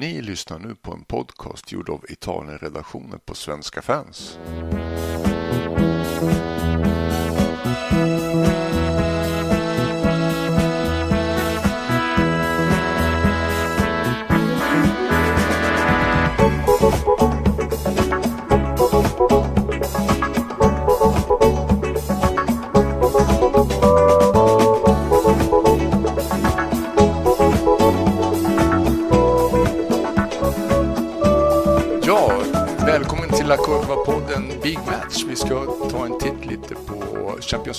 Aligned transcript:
Ni 0.00 0.22
lyssnar 0.22 0.58
nu 0.58 0.74
på 0.74 0.92
en 0.92 1.04
podcast 1.04 1.72
gjord 1.72 1.88
av 1.88 2.04
Italienredaktionen 2.08 3.20
på 3.24 3.34
Svenska 3.34 3.82
fans. 3.82 4.38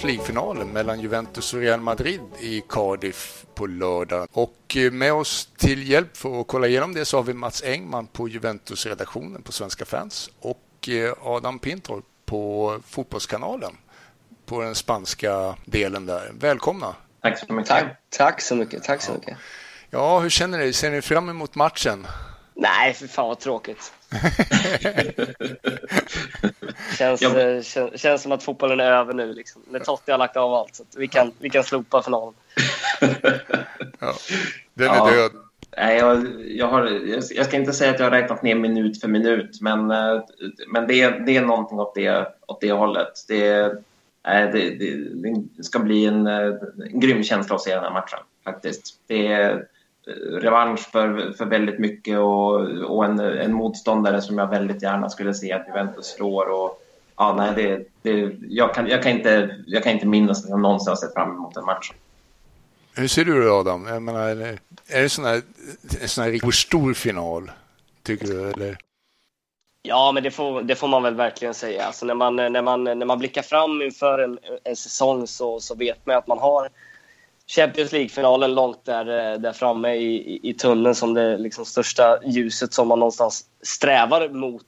League-finalen 0.07 0.67
mellan 0.67 0.99
Juventus 0.99 1.53
och 1.53 1.59
Real 1.59 1.79
Madrid 1.79 2.21
i 2.39 2.63
Cardiff 2.69 3.45
på 3.55 3.67
lördag. 3.67 4.27
Och 4.31 4.77
eh, 4.77 4.91
med 4.91 5.13
oss 5.13 5.49
till 5.57 5.89
hjälp 5.89 6.17
för 6.17 6.41
att 6.41 6.47
kolla 6.47 6.67
igenom 6.67 6.93
det 6.93 7.05
så 7.05 7.17
har 7.17 7.23
vi 7.23 7.33
Mats 7.33 7.63
Engman 7.63 8.07
på 8.07 8.27
Juventus-redaktionen 8.29 9.41
på 9.41 9.51
Svenska 9.51 9.85
fans 9.85 10.29
och 10.39 10.89
eh, 10.89 11.13
Adam 11.21 11.59
Pintorp 11.59 12.05
på 12.25 12.79
Fotbollskanalen 12.87 13.77
på 14.45 14.61
den 14.61 14.75
spanska 14.75 15.55
delen 15.65 16.05
där. 16.05 16.31
Välkomna! 16.39 16.95
Tack 17.21 17.39
så 17.39 17.53
mycket. 17.53 17.69
Tack, 17.69 17.97
tack 18.09 18.41
så 18.41 18.55
mycket. 18.55 18.83
Tack 18.83 19.01
så 19.01 19.13
mycket. 19.13 19.37
Ja, 19.89 20.19
hur 20.19 20.29
känner 20.29 20.57
ni? 20.57 20.73
Ser 20.73 20.91
ni 20.91 21.01
fram 21.01 21.29
emot 21.29 21.55
matchen? 21.55 22.07
Nej, 22.55 22.93
för 22.93 23.07
fan 23.07 23.27
vad 23.27 23.39
tråkigt. 23.39 23.93
känns, 26.97 27.21
Ja. 27.21 27.39
eh, 27.39 27.61
kän, 27.61 27.89
känns 27.97 28.21
som 28.21 28.31
att 28.31 28.43
fotbollen 28.43 28.79
är 28.79 28.91
över 28.91 29.13
nu. 29.13 29.33
Liksom. 29.33 29.61
När 29.69 29.79
Totti 29.79 30.11
har 30.11 30.17
lagt 30.17 30.37
av 30.37 30.53
allt. 30.53 30.75
Så 30.75 30.83
att 30.83 30.95
vi, 30.97 31.07
kan, 31.07 31.31
vi 31.39 31.49
kan 31.49 31.63
slopa 31.63 32.01
finalen. 32.03 32.33
Ja, 33.99 34.13
den 34.73 34.89
är 34.89 34.95
Ja. 34.95 35.09
död. 35.11 35.31
Nej, 35.77 35.97
jag, 35.97 36.27
jag, 36.47 36.67
har, 36.67 36.85
jag 37.33 37.45
ska 37.45 37.57
inte 37.57 37.73
säga 37.73 37.91
att 37.91 37.99
jag 37.99 38.05
har 38.05 38.11
räknat 38.11 38.43
ner 38.43 38.55
minut 38.55 39.01
för 39.01 39.07
minut, 39.07 39.61
men, 39.61 39.91
eh, 39.91 40.21
men 40.67 40.87
det, 40.87 41.01
är- 41.01 41.19
det 41.19 41.37
är 41.37 41.41
någonting 41.41 41.79
åt 41.79 41.95
det, 41.95 42.27
åt 42.47 42.61
det 42.61 42.71
hållet. 42.71 43.13
Det, 43.27 43.51
det, 44.23 44.51
det, 44.51 45.35
det 45.57 45.63
ska 45.63 45.79
bli 45.79 46.05
en, 46.05 46.27
eh, 46.27 46.53
en 46.91 46.99
grym 46.99 47.23
känsla 47.23 47.55
att 47.55 47.61
se 47.61 47.75
den 47.75 47.83
här 47.83 47.91
matchen, 47.93 48.19
faktiskt. 48.43 48.95
Det 49.07 49.27
är 49.27 49.65
revansch 50.41 50.91
för, 50.91 51.33
för 51.37 51.45
väldigt 51.45 51.79
mycket 51.79 52.17
och, 52.19 52.53
och 52.89 53.05
en, 53.05 53.19
en 53.19 53.53
motståndare 53.53 54.21
som 54.21 54.37
jag 54.37 54.47
väldigt 54.47 54.83
gärna 54.83 55.09
skulle 55.09 55.33
se 55.33 55.53
att 55.53 55.67
Juventus 55.67 56.05
slår. 56.05 56.49
Och, 56.49 56.81
ja, 57.17 57.33
nej, 57.37 57.51
det, 57.55 57.87
det, 58.01 58.35
jag, 58.47 58.73
kan, 58.73 58.87
jag, 58.87 59.03
kan 59.03 59.11
inte, 59.11 59.55
jag 59.67 59.83
kan 59.83 59.91
inte 59.91 60.07
minnas 60.07 60.43
att 60.43 60.49
jag 60.49 60.59
någonsin 60.59 60.89
har 60.89 60.95
sett 60.95 61.13
fram 61.13 61.31
emot 61.31 61.57
en 61.57 61.65
match. 61.65 61.91
Hur 62.95 63.07
ser 63.07 63.25
du 63.25 63.43
det 63.43 63.51
Adam? 63.51 63.87
Jag 63.87 64.01
menar, 64.01 64.29
är 64.29 64.35
det- 64.93 65.09
sån 65.09 65.25
här, 65.25 65.41
en 66.01 66.07
sån 66.07 66.23
här 66.23 66.31
riktigt 66.31 66.55
stor 66.55 66.93
final? 66.93 67.51
Tycker 68.03 68.27
du? 68.27 68.49
Eller? 68.51 68.77
Ja, 69.81 70.11
men 70.11 70.23
det 70.23 70.31
får, 70.31 70.61
det 70.61 70.75
får 70.75 70.87
man 70.87 71.03
väl 71.03 71.15
verkligen 71.15 71.53
säga. 71.53 71.83
Alltså 71.83 72.05
när, 72.05 72.13
man, 72.13 72.35
när, 72.35 72.61
man, 72.61 72.83
när 72.83 73.05
man 73.05 73.19
blickar 73.19 73.41
fram 73.41 73.81
inför 73.81 74.19
en, 74.19 74.39
en 74.63 74.75
säsong 74.75 75.27
så, 75.27 75.59
så 75.59 75.75
vet 75.75 76.05
man 76.05 76.15
att 76.15 76.27
man 76.27 76.39
har 76.39 76.69
Champions 77.47 77.91
League-finalen 77.91 78.53
långt 78.53 78.85
där, 78.85 79.33
eh, 79.33 79.39
där 79.39 79.53
framme 79.53 79.95
i, 79.95 80.33
i, 80.33 80.49
i 80.49 80.53
tunneln 80.53 80.95
som 80.95 81.13
det 81.13 81.37
liksom 81.37 81.65
största 81.65 82.19
ljuset 82.25 82.73
som 82.73 82.87
man 82.87 82.99
någonstans 82.99 83.45
strävar 83.61 84.29
mot 84.29 84.65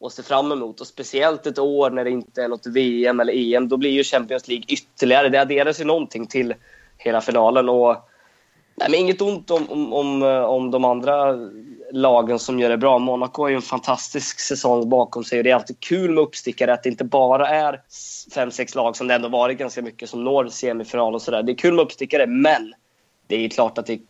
och 0.00 0.12
ser 0.12 0.22
fram 0.22 0.52
emot. 0.52 0.80
Och 0.80 0.86
speciellt 0.86 1.46
ett 1.46 1.58
år 1.58 1.90
när 1.90 2.04
det 2.04 2.10
inte 2.10 2.42
är 2.42 2.48
något 2.48 2.66
VM 2.66 3.20
eller 3.20 3.32
EM, 3.32 3.68
då 3.68 3.76
blir 3.76 3.90
ju 3.90 4.04
Champions 4.04 4.48
League 4.48 4.64
ytterligare. 4.68 5.28
Det 5.28 5.38
adderas 5.38 5.80
ju 5.80 5.84
någonting 5.84 6.26
till 6.26 6.54
hela 6.98 7.20
finalen. 7.20 7.68
Och, 7.68 7.96
nej, 8.74 8.90
men 8.90 9.00
inget 9.00 9.20
ont 9.20 9.50
om, 9.50 9.70
om, 9.70 9.92
om, 9.92 10.22
eh, 10.22 10.42
om 10.42 10.70
de 10.70 10.84
andra 10.84 11.34
lagen 11.92 12.38
som 12.38 12.58
gör 12.58 12.68
det 12.68 12.76
bra. 12.76 12.98
Monaco 12.98 13.42
har 13.42 13.48
ju 13.48 13.54
en 13.54 13.62
fantastisk 13.62 14.40
säsong 14.40 14.88
bakom 14.88 15.24
sig. 15.24 15.38
och 15.38 15.44
Det 15.44 15.50
är 15.50 15.54
alltid 15.54 15.80
kul 15.80 16.10
med 16.10 16.22
uppstickare 16.22 16.72
att 16.72 16.82
det 16.82 16.88
inte 16.88 17.04
bara 17.04 17.48
är 17.48 17.80
fem, 18.34 18.50
sex 18.50 18.74
lag 18.74 18.96
som 18.96 19.06
det 19.08 19.14
ändå 19.14 19.28
varit 19.28 19.58
ganska 19.58 19.82
mycket 19.82 20.10
som 20.10 20.24
når 20.24 20.48
semifinal 20.48 21.14
och 21.14 21.22
sådär. 21.22 21.42
Det 21.42 21.52
är 21.52 21.56
kul 21.56 21.74
med 21.74 21.82
uppstickare, 21.82 22.26
men 22.26 22.74
det 23.26 23.36
är 23.36 23.40
ju 23.40 23.48
klart 23.48 23.78
att 23.78 23.86
det, 23.86 24.00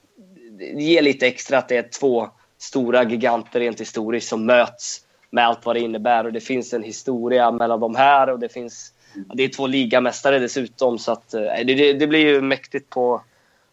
det 0.59 0.83
ger 0.83 1.03
lite 1.03 1.27
extra 1.27 1.59
att 1.59 1.69
det 1.69 1.77
är 1.77 1.89
två 2.01 2.29
stora 2.59 3.05
giganter 3.05 3.61
rent 3.61 3.81
historiskt 3.81 4.29
som 4.29 4.47
möts 4.47 5.01
med 5.31 5.47
allt 5.47 5.67
vad 5.67 5.77
det 5.77 5.81
innebär. 5.81 6.25
Och 6.25 6.33
det 6.33 6.41
finns 6.41 6.73
en 6.73 6.83
historia 6.83 7.51
mellan 7.51 7.81
de 7.81 7.95
här 7.95 8.31
och 8.31 8.39
det 8.39 8.49
finns 8.49 8.93
det 9.35 9.43
är 9.43 9.49
två 9.49 9.67
ligamästare 9.67 10.39
dessutom. 10.39 10.99
Så 10.99 11.13
att, 11.13 11.35
eh, 11.35 11.43
det, 11.67 11.93
det 11.93 12.07
blir 12.07 12.27
ju 12.27 12.41
mäktigt 12.41 12.91
på, 12.91 13.23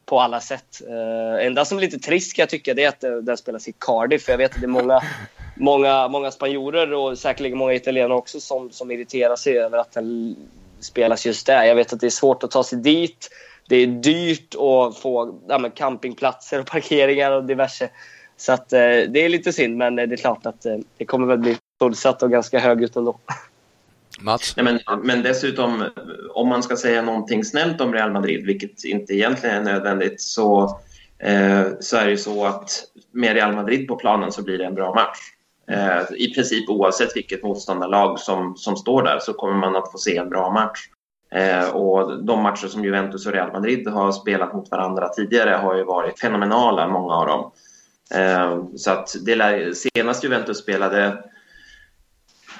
på 0.07 0.19
alla 0.19 0.39
sätt. 0.39 0.81
Uh, 0.89 1.45
enda 1.45 1.65
som 1.65 1.77
är 1.77 1.81
lite 1.81 1.99
trist 1.99 2.35
kan 2.35 2.43
jag 2.43 2.49
tycka 2.49 2.73
det 2.73 2.83
är 2.83 2.89
att 2.89 2.99
det, 2.99 3.21
den 3.21 3.37
spelas 3.37 3.67
i 3.67 3.73
Cardiff. 3.79 4.23
För 4.23 4.33
jag 4.33 4.37
vet 4.37 4.55
att 4.55 4.61
det 4.61 4.65
är 4.65 4.67
många, 4.67 5.01
många, 5.55 6.07
många 6.07 6.31
spanjorer 6.31 6.93
och 6.93 7.17
säkerligen 7.17 7.57
många 7.57 7.73
italienare 7.73 8.13
också 8.13 8.39
som, 8.39 8.71
som 8.71 8.91
irriterar 8.91 9.35
sig 9.35 9.59
över 9.59 9.77
att 9.77 9.91
den 9.91 10.35
spelas 10.79 11.25
just 11.25 11.47
där. 11.47 11.63
Jag 11.63 11.75
vet 11.75 11.93
att 11.93 11.99
det 11.99 12.05
är 12.05 12.09
svårt 12.09 12.43
att 12.43 12.51
ta 12.51 12.63
sig 12.63 12.79
dit. 12.79 13.29
Det 13.69 13.75
är 13.75 13.87
dyrt 13.87 14.55
att 14.55 14.97
få 14.97 15.39
ja, 15.47 15.57
men 15.57 15.71
campingplatser 15.71 16.59
och 16.59 16.65
parkeringar 16.65 17.31
och 17.31 17.43
diverse. 17.43 17.89
Så 18.37 18.53
att, 18.53 18.73
eh, 18.73 18.79
det 18.79 19.19
är 19.19 19.29
lite 19.29 19.53
synd, 19.53 19.77
men 19.77 19.95
det 19.95 20.03
är 20.03 20.17
klart 20.17 20.45
att 20.45 20.65
eh, 20.65 20.77
det 20.97 21.05
kommer 21.05 21.27
väl 21.27 21.37
bli 21.37 21.57
fullsatt 21.79 22.23
och 22.23 22.31
ganska 22.31 22.59
högljutt 22.59 22.95
ändå. 22.95 23.19
Mats? 24.21 24.53
Nej, 24.57 24.63
men, 24.63 24.99
men 25.03 25.23
dessutom, 25.23 25.89
om 26.33 26.47
man 26.47 26.63
ska 26.63 26.75
säga 26.75 27.01
någonting 27.01 27.43
snällt 27.43 27.81
om 27.81 27.93
Real 27.93 28.11
Madrid, 28.11 28.45
vilket 28.45 28.83
inte 28.83 29.13
egentligen 29.13 29.55
är 29.55 29.73
nödvändigt, 29.73 30.21
så, 30.21 30.79
eh, 31.19 31.63
så 31.79 31.97
är 31.97 32.05
det 32.05 32.11
ju 32.11 32.17
så 32.17 32.45
att 32.45 32.83
med 33.11 33.33
Real 33.33 33.55
Madrid 33.55 33.87
på 33.87 33.95
planen 33.95 34.31
så 34.31 34.43
blir 34.43 34.57
det 34.57 34.65
en 34.65 34.75
bra 34.75 34.93
match. 34.93 35.19
Eh, 35.71 36.01
I 36.17 36.33
princip 36.33 36.69
oavsett 36.69 37.15
vilket 37.15 37.43
motståndarlag 37.43 38.19
som, 38.19 38.55
som 38.55 38.75
står 38.75 39.03
där 39.03 39.19
så 39.19 39.33
kommer 39.33 39.57
man 39.57 39.75
att 39.75 39.91
få 39.91 39.97
se 39.97 40.17
en 40.17 40.29
bra 40.29 40.51
match. 40.51 40.79
Eh, 41.31 41.69
och 41.69 42.23
de 42.23 42.41
matcher 42.43 42.67
som 42.67 42.83
Juventus 42.83 43.25
och 43.25 43.33
Real 43.33 43.51
Madrid 43.51 43.87
har 43.87 44.11
spelat 44.11 44.53
mot 44.53 44.71
varandra 44.71 45.09
tidigare 45.09 45.49
har 45.49 45.75
ju 45.75 45.83
varit 45.83 46.19
fenomenala, 46.19 46.87
många 46.87 47.13
av 47.13 47.27
dem. 47.27 47.51
Eh, 48.15 48.65
så 48.75 48.91
att 48.91 49.15
det 49.25 49.35
lär, 49.35 49.73
senast 49.73 50.23
Juventus 50.23 50.57
spelade 50.57 51.23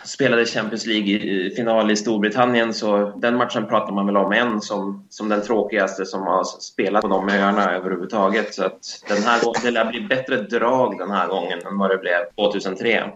spelade 0.07 0.45
Champions 0.45 0.85
League-final 0.85 1.91
i 1.91 1.95
Storbritannien 1.95 2.73
så 2.73 3.13
den 3.18 3.35
matchen 3.35 3.68
pratar 3.68 3.94
man 3.94 4.06
väl 4.06 4.18
om 4.18 4.31
än 4.31 4.62
som, 4.62 5.07
som 5.09 5.29
den 5.29 5.41
tråkigaste 5.41 6.06
som 6.06 6.22
har 6.22 6.44
spelat 6.44 7.01
på 7.01 7.07
de 7.07 7.29
öarna 7.29 7.75
överhuvudtaget. 7.75 8.53
Så 8.53 8.66
att 8.66 9.03
den 9.07 9.23
här, 9.23 9.41
gången- 9.44 9.62
det 9.63 9.72
lär 9.72 9.85
bli 9.85 10.01
bättre 10.01 10.41
drag 10.41 10.97
den 10.97 11.12
här 11.12 11.28
gången 11.28 11.59
än 11.66 11.78
vad 11.78 11.90
det 11.90 11.97
blev 11.97 12.19
2003. 12.35 13.12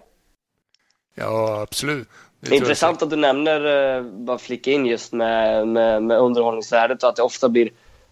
Ja, 1.15 1.61
absolut. 1.61 2.07
Det 2.39 2.55
är 2.55 2.57
intressant 2.57 3.01
att 3.01 3.09
du 3.09 3.15
nämner, 3.15 3.95
eh, 3.97 4.03
bara 4.03 4.37
flika 4.37 4.71
in 4.71 4.85
just 4.85 5.13
med, 5.13 5.67
med, 5.67 6.03
med 6.03 6.19
underhållningsvärdet 6.19 7.03
och 7.03 7.09
att 7.09 7.15
det 7.15 7.21
ofta 7.21 7.49
blir 7.49 7.69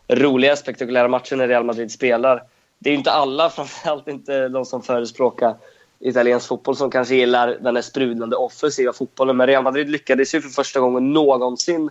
roliga, 0.08 0.56
spektakulära 0.56 1.08
matcher 1.08 1.36
när 1.36 1.48
Real 1.48 1.64
Madrid 1.64 1.92
spelar. 1.92 2.44
Det 2.80 2.90
är 2.90 2.92
ju 2.92 2.98
inte 2.98 3.12
alla, 3.12 3.50
framförallt 3.56 4.08
inte 4.08 4.48
de 4.48 4.66
som 4.66 4.82
förespråkar 4.82 5.56
italiensk 6.00 6.48
fotboll, 6.48 6.76
som 6.76 6.92
kanske 6.92 7.16
gillar 7.16 7.58
den 7.62 7.76
här 7.76 7.84
sprudlande 7.84 8.36
offensiva 8.36 8.94
fotbollen. 8.94 9.38
Men 9.38 9.48
Real 9.48 9.64
Madrid 9.64 9.90
lyckades 9.90 10.36
ju 10.36 10.42
för 10.42 10.50
första 10.50 10.80
gången 10.80 11.14
någonsin 11.14 11.90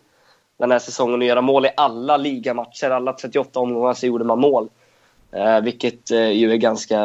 den 0.59 0.71
här 0.71 0.79
säsongen 0.79 1.23
att 1.23 1.29
göra 1.29 1.41
mål 1.41 1.67
i 1.67 1.71
alla 1.77 2.17
ligamatcher. 2.17 2.91
Alla 2.91 3.13
38 3.13 3.61
omgångar 3.61 3.95
så 3.95 4.07
gjorde 4.07 4.25
man 4.25 4.41
mål. 4.41 4.69
Eh, 5.33 5.61
vilket 5.61 6.11
eh, 6.11 6.31
ju 6.31 6.53
är 6.53 6.57
ganska 6.57 7.05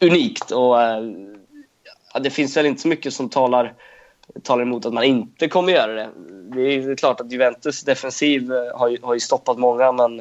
unikt. 0.00 0.50
Och, 0.50 0.82
eh, 0.82 1.02
det 2.20 2.30
finns 2.30 2.56
väl 2.56 2.66
inte 2.66 2.82
så 2.82 2.88
mycket 2.88 3.14
som 3.14 3.28
talar 3.28 3.74
talar 4.42 4.62
emot 4.62 4.86
att 4.86 4.92
man 4.92 5.04
inte 5.04 5.48
kommer 5.48 5.72
göra 5.72 5.92
det. 5.92 6.08
Det 6.54 6.60
är 6.60 6.96
klart 6.96 7.20
att 7.20 7.32
Juventus 7.32 7.82
defensiv 7.82 8.52
eh, 8.52 8.78
har 8.78 8.88
ju, 8.88 8.98
har 9.02 9.14
ju 9.14 9.20
stoppat 9.20 9.58
många, 9.58 9.92
men 9.92 10.20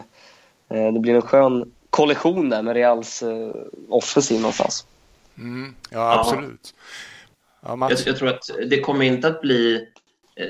eh, 0.70 0.94
det 0.94 1.00
blir 1.00 1.16
en 1.16 1.22
skön 1.22 1.72
kollision 1.90 2.50
där 2.50 2.62
med 2.62 2.74
Reals 2.76 3.24
eh, 3.24 3.52
offensiv 3.90 4.42
någonstans. 4.42 4.86
Mm, 5.38 5.76
ja, 5.90 6.20
absolut. 6.20 6.74
Ja, 7.62 7.88
Jag, 7.90 8.00
jag 8.06 8.18
tror 8.18 8.30
att 8.30 8.50
det 8.70 8.80
kommer 8.80 9.06
inte 9.06 9.28
att 9.28 9.42
bli... 9.42 9.88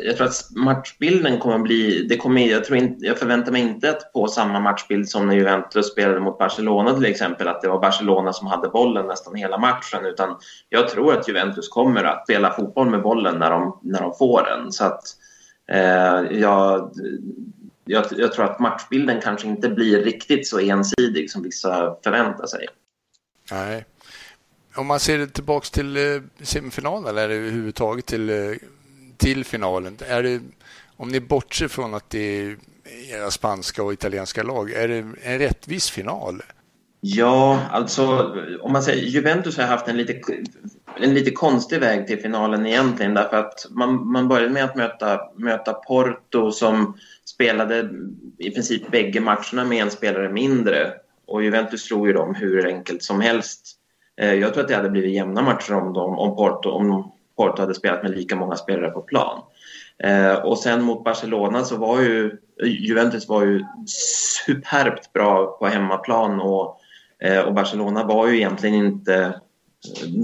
Jag 0.05 0.17
tror 0.17 0.27
att 0.27 0.49
matchbilden 0.55 1.39
kommer 1.39 1.55
att 1.55 1.63
bli... 1.63 2.07
Det 2.09 2.17
kommer, 2.17 2.41
jag, 2.47 2.65
tror 2.65 2.77
inte, 2.77 3.05
jag 3.05 3.17
förväntar 3.17 3.51
mig 3.51 3.61
inte 3.61 3.89
att 3.89 4.13
på 4.13 4.27
samma 4.27 4.59
matchbild 4.59 5.09
som 5.09 5.27
när 5.27 5.35
Juventus 5.35 5.91
spelade 5.91 6.19
mot 6.19 6.37
Barcelona 6.37 6.93
till 6.93 7.05
exempel, 7.05 7.47
att 7.47 7.61
det 7.61 7.69
var 7.69 7.79
Barcelona 7.79 8.33
som 8.33 8.47
hade 8.47 8.69
bollen 8.69 9.07
nästan 9.07 9.35
hela 9.35 9.57
matchen, 9.57 10.05
utan 10.05 10.37
jag 10.69 10.89
tror 10.89 11.13
att 11.13 11.27
Juventus 11.27 11.69
kommer 11.69 12.03
att 12.03 12.23
spela 12.23 12.53
fotboll 12.53 12.89
med 12.89 13.01
bollen 13.01 13.39
när 13.39 13.51
de, 13.51 13.79
när 13.81 14.01
de 14.01 14.13
får 14.13 14.43
den. 14.43 14.71
Så 14.71 14.85
att 14.85 15.03
eh, 15.71 16.39
jag, 16.39 16.91
jag, 17.85 18.05
jag 18.11 18.33
tror 18.33 18.45
att 18.45 18.59
matchbilden 18.59 19.21
kanske 19.21 19.47
inte 19.47 19.69
blir 19.69 20.03
riktigt 20.03 20.47
så 20.47 20.59
ensidig 20.59 21.31
som 21.31 21.43
vissa 21.43 21.95
förväntar 22.03 22.45
sig. 22.45 22.67
Nej 23.51 23.85
om 24.77 24.87
man 24.87 24.99
ser 24.99 25.25
tillbaks 25.25 25.71
till 25.71 25.97
eh, 25.97 26.21
semifinalen 26.41 27.09
eller 27.09 27.29
överhuvudtaget 27.29 28.05
till, 28.05 28.29
eh, 28.29 28.55
till 29.17 29.45
finalen. 29.45 29.97
Är 30.07 30.23
det, 30.23 30.41
om 30.97 31.09
ni 31.09 31.19
bortser 31.19 31.67
från 31.67 31.93
att 31.93 32.09
det 32.09 32.41
är 32.41 32.57
era 33.11 33.31
spanska 33.31 33.83
och 33.83 33.93
italienska 33.93 34.43
lag, 34.43 34.71
är 34.71 34.87
det 34.87 34.97
en 35.23 35.39
rättvis 35.39 35.89
final? 35.89 36.41
Ja, 36.99 37.59
alltså 37.71 38.35
om 38.61 38.71
man 38.71 38.83
säger 38.83 39.03
Juventus 39.03 39.57
har 39.57 39.63
haft 39.63 39.87
en 39.87 39.97
lite, 39.97 40.21
en 41.01 41.13
lite 41.13 41.31
konstig 41.31 41.79
väg 41.79 42.07
till 42.07 42.19
finalen 42.19 42.65
egentligen 42.65 43.13
därför 43.13 43.37
att 43.37 43.67
man, 43.69 44.07
man 44.07 44.27
började 44.27 44.53
med 44.53 44.63
att 44.63 44.75
möta, 44.75 45.19
möta 45.35 45.73
Porto 45.73 46.51
som 46.51 46.97
spelade 47.25 47.89
i 48.37 48.51
princip 48.51 48.91
bägge 48.91 49.19
matcherna 49.19 49.65
med 49.65 49.81
en 49.81 49.91
spelare 49.91 50.29
mindre 50.29 50.93
och 51.27 51.43
Juventus 51.43 51.83
slog 51.83 52.07
ju 52.07 52.13
dem 52.13 52.35
hur 52.35 52.67
enkelt 52.67 53.03
som 53.03 53.21
helst. 53.21 53.76
Eh, 54.21 54.33
jag 54.33 54.53
tror 54.53 54.63
att 54.63 54.69
det 54.69 54.75
hade 54.75 54.89
blivit 54.89 55.13
jämna 55.13 55.41
matcher 55.41 55.73
om, 55.73 55.93
de, 55.93 56.19
om, 56.19 56.35
Porto, 56.35 56.69
om 56.69 57.11
Porto 57.37 57.61
hade 57.61 57.73
spelat 57.73 58.03
med 58.03 58.11
lika 58.11 58.35
många 58.35 58.55
spelare 58.55 58.91
på 58.91 59.01
plan. 59.01 59.41
Eh, 60.03 60.33
och 60.33 60.57
sen 60.57 60.83
mot 60.83 61.03
Barcelona 61.03 61.63
så 61.63 61.77
var 61.77 62.01
ju 62.01 62.37
Juventus 62.63 63.29
var 63.29 63.43
ju 63.43 63.65
superbt 64.45 65.13
bra 65.13 65.57
på 65.59 65.67
hemmaplan 65.67 66.39
och, 66.39 66.79
eh, 67.19 67.39
och 67.39 67.53
Barcelona 67.53 68.03
var 68.03 68.27
ju 68.27 68.35
egentligen 68.35 68.85
inte 68.85 69.41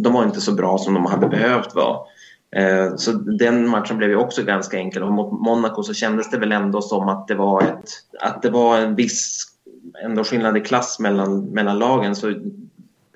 de 0.03 0.13
var 0.13 0.23
inte 0.23 0.41
så 0.41 0.51
bra 0.51 0.77
som 0.77 0.93
de 0.93 1.05
hade 1.05 1.27
behövt 1.27 1.75
vara. 1.75 1.99
Eh, 2.55 2.95
så 2.95 3.11
den 3.11 3.69
matchen 3.69 3.97
blev 3.97 4.09
ju 4.09 4.15
också 4.15 4.43
ganska 4.43 4.77
enkel 4.77 5.03
och 5.03 5.11
mot 5.11 5.31
Monaco 5.31 5.83
så 5.83 5.93
kändes 5.93 6.29
det 6.29 6.37
väl 6.37 6.51
ändå 6.51 6.81
som 6.81 7.09
att 7.09 7.27
det 7.27 7.35
var, 7.35 7.61
ett, 7.61 7.89
att 8.19 8.41
det 8.41 8.49
var 8.49 8.77
en 8.77 8.95
viss 8.95 9.45
ändå 10.03 10.23
skillnad 10.23 10.57
i 10.57 10.61
klass 10.61 10.99
mellan, 10.99 11.45
mellan 11.45 11.79
lagen. 11.79 12.15
Så 12.15 12.33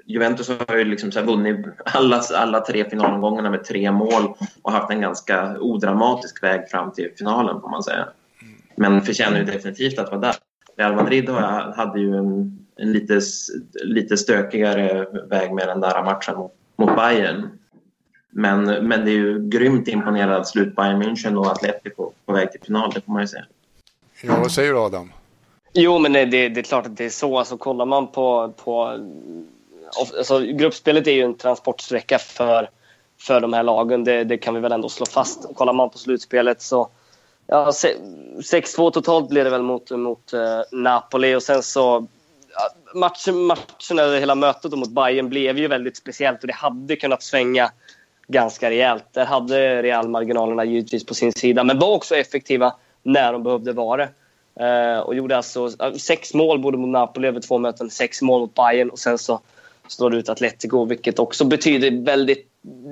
Juventus 0.08 0.50
har 0.50 0.78
ju 0.78 0.84
liksom 0.84 1.12
så 1.12 1.22
vunnit 1.22 1.66
alla, 1.86 2.22
alla 2.34 2.60
tre 2.60 2.90
finalomgångarna 2.90 3.50
med 3.50 3.64
tre 3.64 3.92
mål 3.92 4.34
och 4.62 4.72
haft 4.72 4.92
en 4.92 5.02
ganska 5.02 5.60
odramatisk 5.60 6.44
väg 6.44 6.70
fram 6.70 6.92
till 6.92 7.12
finalen 7.18 7.62
får 7.62 7.70
man 7.70 7.84
säga. 7.84 8.08
Men 8.76 9.02
förtjänar 9.02 9.38
ju 9.38 9.46
definitivt 9.46 10.00
att 10.00 10.10
vara 10.10 10.22
där. 10.22 10.36
Real 10.78 10.96
Madrid 10.96 11.30
hade 11.76 12.00
ju 12.00 12.16
en, 12.16 12.60
en 12.76 12.92
lite, 12.92 13.22
lite 13.84 14.18
stökigare 14.18 15.06
väg 15.30 15.54
med 15.54 15.68
den 15.68 15.80
där 15.80 16.04
matchen 16.04 16.38
mot, 16.38 16.54
mot 16.76 16.96
Bayern. 16.96 17.50
Men, 18.30 18.64
men 18.64 19.06
det 19.06 19.12
är 19.12 19.16
ju 19.16 19.50
grymt 19.50 19.88
imponerande 19.88 20.38
att 20.38 20.48
slut 20.48 20.76
Bayern 20.76 21.04
München 21.04 21.36
och 21.36 21.52
Atletico 21.52 22.12
på 22.26 22.34
väg 22.34 22.52
till 22.52 22.62
final, 22.62 22.92
det 22.94 23.02
får 23.02 23.12
man 23.12 23.22
ju 23.22 23.28
säga. 23.28 23.46
Ja, 24.24 24.40
vad 24.40 24.52
säger 24.52 24.74
du 24.74 24.80
Adam? 24.80 25.12
Jo, 25.74 26.00
men 26.00 26.14
det, 26.14 26.26
det, 26.26 26.60
är 26.60 26.62
klart 26.62 26.86
att 26.86 26.98
det 26.98 27.06
är 27.06 27.10
så. 27.10 27.40
Alltså, 27.40 27.58
kollar 27.58 27.86
man 27.86 28.08
på, 28.08 28.54
på 28.64 29.00
alltså, 30.18 30.40
gruppspelet 30.40 31.08
är 31.08 31.12
ju 31.12 31.22
en 31.22 31.38
transportsträcka 31.38 32.20
för, 32.20 32.70
för 33.20 33.40
de 33.40 33.54
här 33.54 33.64
lagen. 33.64 34.04
Det, 34.04 34.24
det 34.24 34.38
kan 34.38 34.54
vi 34.54 34.60
väl 34.60 34.72
ändå 34.72 34.90
slå 34.90 35.06
fast. 35.06 35.56
Kollar 35.56 35.74
man 35.74 35.90
på 35.90 35.98
slutspelet 35.98 36.62
så 36.62 36.90
ja, 37.48 37.72
6-2 37.72 38.92
totalt 38.92 39.30
blev 39.30 39.44
det 39.44 39.50
väl 39.50 39.62
mot, 39.62 39.92
mot 39.92 40.34
uh, 40.34 40.40
Napoli 40.72 41.36
och 41.36 41.44
sen 41.44 41.64
så 41.64 42.08
match, 42.94 43.28
matchen 43.28 44.00
eller 44.00 44.20
hela 44.20 44.36
mötet 44.36 44.72
mot 44.72 44.90
Bayern 44.90 45.30
blev 45.30 45.58
ju 45.58 45.68
väldigt 45.68 45.98
speciellt 45.98 46.42
och 46.42 46.48
det 46.48 46.54
hade 46.54 46.96
kunnat 46.96 47.24
svänga 47.24 47.72
ganska 48.28 48.70
rejält. 48.70 49.06
Där 49.12 49.26
hade 49.26 49.82
Real 49.82 50.08
marginalerna 50.08 50.66
givetvis 50.66 51.06
på 51.06 51.14
sin 51.14 51.34
sida 51.34 51.64
men 51.64 51.80
var 51.80 51.94
också 51.94 52.16
effektiva 52.16 52.74
när 53.04 53.34
de 53.34 53.44
behövde 53.44 53.74
vara 53.74 54.06
det. 54.06 54.10
Eh, 54.66 55.00
och 55.00 55.16
gjorde 55.16 55.38
alltså 55.38 55.70
sex 55.98 56.34
mål 56.34 56.60
både 56.60 56.78
mot 56.78 56.90
Napoli 56.90 57.28
över 57.28 57.40
två 57.40 57.58
möten, 57.58 57.90
sex 57.90 58.22
mål 58.22 58.42
mot 58.42 58.54
Bayern 58.54 58.90
och 58.90 59.00
sen 59.00 59.18
så 59.18 59.42
slår 59.88 60.16
ut 60.16 60.30
Atletico 60.30 60.86
vilket 60.86 61.20
också 61.20 61.46
betyder 61.46 62.06
väldigt 62.06 62.48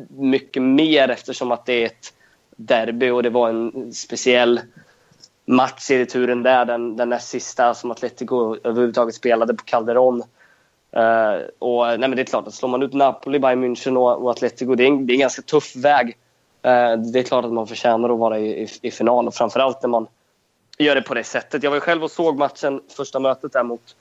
mycket 0.10 0.64
mer 0.64 1.10
eftersom 1.10 1.52
att 1.52 1.66
det 1.66 1.74
är 1.74 1.86
ett 1.86 2.14
derby 2.56 3.10
och 3.10 3.24
det 3.24 3.30
var 3.30 3.50
en 3.50 3.94
speciell 3.94 4.60
match 5.46 5.92
i 5.92 6.00
returen 6.00 6.44
där, 6.44 6.66
den, 6.66 6.98
den 6.98 7.10
näst 7.10 7.28
sista 7.28 7.74
som 7.74 7.92
Atletico 7.92 8.58
överhuvudtaget 8.64 9.16
spelade 9.16 9.54
på 9.54 9.64
Calderon. 9.64 10.24
Uh, 10.98 11.02
eh, 11.04 11.42
och, 11.60 11.86
nej, 11.86 11.98
men 11.98 12.16
det 12.16 12.22
är 12.22 12.26
klart 12.26 12.48
att 12.48 12.54
slår 12.54 12.70
man 12.70 12.84
ut 12.84 12.94
Napoli, 12.94 13.40
Bayern 13.40 13.64
München 13.64 13.98
och, 13.98 14.24
och 14.24 14.32
Atletico, 14.32 14.76
det 14.76 14.84
är, 14.84 14.88
en, 14.88 15.08
det 15.08 15.14
är 15.14 15.16
en 15.16 15.20
ganska 15.20 15.42
tuff 15.42 15.76
väg. 15.76 16.08
Uh, 16.08 17.04
det 17.12 17.20
är 17.20 17.24
klart 17.24 17.46
att 17.46 17.54
man 17.54 17.68
förtjänar 17.68 18.10
att 18.10 18.20
vara 18.20 18.40
i, 18.40 18.64
i, 18.64 18.68
i 18.82 18.92
final 18.92 19.28
och 19.28 19.34
framförallt 19.34 19.82
när 19.82 19.90
man 19.90 20.08
gör 20.78 20.96
det 20.96 21.02
på 21.02 21.14
det 21.14 21.24
sättet. 21.24 21.64
Jag 21.64 21.72
var 21.72 21.80
själv 21.80 22.04
och 22.04 22.12
såg 22.12 22.38
matchen, 22.38 22.82
första 22.98 23.20
mötet 23.20 23.54
där 23.54 23.64
mot, 23.64 23.96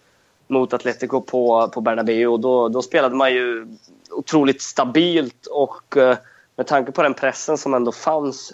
mot 0.47 0.73
Atletico 0.73 1.21
på, 1.21 1.69
på 1.69 1.81
Bernabéu 1.81 2.27
och 2.27 2.41
då, 2.41 2.69
då 2.69 2.83
spelade 2.83 3.15
man 3.15 3.33
ju 3.33 3.67
otroligt 4.11 4.63
stabilt 4.63 5.47
och 5.47 5.97
uh, 5.97 6.15
med 6.57 6.67
tanke 6.67 6.93
på 6.93 7.03
den 7.03 7.15
pressen 7.15 7.59
som 7.59 7.75
ändå 7.75 7.93
fanns 7.93 8.53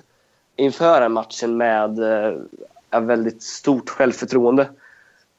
inför 0.56 1.00
den 1.00 1.12
matchen 1.12 1.56
med 1.56 1.98
eh, 1.98 3.00
väldigt 3.00 3.42
stort 3.42 3.90
självförtroende. 3.90 4.68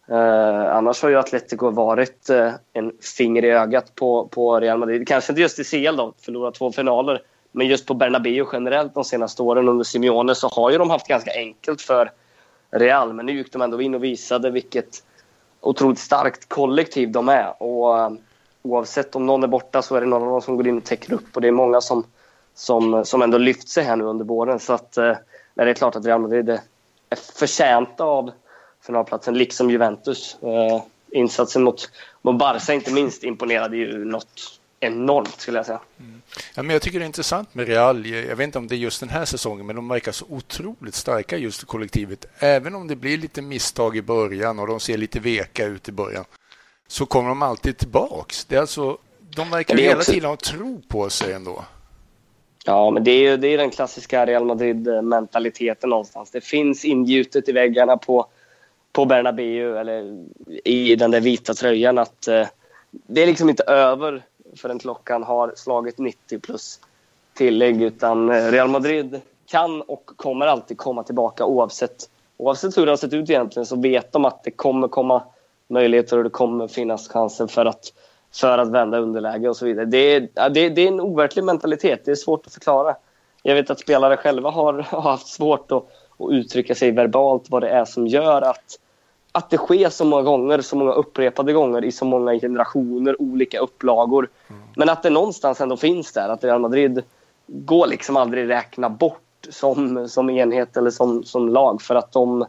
Eh, 0.10 0.76
annars 0.76 1.02
har 1.02 1.10
ju 1.10 1.16
Atletico 1.16 1.70
varit 1.70 2.30
eh, 2.30 2.52
en 2.74 2.92
finger 3.18 3.46
i 3.46 3.50
ögat 3.50 3.96
på, 3.96 4.28
på 4.28 4.60
Real 4.60 4.80
Madrid. 4.80 5.08
Kanske 5.08 5.32
inte 5.32 5.42
just 5.42 5.60
i 5.60 5.64
CL 5.64 5.96
då, 5.96 6.14
förlorat 6.22 6.56
två 6.56 6.72
finaler. 6.72 7.22
Men 7.52 7.68
just 7.68 7.86
på 7.86 7.94
Bernabéu 7.94 8.46
generellt 8.54 8.94
de 8.94 9.04
senaste 9.04 9.42
åren 9.42 9.70
under 9.70 9.84
Simeone 9.84 10.36
så 10.36 10.48
har 10.48 10.72
ju 10.72 10.78
de 10.78 10.90
haft 10.90 11.08
ganska 11.08 11.32
enkelt 11.32 11.82
för 11.82 12.12
Real. 12.72 13.14
Men 13.14 13.26
nu 13.26 13.32
gick 13.32 13.54
de 13.54 13.62
ändå 13.62 13.82
in 13.82 13.96
och 13.96 14.04
visade 14.04 14.52
vilket 14.52 15.04
otroligt 15.62 16.00
starkt 16.00 16.50
kollektiv 16.50 17.12
de 17.12 17.30
är. 17.30 17.64
Och 17.64 17.96
uh, 17.96 18.18
oavsett 18.62 19.16
om 19.16 19.26
någon 19.26 19.44
är 19.44 19.48
borta 19.48 19.82
så 19.82 19.96
är 19.96 20.02
det 20.02 20.08
någon 20.08 20.24
av 20.24 20.30
dem 20.30 20.42
som 20.42 20.58
går 20.58 20.68
in 20.68 20.78
och 20.78 20.84
täcker 20.84 21.14
upp. 21.14 21.36
Och 21.36 21.42
det 21.42 21.48
är 21.48 21.52
många 21.52 21.82
som 21.82 22.04
som, 22.54 23.06
som 23.06 23.22
ändå 23.22 23.38
lyft 23.38 23.70
sig 23.70 23.84
här 23.84 23.96
nu 23.96 24.04
under 24.04 24.26
våren. 24.26 24.60
Så 24.60 24.74
att, 24.74 24.98
eh, 24.98 25.16
det 25.54 25.62
är 25.62 25.74
klart 25.74 25.96
att 25.96 26.06
Real 26.06 26.22
Madrid 26.22 26.50
är 26.50 27.16
förtjänta 27.16 28.04
av 28.04 28.32
finalplatsen, 28.82 29.38
liksom 29.38 29.70
Juventus. 29.70 30.38
Eh, 30.42 30.84
insatsen 31.12 31.64
mot, 31.64 31.90
mot 32.22 32.38
Barca 32.38 32.74
inte 32.74 32.94
minst 32.94 33.24
imponerade 33.24 33.78
ju 33.78 34.06
något 34.06 34.60
enormt 34.82 35.42
skulle 35.42 35.58
jag 35.58 35.66
säga. 35.66 35.80
Mm. 36.00 36.22
Ja, 36.56 36.64
men 36.64 36.74
jag 36.74 36.82
tycker 36.82 37.00
det 37.00 37.06
är 37.06 37.08
intressant 37.08 37.56
med 37.56 37.68
Real. 37.68 38.06
Jag 38.06 38.36
vet 38.36 38.46
inte 38.46 38.58
om 38.58 38.68
det 38.68 38.76
är 38.76 38.78
just 38.78 39.00
den 39.00 39.10
här 39.10 39.26
säsongen, 39.26 39.66
men 39.66 39.76
de 39.76 39.88
verkar 39.88 40.12
så 40.12 40.26
otroligt 40.30 40.96
starka 40.96 41.38
just 41.38 41.64
i 41.64 41.66
kollektivet. 41.66 42.26
Även 42.40 42.76
om 42.76 42.88
det 42.88 42.96
blir 42.96 43.18
lite 43.18 43.42
misstag 43.42 43.98
i 43.98 44.02
början 44.02 44.60
och 44.60 44.68
de 44.68 44.80
ser 44.80 44.98
lite 44.98 45.20
veka 45.20 45.66
ut 45.66 45.90
i 45.90 45.92
början, 45.92 46.26
så 46.88 47.06
kommer 47.06 47.30
de 47.30 47.42
alltid 47.42 47.78
tillbaks. 47.78 48.46
Det 48.46 48.56
är 48.56 48.60
alltså, 48.60 48.98
de 49.36 49.50
verkar 49.50 49.78
hela 49.78 49.98
också... 49.98 50.12
tiden 50.12 50.30
ha 50.30 50.36
tro 50.36 50.82
på 50.88 51.10
sig 51.10 51.34
ändå. 51.34 51.66
Ja, 52.66 52.92
men 52.92 53.04
det 53.04 53.12
är 53.12 53.30
ju 53.30 53.38
det 53.38 53.48
är 53.48 53.58
den 53.58 53.70
klassiska 53.70 54.26
Real 54.26 54.46
Madrid-mentaliteten 54.46 55.90
någonstans. 55.90 56.32
Det 56.32 56.42
finns 56.42 56.86
ingjutet 56.86 57.50
i 57.50 57.52
väggarna 57.52 57.98
på, 57.98 58.26
på 58.92 59.06
Bernabéu 59.06 59.78
eller 59.78 60.26
i 60.64 60.96
den 60.96 61.12
där 61.12 61.22
vita 61.22 61.54
tröjan 61.54 61.98
att 61.98 62.28
eh, 62.28 62.48
det 62.92 63.24
är 63.24 63.28
liksom 63.28 63.50
inte 63.50 63.64
över 63.64 64.24
förrän 64.56 64.80
klockan 64.80 65.24
har 65.24 65.54
slagit 65.56 65.98
90 65.98 66.40
plus 66.40 66.80
tillägg 67.34 67.82
utan 67.82 68.30
eh, 68.30 68.52
Real 68.52 68.70
Madrid 68.70 69.22
kan 69.46 69.82
och 69.82 70.06
kommer 70.06 70.48
alltid 70.48 70.78
komma 70.78 71.04
tillbaka 71.04 71.46
oavsett, 71.46 72.10
oavsett 72.38 72.78
hur 72.78 72.86
det 72.86 72.92
har 72.92 72.98
sett 72.98 73.14
ut 73.14 73.30
egentligen 73.30 73.66
så 73.66 73.76
vet 73.76 74.12
de 74.12 74.26
att 74.26 74.44
det 74.44 74.52
kommer 74.52 74.88
komma 74.88 75.24
möjligheter 75.68 76.18
och 76.18 76.24
det 76.24 76.30
kommer 76.30 76.68
finnas 76.68 77.08
chanser 77.08 77.48
för 77.48 77.66
att 77.66 77.94
för 78.34 78.58
att 78.58 78.72
vända 78.72 78.98
underläge 78.98 79.50
och 79.50 79.58
så 79.58 79.66
vidare. 79.66 79.86
Det 79.86 79.98
är, 79.98 80.50
det, 80.50 80.70
det 80.70 80.82
är 80.82 80.88
en 80.88 81.02
overklig 81.02 81.44
mentalitet. 81.44 82.06
Det 82.06 82.12
är 82.12 82.16
svårt 82.16 82.46
att 82.46 82.54
förklara. 82.54 82.96
Jag 83.44 83.56
vet 83.56 83.70
att 83.70 83.80
spelare 83.80 84.18
själva 84.18 84.50
har, 84.50 84.74
har 84.90 85.02
haft 85.02 85.28
svårt 85.28 85.72
att, 85.72 85.84
att 86.18 86.32
uttrycka 86.32 86.76
sig 86.76 86.92
verbalt 86.92 87.50
vad 87.50 87.64
det 87.64 87.70
är 87.70 87.86
som 87.86 88.08
gör 88.08 88.42
att, 88.42 88.80
att 89.32 89.50
det 89.50 89.58
sker 89.58 89.90
så 89.90 90.06
många 90.06 90.22
gånger, 90.24 90.62
så 90.62 90.76
många 90.76 90.92
upprepade 90.92 91.54
gånger 91.54 91.86
i 91.86 91.92
så 91.92 92.06
många 92.06 92.40
generationer, 92.40 93.22
olika 93.22 93.60
upplagor. 93.60 94.30
Mm. 94.50 94.62
Men 94.76 94.90
att 94.90 95.04
det 95.04 95.10
någonstans 95.10 95.62
ändå 95.62 95.78
finns 95.78 96.14
där, 96.14 96.30
att 96.30 96.44
Real 96.44 96.62
Madrid 96.62 97.04
går 97.48 97.88
liksom 97.88 98.18
aldrig 98.18 98.50
räkna 98.50 98.90
bort 98.90 99.48
som, 99.50 100.10
som 100.10 100.30
enhet 100.30 100.78
eller 100.78 100.90
som, 100.90 101.24
som 101.24 101.50
lag 101.50 101.82
för 101.82 101.96
att 101.96 102.12
de, 102.12 102.46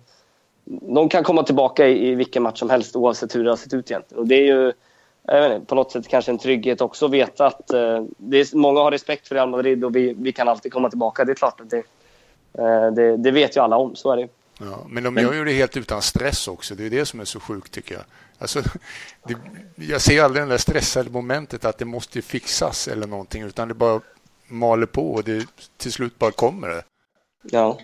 de 0.64 1.08
kan 1.08 1.24
komma 1.24 1.42
tillbaka 1.42 1.88
i, 1.88 2.08
i 2.08 2.14
vilken 2.14 2.42
match 2.42 2.58
som 2.58 2.70
helst 2.70 2.96
oavsett 2.96 3.36
hur 3.36 3.44
det 3.44 3.50
har 3.50 3.56
sett 3.56 3.74
ut 3.74 3.90
egentligen. 3.90 4.20
Och 4.20 4.26
det 4.26 4.34
är 4.34 4.46
ju 4.46 4.72
inte, 5.30 5.60
på 5.66 5.74
något 5.74 5.92
sätt 5.92 6.08
kanske 6.08 6.30
en 6.30 6.38
trygghet 6.38 6.80
också 6.80 7.06
att 7.06 7.10
veta 7.10 7.46
att 7.46 7.72
eh, 7.72 8.04
det 8.16 8.40
är, 8.40 8.56
många 8.56 8.80
har 8.80 8.90
respekt 8.90 9.28
för 9.28 9.34
Real 9.34 9.50
Madrid 9.50 9.84
och 9.84 9.96
vi, 9.96 10.14
vi 10.18 10.32
kan 10.32 10.48
alltid 10.48 10.72
komma 10.72 10.90
tillbaka. 10.90 11.24
Det 11.24 11.32
är 11.32 11.34
klart 11.34 11.60
att 11.60 11.70
det, 11.70 11.82
eh, 12.58 12.92
det, 12.92 13.16
det 13.16 13.30
vet 13.30 13.56
ju 13.56 13.60
alla 13.60 13.76
om, 13.76 13.94
så 13.94 14.10
är 14.10 14.16
det 14.16 14.28
Ja, 14.64 14.86
men 14.88 15.02
de 15.02 15.16
gör 15.16 15.32
ju 15.32 15.44
det 15.44 15.52
helt 15.52 15.76
utan 15.76 16.02
stress 16.02 16.48
också. 16.48 16.74
Det 16.74 16.86
är 16.86 16.90
det 16.90 17.06
som 17.06 17.20
är 17.20 17.24
så 17.24 17.40
sjukt 17.40 17.72
tycker 17.72 17.94
jag. 17.94 18.04
Alltså, 18.38 18.62
det, 19.26 19.36
jag 19.76 20.00
ser 20.00 20.22
aldrig 20.22 20.44
det 20.44 20.48
där 20.48 20.58
stressade 20.58 21.10
momentet 21.10 21.64
att 21.64 21.78
det 21.78 21.84
måste 21.84 22.22
fixas 22.22 22.88
eller 22.88 23.06
någonting 23.06 23.42
utan 23.42 23.68
det 23.68 23.74
bara 23.74 24.00
maler 24.48 24.86
på 24.86 25.14
och 25.14 25.24
det, 25.24 25.46
till 25.76 25.92
slut 25.92 26.18
bara 26.18 26.30
kommer 26.30 26.68
det. 26.68 26.82
Ja, 27.42 27.78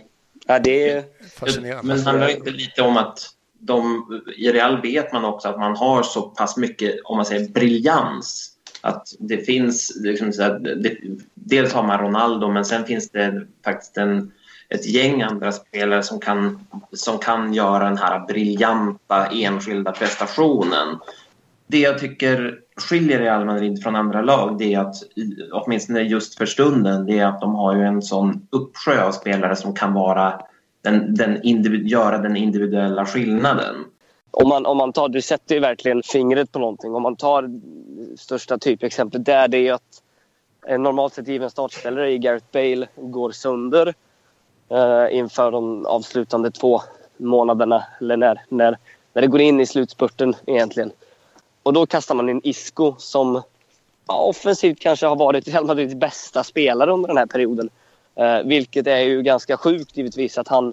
ja 0.47 0.58
det 0.58 0.90
är 0.90 1.04
fascinerande. 1.38 1.94
Men 1.94 2.06
handlar 2.06 2.28
inte 2.28 2.50
lite 2.50 2.82
om 2.82 2.97
att 2.97 3.35
de, 3.58 4.06
i 4.37 4.52
Real 4.52 4.82
vet 4.82 5.12
man 5.12 5.25
också 5.25 5.49
att 5.49 5.58
man 5.58 5.76
har 5.76 6.02
så 6.02 6.23
pass 6.23 6.56
mycket, 6.56 7.00
om 7.04 7.16
man 7.16 7.26
säger 7.26 7.49
briljans 7.49 8.54
att 8.80 9.08
det 9.18 9.38
finns, 9.38 9.97
liksom 10.00 10.32
så 10.32 10.42
att 10.42 10.64
det, 10.64 10.97
dels 11.35 11.73
har 11.73 11.82
man 11.82 11.99
Ronaldo 11.99 12.52
men 12.52 12.64
sen 12.64 12.85
finns 12.85 13.11
det 13.11 13.47
faktiskt 13.64 13.97
en, 13.97 14.32
ett 14.75 14.87
gäng 14.87 15.22
andra 15.22 15.52
spelare 15.52 16.02
som 16.02 16.20
kan, 16.20 16.66
som 16.92 17.18
kan 17.18 17.54
göra 17.54 17.84
den 17.84 17.98
här 17.98 18.26
briljanta 18.26 19.26
enskilda 19.26 19.92
prestationen. 19.92 20.98
Det 21.66 21.78
jag 21.78 21.98
tycker 21.98 22.58
skiljer 22.76 23.18
Real 23.18 23.44
Madrid 23.44 23.82
från 23.82 23.96
andra 23.96 24.22
lag 24.22 24.58
det 24.58 24.75
är 24.75 24.80
att, 24.80 24.94
åtminstone 25.52 26.00
just 26.00 26.38
för 26.38 26.46
stunden, 26.46 27.06
det 27.06 27.18
är 27.18 27.26
att 27.26 27.40
de 27.40 27.54
har 27.54 27.76
ju 27.76 27.82
en 27.82 28.02
sån 28.02 28.48
uppsjö 28.50 29.02
av 29.02 29.12
spelare 29.12 29.56
som 29.56 29.75
kan 29.75 29.92
vara 29.92 30.40
den, 30.82 31.14
den 31.14 31.42
individ, 31.42 31.87
göra 31.87 32.18
den 32.18 32.37
individuella 32.37 33.06
skillnaden. 33.06 33.75
Om 34.30 34.48
man, 34.48 34.66
om 34.66 34.76
man 34.76 34.92
tar, 34.92 35.08
du 35.08 35.22
sätter 35.22 35.54
ju 35.54 35.60
verkligen 35.60 36.02
fingret 36.02 36.52
på 36.52 36.58
någonting. 36.58 36.94
Om 36.94 37.02
man 37.02 37.16
tar 37.16 37.50
största 38.16 38.58
typexemplet 38.58 39.25
där, 39.25 39.48
det 39.48 39.68
är 39.68 39.72
att 39.72 40.02
en 40.66 40.82
normalt 40.82 41.14
sett 41.14 41.28
given 41.28 41.50
startspelare 41.50 42.12
i 42.12 42.18
Gareth 42.18 42.46
Bale 42.52 42.88
går 42.96 43.30
sönder 43.30 43.87
eh, 43.87 43.92
Eh, 44.70 45.16
inför 45.18 45.50
de 45.50 45.87
avslutande 45.87 46.50
två 46.50 46.82
månaderna, 47.16 47.84
eller 48.00 48.16
när, 48.16 48.40
när, 48.48 48.78
när 49.12 49.22
det 49.22 49.28
går 49.28 49.40
in 49.40 49.60
i 49.60 49.66
slutspurten 49.66 50.34
egentligen. 50.46 50.92
Och 51.62 51.72
då 51.72 51.87
kastar 51.87 52.14
man 52.14 52.28
in 52.28 52.40
Isco 52.44 52.94
som 52.98 53.42
ja, 54.08 54.22
offensivt 54.22 54.80
kanske 54.80 55.06
har 55.06 55.16
varit 55.16 55.48
Real 55.48 55.66
Madrids 55.66 55.94
bästa 55.94 56.44
spelare 56.44 56.92
under 56.92 57.08
den 57.08 57.16
här 57.16 57.26
perioden. 57.26 57.70
Eh, 58.14 58.40
vilket 58.44 58.87
är 58.87 58.98
ju 58.98 59.22
ganska 59.22 59.56
sjukt 59.56 59.96
givetvis 59.96 60.38
att 60.38 60.48
han 60.48 60.72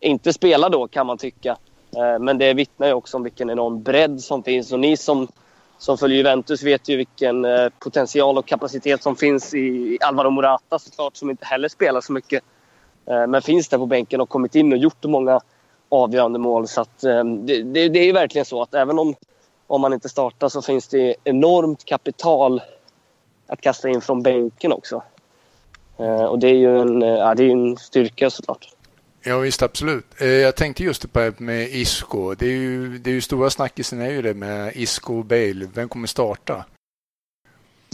inte 0.00 0.32
spelar 0.32 0.70
då 0.70 0.88
kan 0.88 1.06
man 1.06 1.18
tycka. 1.18 1.56
Eh, 1.96 2.18
men 2.18 2.38
det 2.38 2.54
vittnar 2.54 2.86
ju 2.86 2.92
också 2.92 3.16
om 3.16 3.22
vilken 3.22 3.50
enorm 3.50 3.82
bredd 3.82 4.20
som 4.20 4.42
finns. 4.42 4.72
Och 4.72 4.80
ni 4.80 4.96
som, 4.96 5.28
som 5.78 5.98
följer 5.98 6.18
Juventus 6.18 6.62
vet 6.62 6.88
ju 6.88 6.96
vilken 6.96 7.44
eh, 7.44 7.68
potential 7.78 8.38
och 8.38 8.46
kapacitet 8.46 9.02
som 9.02 9.16
finns 9.16 9.54
i 9.54 9.98
Alvaro 10.00 10.30
Morata 10.30 10.78
såklart 10.78 11.16
som 11.16 11.30
inte 11.30 11.44
heller 11.44 11.68
spelar 11.68 12.00
så 12.00 12.12
mycket. 12.12 12.44
Eh, 13.10 13.26
men 13.26 13.42
finns 13.42 13.68
där 13.68 13.78
på 13.78 13.86
bänken 13.86 14.20
och 14.20 14.28
kommit 14.28 14.54
in 14.54 14.72
och 14.72 14.78
gjort 14.78 15.04
många 15.04 15.40
avgörande 15.88 16.38
mål. 16.38 16.68
Så 16.68 16.80
att, 16.80 17.04
eh, 17.04 17.24
det, 17.24 17.62
det, 17.62 17.88
det 17.88 17.98
är 17.98 18.04
ju 18.04 18.12
verkligen 18.12 18.44
så 18.44 18.62
att 18.62 18.74
även 18.74 18.98
om 18.98 19.14
om 19.66 19.80
man 19.80 19.92
inte 19.92 20.08
startar 20.08 20.48
så 20.48 20.62
finns 20.62 20.88
det 20.88 21.14
enormt 21.24 21.84
kapital 21.84 22.62
att 23.46 23.60
kasta 23.60 23.88
in 23.88 24.00
från 24.00 24.22
bänken 24.22 24.72
också. 24.72 25.02
Eh, 25.98 26.24
och 26.24 26.38
det 26.38 26.48
är 26.48 26.54
ju 26.54 26.80
en, 26.80 27.00
ja, 27.00 27.34
det 27.34 27.44
är 27.44 27.50
en 27.50 27.76
styrka 27.76 28.30
såklart. 28.30 28.68
Ja 29.22 29.38
visst, 29.38 29.62
absolut. 29.62 30.06
Jag 30.20 30.56
tänkte 30.56 30.84
just 30.84 31.12
på 31.12 31.18
det 31.18 31.40
med 31.40 31.68
Isco. 31.68 32.34
Det 32.34 32.46
är 32.46 32.50
ju, 32.50 32.98
det 32.98 33.10
är 33.10 33.14
ju 33.14 33.20
stora 33.20 33.50
snackisen 33.50 34.00
är 34.00 34.10
ju 34.10 34.22
det 34.22 34.34
med 34.34 34.72
Isco 34.76 35.18
och 35.18 35.24
Bale. 35.24 35.68
Vem 35.74 35.88
kommer 35.88 36.06
starta? 36.06 36.64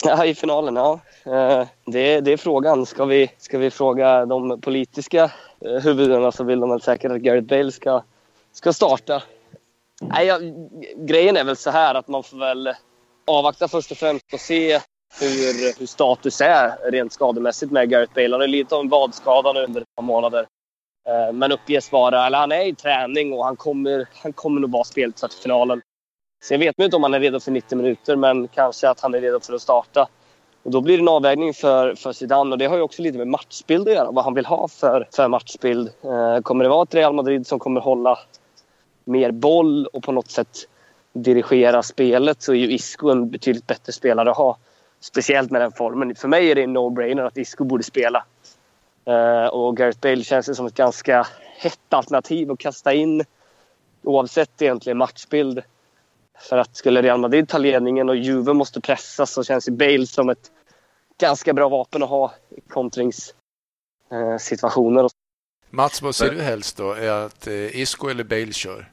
Ja, 0.06 0.24
i 0.24 0.34
finalen, 0.34 0.76
ja. 0.76 1.00
Eh, 1.24 1.66
det, 1.84 2.20
det 2.20 2.32
är 2.32 2.36
frågan. 2.36 2.86
Ska 2.86 3.04
vi, 3.04 3.30
ska 3.38 3.58
vi 3.58 3.70
fråga 3.70 4.26
de 4.26 4.60
politiska 4.60 5.32
eh, 5.60 5.82
huvudena 5.82 6.32
så 6.32 6.44
vill 6.44 6.60
de 6.60 6.70
väl 6.70 6.80
säkert 6.80 7.12
att 7.12 7.20
Gareth 7.20 7.46
Bale 7.46 7.72
ska, 7.72 8.02
ska 8.52 8.72
starta. 8.72 9.22
Nej, 10.00 10.26
ja, 10.26 10.38
grejen 10.96 11.36
är 11.36 11.44
väl 11.44 11.56
så 11.56 11.70
här 11.70 11.94
att 11.94 12.08
man 12.08 12.22
får 12.22 12.36
väl 12.36 12.74
avvakta 13.26 13.68
först 13.68 13.90
och 13.90 13.96
främst 13.96 14.32
och 14.32 14.40
se 14.40 14.80
hur, 15.20 15.78
hur 15.78 15.86
status 15.86 16.40
är 16.40 16.90
rent 16.90 17.12
skademässigt 17.12 17.72
med 17.72 17.90
Gareth 17.90 18.14
Bale. 18.14 18.30
Han 18.30 18.40
har 18.40 18.48
lidit 18.48 18.72
av 18.72 18.80
en 18.80 18.88
vadskada 18.88 19.52
nu 19.52 19.64
under 19.64 19.80
ett 19.80 19.94
par 19.96 20.02
månader. 20.02 20.46
Eh, 21.08 21.32
men 21.32 21.52
uppges 21.52 21.92
vara, 21.92 22.26
eller 22.26 22.38
han 22.38 22.52
är 22.52 22.66
i 22.66 22.74
träning 22.74 23.32
och 23.32 23.44
han 23.44 23.56
kommer, 23.56 24.08
han 24.22 24.32
kommer 24.32 24.60
nog 24.60 24.70
vara 24.72 24.84
speltrött 24.84 25.34
i 25.34 25.42
finalen. 25.42 25.82
Sen 26.44 26.60
vet 26.60 26.78
man 26.78 26.84
inte 26.84 26.96
om 26.96 27.02
han 27.02 27.14
är 27.14 27.20
redo 27.20 27.40
för 27.40 27.50
90 27.50 27.76
minuter, 27.76 28.16
men 28.16 28.48
kanske 28.48 28.88
att 28.88 29.00
han 29.00 29.14
är 29.14 29.20
redo 29.20 29.40
för 29.40 29.54
att 29.54 29.62
starta. 29.62 30.08
Och 30.62 30.70
då 30.70 30.80
blir 30.80 30.96
det 30.96 31.02
en 31.02 31.08
avvägning 31.08 31.54
för, 31.54 31.94
för 31.94 32.12
Zidane 32.12 32.50
och 32.50 32.58
det 32.58 32.66
har 32.66 32.76
ju 32.76 32.82
också 32.82 33.02
lite 33.02 33.18
med 33.18 33.28
matchbild 33.28 33.88
att 33.88 33.94
göra. 33.94 34.10
Vad 34.10 34.24
han 34.24 34.34
vill 34.34 34.46
ha 34.46 34.68
för, 34.68 35.08
för 35.16 35.28
matchbild. 35.28 35.90
Eh, 36.02 36.40
kommer 36.40 36.64
det 36.64 36.70
vara 36.70 36.82
ett 36.82 36.94
Real 36.94 37.14
Madrid 37.14 37.46
som 37.46 37.58
kommer 37.58 37.80
hålla 37.80 38.18
mer 39.04 39.30
boll 39.30 39.86
och 39.86 40.02
på 40.02 40.12
något 40.12 40.30
sätt 40.30 40.58
dirigera 41.12 41.82
spelet 41.82 42.42
så 42.42 42.52
är 42.52 42.56
ju 42.56 42.72
Isco 42.72 43.10
en 43.10 43.30
betydligt 43.30 43.66
bättre 43.66 43.92
spelare 43.92 44.30
att 44.30 44.36
ha. 44.36 44.56
Speciellt 45.00 45.50
med 45.50 45.60
den 45.60 45.72
formen. 45.72 46.14
För 46.14 46.28
mig 46.28 46.50
är 46.50 46.54
det 46.54 46.62
en 46.62 46.76
no-brainer 46.76 47.26
att 47.26 47.36
Isco 47.36 47.64
borde 47.64 47.84
spela. 47.84 48.24
Eh, 49.04 49.46
och 49.46 49.76
Gareth 49.76 50.00
Bale 50.00 50.24
känns 50.24 50.56
som 50.56 50.66
ett 50.66 50.74
ganska 50.74 51.26
hett 51.58 51.92
alternativ 51.94 52.50
att 52.50 52.58
kasta 52.58 52.92
in 52.92 53.24
oavsett 54.02 54.62
egentligen 54.62 54.98
matchbild. 54.98 55.62
För 56.38 56.56
att 56.56 56.76
skulle 56.76 57.02
Real 57.02 57.20
Madrid 57.20 57.48
ta 57.48 57.58
ledningen 57.58 58.08
och 58.08 58.16
Juve 58.16 58.52
måste 58.52 58.80
pressa 58.80 59.26
så 59.26 59.44
känns 59.44 59.68
ju 59.68 59.72
Bale 59.72 60.06
som 60.06 60.28
ett 60.28 60.50
ganska 61.20 61.52
bra 61.52 61.68
vapen 61.68 62.02
att 62.02 62.08
ha 62.08 62.34
i 62.50 62.60
kontringssituationer. 62.60 65.02
Uh, 65.02 65.08
Mats, 65.70 66.02
vad 66.02 66.14
ser 66.14 66.30
du 66.30 66.42
helst 66.42 66.76
då? 66.76 66.92
Är 66.92 67.10
att 67.10 67.48
uh, 67.48 67.80
Isco 67.80 68.08
eller 68.08 68.24
Bale 68.24 68.52
kör? 68.52 68.90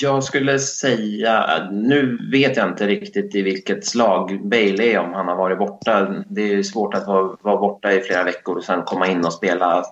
Jag 0.00 0.24
skulle 0.24 0.58
säga, 0.58 1.68
nu 1.72 2.18
vet 2.32 2.56
jag 2.56 2.68
inte 2.68 2.86
riktigt 2.86 3.34
i 3.34 3.42
vilket 3.42 3.86
slag 3.86 4.48
Bale 4.48 4.84
är 4.84 4.98
om 4.98 5.12
han 5.12 5.28
har 5.28 5.36
varit 5.36 5.58
borta. 5.58 6.14
Det 6.28 6.54
är 6.54 6.62
svårt 6.62 6.94
att 6.94 7.06
vara, 7.06 7.36
vara 7.40 7.56
borta 7.56 7.92
i 7.92 8.00
flera 8.00 8.24
veckor 8.24 8.56
och 8.56 8.64
sen 8.64 8.82
komma 8.82 9.06
in 9.06 9.24
och 9.24 9.32
spela, 9.32 9.84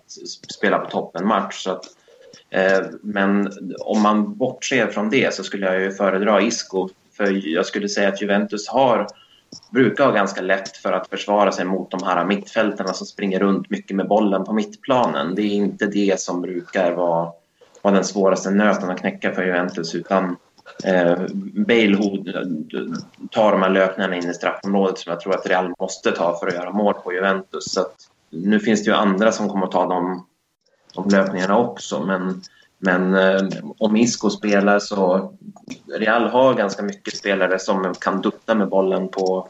spela 0.50 0.78
på 0.78 0.90
toppen 0.90 1.26
match. 1.26 1.64
Så 1.64 1.70
att, 1.70 1.84
eh, 1.84 1.90
Eh, 2.50 2.80
men 3.02 3.52
om 3.80 4.02
man 4.02 4.36
bortser 4.36 4.86
från 4.86 5.10
det 5.10 5.34
så 5.34 5.44
skulle 5.44 5.66
jag 5.66 5.80
ju 5.80 5.92
föredra 5.92 6.42
Isco. 6.42 6.88
För 7.16 7.46
jag 7.54 7.66
skulle 7.66 7.88
säga 7.88 8.08
att 8.08 8.22
Juventus 8.22 8.68
har, 8.68 9.06
brukar 9.70 10.04
ha 10.04 10.12
ganska 10.12 10.40
lätt 10.40 10.76
för 10.76 10.92
att 10.92 11.08
försvara 11.08 11.52
sig 11.52 11.64
mot 11.64 11.90
de 11.90 12.02
här 12.02 12.24
mittfältarna 12.24 12.92
som 12.92 13.06
springer 13.06 13.40
runt 13.40 13.70
mycket 13.70 13.96
med 13.96 14.08
bollen 14.08 14.44
på 14.44 14.52
mittplanen. 14.52 15.34
Det 15.34 15.42
är 15.42 15.54
inte 15.54 15.86
det 15.86 16.20
som 16.20 16.42
brukar 16.42 16.92
vara 16.92 17.32
vara 17.82 17.94
den 17.94 18.04
svåraste 18.04 18.50
nöten 18.50 18.90
att 18.90 19.00
knäcka 19.00 19.32
för 19.32 19.42
Juventus 19.42 19.94
utan 19.94 20.36
eh, 20.84 21.18
Bale 21.54 21.92
eh, 21.92 22.42
tar 23.30 23.52
de 23.52 23.62
här 23.62 23.70
löpningarna 23.70 24.16
in 24.16 24.30
i 24.30 24.34
straffområdet 24.34 24.98
som 24.98 25.10
jag 25.10 25.20
tror 25.20 25.34
att 25.34 25.46
Real 25.46 25.74
måste 25.78 26.12
ta 26.12 26.38
för 26.38 26.46
att 26.46 26.54
göra 26.54 26.72
mål 26.72 26.94
på 26.94 27.12
Juventus. 27.12 27.64
Så 27.64 27.86
nu 28.30 28.60
finns 28.60 28.84
det 28.84 28.90
ju 28.90 28.96
andra 28.96 29.32
som 29.32 29.48
kommer 29.48 29.66
att 29.66 29.72
ta 29.72 29.86
de, 29.86 30.26
om 30.94 31.08
löpningarna 31.08 31.58
också 31.58 32.00
men, 32.00 32.42
men 32.78 33.14
eh, 33.14 33.48
om 33.78 33.96
Isco 33.96 34.30
spelar 34.30 34.78
så 34.78 35.32
Real 35.98 36.28
har 36.28 36.54
ganska 36.54 36.82
mycket 36.82 37.16
spelare 37.16 37.58
som 37.58 37.94
kan 37.94 38.20
dutta 38.20 38.54
med 38.54 38.68
bollen 38.68 39.08
på 39.08 39.48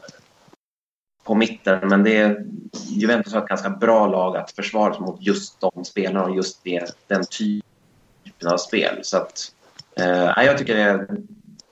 på 1.23 1.35
mitten 1.35 1.87
men 1.87 2.03
det 2.03 2.17
är, 2.17 2.45
Juventus 2.87 3.33
har 3.33 3.41
ett 3.41 3.47
ganska 3.47 3.69
bra 3.69 4.07
lag 4.07 4.37
att 4.37 4.51
försvara 4.51 4.93
sig 4.93 5.01
mot 5.01 5.21
just 5.21 5.61
de 5.61 5.85
spelarna 5.85 6.23
och 6.23 6.35
just 6.35 6.63
det, 6.63 6.95
den 7.07 7.23
typen 7.25 8.51
av 8.51 8.57
spel. 8.57 8.99
Så 9.01 9.17
att, 9.17 9.51
eh, 9.95 10.43
jag 10.45 10.57
tycker 10.57 10.75
det, 10.75 11.07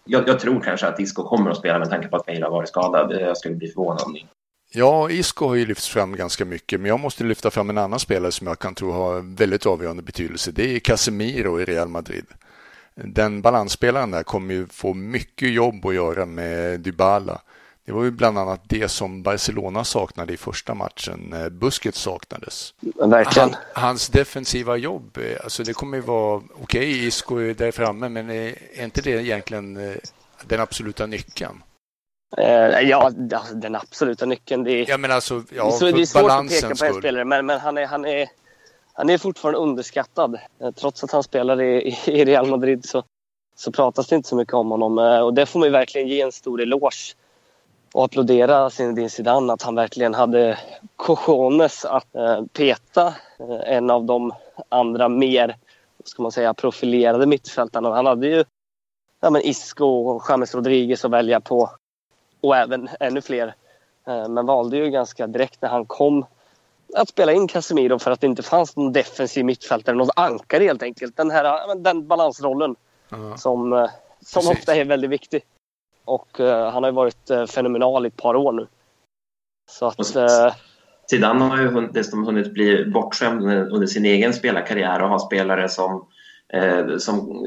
jag, 0.05 0.27
jag, 0.27 0.39
tror 0.39 0.61
kanske 0.61 0.87
att 0.87 0.99
Isco 0.99 1.23
kommer 1.23 1.51
att 1.51 1.57
spela 1.57 1.79
med 1.79 1.89
tanke 1.89 2.07
på 2.07 2.15
att 2.15 2.25
Bale 2.25 2.45
har 2.45 2.51
varit 2.51 2.69
skadad. 2.69 3.11
Jag 3.11 3.37
skulle 3.37 3.55
bli 3.55 3.67
förvånad 3.67 4.01
om 4.05 4.13
det 4.13 4.19
Ja, 4.71 5.09
Isco 5.09 5.47
har 5.47 5.55
ju 5.55 5.65
lyfts 5.65 5.89
fram 5.89 6.15
ganska 6.15 6.45
mycket, 6.45 6.79
men 6.79 6.89
jag 6.89 6.99
måste 6.99 7.23
lyfta 7.23 7.51
fram 7.51 7.69
en 7.69 7.77
annan 7.77 7.99
spelare 7.99 8.31
som 8.31 8.47
jag 8.47 8.59
kan 8.59 8.75
tro 8.75 8.91
har 8.91 9.35
väldigt 9.35 9.65
avgörande 9.65 10.03
betydelse. 10.03 10.51
Det 10.51 10.75
är 10.75 10.79
Casemiro 10.79 11.61
i 11.61 11.65
Real 11.65 11.87
Madrid. 11.87 12.25
Den 12.95 13.41
balansspelaren 13.41 14.11
där 14.11 14.23
kommer 14.23 14.53
ju 14.53 14.67
få 14.67 14.93
mycket 14.93 15.51
jobb 15.51 15.85
att 15.85 15.93
göra 15.93 16.25
med 16.25 16.79
Dybala. 16.79 17.41
Det 17.85 17.91
var 17.91 18.03
ju 18.03 18.11
bland 18.11 18.37
annat 18.37 18.61
det 18.63 18.89
som 18.89 19.23
Barcelona 19.23 19.83
saknade 19.83 20.33
i 20.33 20.37
första 20.37 20.73
matchen. 20.73 21.33
Busquets 21.51 21.99
saknades. 21.99 22.73
Verkligen. 22.95 23.49
Han, 23.49 23.83
hans 23.83 24.07
defensiva 24.07 24.77
jobb, 24.77 25.17
eh, 25.17 25.37
alltså 25.43 25.63
det 25.63 25.73
kommer 25.73 25.97
ju 25.97 26.03
vara 26.03 26.35
okej, 26.35 26.61
okay, 26.61 27.07
Isco 27.07 27.37
är 27.37 27.53
där 27.53 27.71
framme, 27.71 28.09
men 28.09 28.29
är 28.29 28.83
inte 28.83 29.01
det 29.01 29.11
egentligen 29.11 29.77
eh, 29.77 29.95
den 30.47 30.59
absoluta 30.59 31.05
nyckeln? 31.05 31.61
Uh, 32.37 32.45
ja, 32.81 33.03
alltså, 33.03 33.55
den 33.55 33.75
absoluta 33.75 34.25
nyckeln. 34.25 34.63
Det 34.63 34.71
är, 34.71 34.89
ja, 34.89 34.97
men 34.97 35.11
alltså, 35.11 35.43
ja, 35.55 35.71
så, 35.71 35.85
det 35.85 36.01
är 36.01 36.05
svårt 36.05 36.31
att 36.31 36.49
peka 36.49 36.75
på 36.75 36.85
en 36.85 36.93
spelare, 36.93 37.25
men, 37.25 37.45
men 37.45 37.59
han, 37.59 37.77
är, 37.77 37.85
han, 37.85 38.05
är, 38.05 38.27
han 38.93 39.09
är 39.09 39.17
fortfarande 39.17 39.59
underskattad. 39.59 40.39
Trots 40.75 41.03
att 41.03 41.11
han 41.11 41.23
spelar 41.23 41.61
i, 41.61 41.97
i 42.05 42.25
Real 42.25 42.47
Madrid 42.47 42.85
så, 42.85 43.03
så 43.55 43.71
pratas 43.71 44.07
det 44.07 44.15
inte 44.15 44.29
så 44.29 44.35
mycket 44.35 44.53
om 44.53 44.71
honom. 44.71 44.97
Och 44.97 45.33
det 45.33 45.45
får 45.45 45.59
man 45.59 45.71
verkligen 45.71 46.07
ge 46.07 46.21
en 46.21 46.31
stor 46.31 46.61
eloge 46.61 47.15
och 47.93 48.05
applådera 48.05 48.69
Zinedine 48.69 49.09
Zidane 49.09 49.53
att 49.53 49.61
han 49.61 49.75
verkligen 49.75 50.13
hade 50.13 50.57
cojones 50.95 51.85
att 51.85 52.15
eh, 52.15 52.41
peta 52.53 53.07
eh, 53.39 53.75
en 53.75 53.89
av 53.89 54.05
de 54.05 54.33
andra 54.69 55.09
mer 55.09 55.57
ska 56.03 56.23
man 56.23 56.31
säga, 56.31 56.53
profilerade 56.53 57.25
mittfältarna. 57.25 57.93
Han 57.93 58.05
hade 58.05 58.27
ju 58.27 58.43
ja, 59.19 59.29
men 59.29 59.41
Isco 59.41 59.85
och 59.85 60.23
James 60.29 60.55
Rodriguez 60.55 61.05
att 61.05 61.11
välja 61.11 61.41
på 61.41 61.69
och 62.41 62.57
även 62.57 62.89
ännu 62.99 63.21
fler. 63.21 63.55
Eh, 64.07 64.29
men 64.29 64.45
valde 64.45 64.77
ju 64.77 64.89
ganska 64.89 65.27
direkt 65.27 65.61
när 65.61 65.69
han 65.69 65.85
kom 65.85 66.25
att 66.95 67.09
spela 67.09 67.31
in 67.33 67.47
Casemiro 67.47 67.99
för 67.99 68.11
att 68.11 68.21
det 68.21 68.27
inte 68.27 68.43
fanns 68.43 68.75
någon 68.75 68.93
defensiv 68.93 69.45
mittfältare, 69.45 69.95
någon 69.95 70.09
ankare 70.15 70.63
helt 70.63 70.83
enkelt. 70.83 71.17
Den 71.17 71.31
här 71.31 71.75
den 71.75 72.07
balansrollen 72.07 72.75
-huh. 73.09 73.35
som, 73.35 73.87
som 74.21 74.47
ofta 74.47 74.75
är 74.75 74.85
väldigt 74.85 75.09
viktig. 75.09 75.41
och 76.05 76.39
uh, 76.39 76.69
han 76.69 76.83
har 76.83 76.89
ju 76.89 76.95
varit 76.95 77.31
uh, 77.31 77.45
fenomenal 77.45 78.05
i 78.05 78.07
ett 78.07 78.17
par 78.17 78.35
år 78.35 78.51
nu. 78.51 78.67
Så 79.71 79.85
att... 79.85 80.15
Uh, 80.15 80.53
Zidane 81.09 81.45
har 81.45 81.57
ju 81.57 81.87
dessutom 81.87 82.25
hunnit 82.25 82.53
bli 82.53 82.85
bortskämd 82.85 83.43
under 83.43 83.87
sin 83.87 84.05
egen 84.05 84.33
spelarkarriär 84.33 85.01
och 85.01 85.09
har 85.09 85.19
spelare 85.19 85.69
som 85.69 86.05
eh, 86.53 86.97
som 86.97 87.45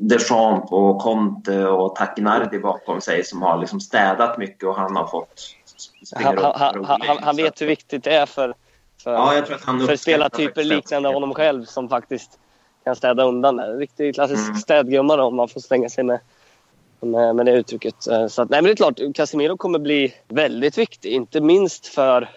Deschamps 0.00 0.72
och 0.72 0.98
Conte 0.98 1.66
och 1.66 1.96
Takinardi 1.96 2.58
bakom 2.58 3.00
sig 3.00 3.24
som 3.24 3.42
har 3.42 3.58
liksom 3.58 3.80
städat 3.80 4.38
mycket 4.38 4.68
och 4.68 4.76
han 4.76 4.96
har 4.96 5.06
fått 5.06 5.56
han, 6.14 6.38
han, 6.38 6.84
han, 6.84 7.18
han, 7.22 7.36
vet 7.36 7.60
hur 7.60 7.66
viktigt 7.66 8.04
det 8.04 8.14
är 8.14 8.26
för, 8.26 8.54
för, 9.02 9.12
ja, 9.12 9.42
för 9.86 9.96
spelartyper 9.96 10.64
liknande 10.64 11.08
honom 11.08 11.34
själv 11.34 11.64
som 11.64 11.88
faktiskt 11.88 12.38
kan 12.84 12.96
städa 12.96 13.24
undan 13.24 13.56
det. 13.56 13.72
Riktigt 13.72 14.14
klassisk 14.14 14.48
mm. 14.48 14.56
städgumma 14.56 15.22
om 15.22 15.36
man 15.36 15.48
får 15.48 15.60
slänga 15.60 15.88
sig 15.88 16.04
med, 16.04 16.20
med, 17.00 17.36
med 17.36 17.46
det 17.46 17.52
uttrycket. 17.52 18.06
Eh, 18.06 18.26
så 18.26 18.42
att, 18.42 18.50
nej, 18.50 18.62
men 18.62 18.64
det 18.64 18.70
är 18.70 18.76
klart, 18.76 19.00
Casemiro 19.14 19.56
kommer 19.56 19.78
bli 19.78 20.14
väldigt 20.28 20.78
viktig. 20.78 21.12
Inte 21.12 21.40
minst 21.40 21.86
för 21.86 22.30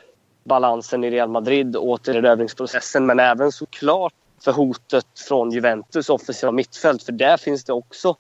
balansen 0.44 1.04
i 1.04 1.12
Real 1.12 1.30
Madrid 1.30 1.76
och 1.76 1.88
återerövringsprocessen 1.88 3.06
men 3.06 3.20
även 3.20 3.52
såklart 3.52 4.14
för 4.42 4.52
hotet 4.52 5.20
från 5.28 5.52
Juventus 5.52 6.10
offensiva 6.10 6.52
mittfält. 6.52 7.04
För 7.04 7.12
där 7.12 7.38
finns 7.38 7.64
det 7.64 7.74
också 7.74 8.16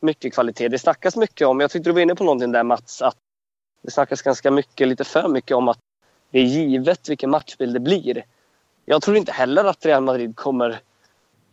mycket 0.00 0.34
kvalitet. 0.34 0.68
Det 0.68 0.78
snackas 0.78 1.16
mycket 1.16 1.46
om, 1.46 1.60
jag 1.60 1.70
tyckte 1.70 1.90
du 1.90 1.94
var 1.94 2.00
inne 2.00 2.14
på 2.14 2.24
någonting 2.24 2.52
där 2.52 2.62
Mats, 2.62 3.02
att 3.02 3.16
det 3.82 3.90
snackas 3.90 4.22
ganska 4.22 4.50
mycket, 4.50 4.88
lite 4.88 5.04
för 5.04 5.28
mycket 5.28 5.56
om 5.56 5.68
att 5.68 5.78
det 6.30 6.38
är 6.38 6.44
givet 6.44 7.08
vilken 7.08 7.30
matchbild 7.30 7.74
det 7.74 7.80
blir. 7.80 8.24
Jag 8.84 9.02
tror 9.02 9.16
inte 9.16 9.32
heller 9.32 9.64
att 9.64 9.86
Real 9.86 10.02
Madrid 10.02 10.36
kommer 10.36 10.80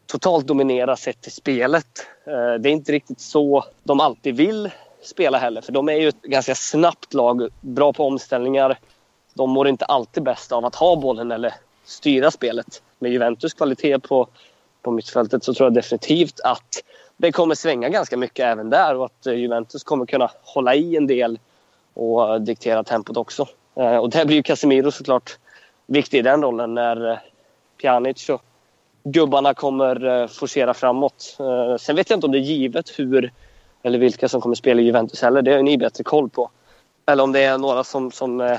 totalt 0.05 0.47
dominera 0.47 0.95
sett 0.95 1.21
till 1.21 1.31
spelet. 1.31 2.07
Eh, 2.25 2.53
det 2.53 2.69
är 2.69 2.71
inte 2.71 2.91
riktigt 2.91 3.19
så 3.19 3.65
de 3.83 3.99
alltid 3.99 4.35
vill 4.35 4.69
spela 5.01 5.37
heller. 5.37 5.61
För 5.61 5.71
de 5.71 5.89
är 5.89 5.93
ju 5.93 6.07
ett 6.07 6.21
ganska 6.21 6.55
snabbt 6.55 7.13
lag, 7.13 7.47
bra 7.61 7.93
på 7.93 8.07
omställningar. 8.07 8.79
De 9.33 9.49
mår 9.49 9.67
inte 9.67 9.85
alltid 9.85 10.23
bäst 10.23 10.51
av 10.51 10.65
att 10.65 10.75
ha 10.75 10.95
bollen 10.95 11.31
eller 11.31 11.53
styra 11.85 12.31
spelet. 12.31 12.81
Med 13.01 13.11
Juventus 13.11 13.53
kvalitet 13.53 13.99
på, 13.99 14.27
på 14.81 14.91
mittfältet 14.91 15.43
så 15.43 15.53
tror 15.53 15.65
jag 15.65 15.73
definitivt 15.73 16.39
att 16.43 16.83
det 17.17 17.31
kommer 17.31 17.55
svänga 17.55 17.89
ganska 17.89 18.17
mycket 18.17 18.45
även 18.45 18.69
där 18.69 18.95
och 18.95 19.05
att 19.05 19.27
eh, 19.27 19.33
Juventus 19.33 19.83
kommer 19.83 20.05
kunna 20.05 20.31
hålla 20.41 20.75
i 20.75 20.95
en 20.95 21.07
del 21.07 21.39
och 21.93 22.41
diktera 22.41 22.83
tempot 22.83 23.17
också. 23.17 23.47
Eh, 23.75 23.95
och 23.95 24.09
där 24.09 24.25
blir 24.25 24.37
ju 24.37 24.43
Casemiro 24.43 24.91
såklart 24.91 25.37
viktig 25.87 26.19
i 26.19 26.21
den 26.21 26.41
rollen 26.41 26.73
när 26.73 27.11
eh, 27.11 27.17
Pjanic 27.81 28.29
och 28.29 28.41
gubbarna 29.03 29.53
kommer 29.53 30.27
forcera 30.27 30.73
framåt. 30.73 31.37
Sen 31.79 31.95
vet 31.95 32.09
jag 32.09 32.17
inte 32.17 32.25
om 32.25 32.31
det 32.31 32.37
är 32.37 32.39
givet 32.39 32.99
hur 32.99 33.31
eller 33.83 33.99
vilka 33.99 34.29
som 34.29 34.41
kommer 34.41 34.55
spela 34.55 34.81
i 34.81 34.85
Juventus 34.85 35.21
heller. 35.21 35.41
Det 35.41 35.53
har 35.53 35.61
ni 35.61 35.77
bättre 35.77 36.03
koll 36.03 36.29
på. 36.29 36.49
Eller 37.05 37.23
om 37.23 37.31
det 37.31 37.43
är 37.43 37.57
några 37.57 37.83
som, 37.83 38.11
som, 38.11 38.57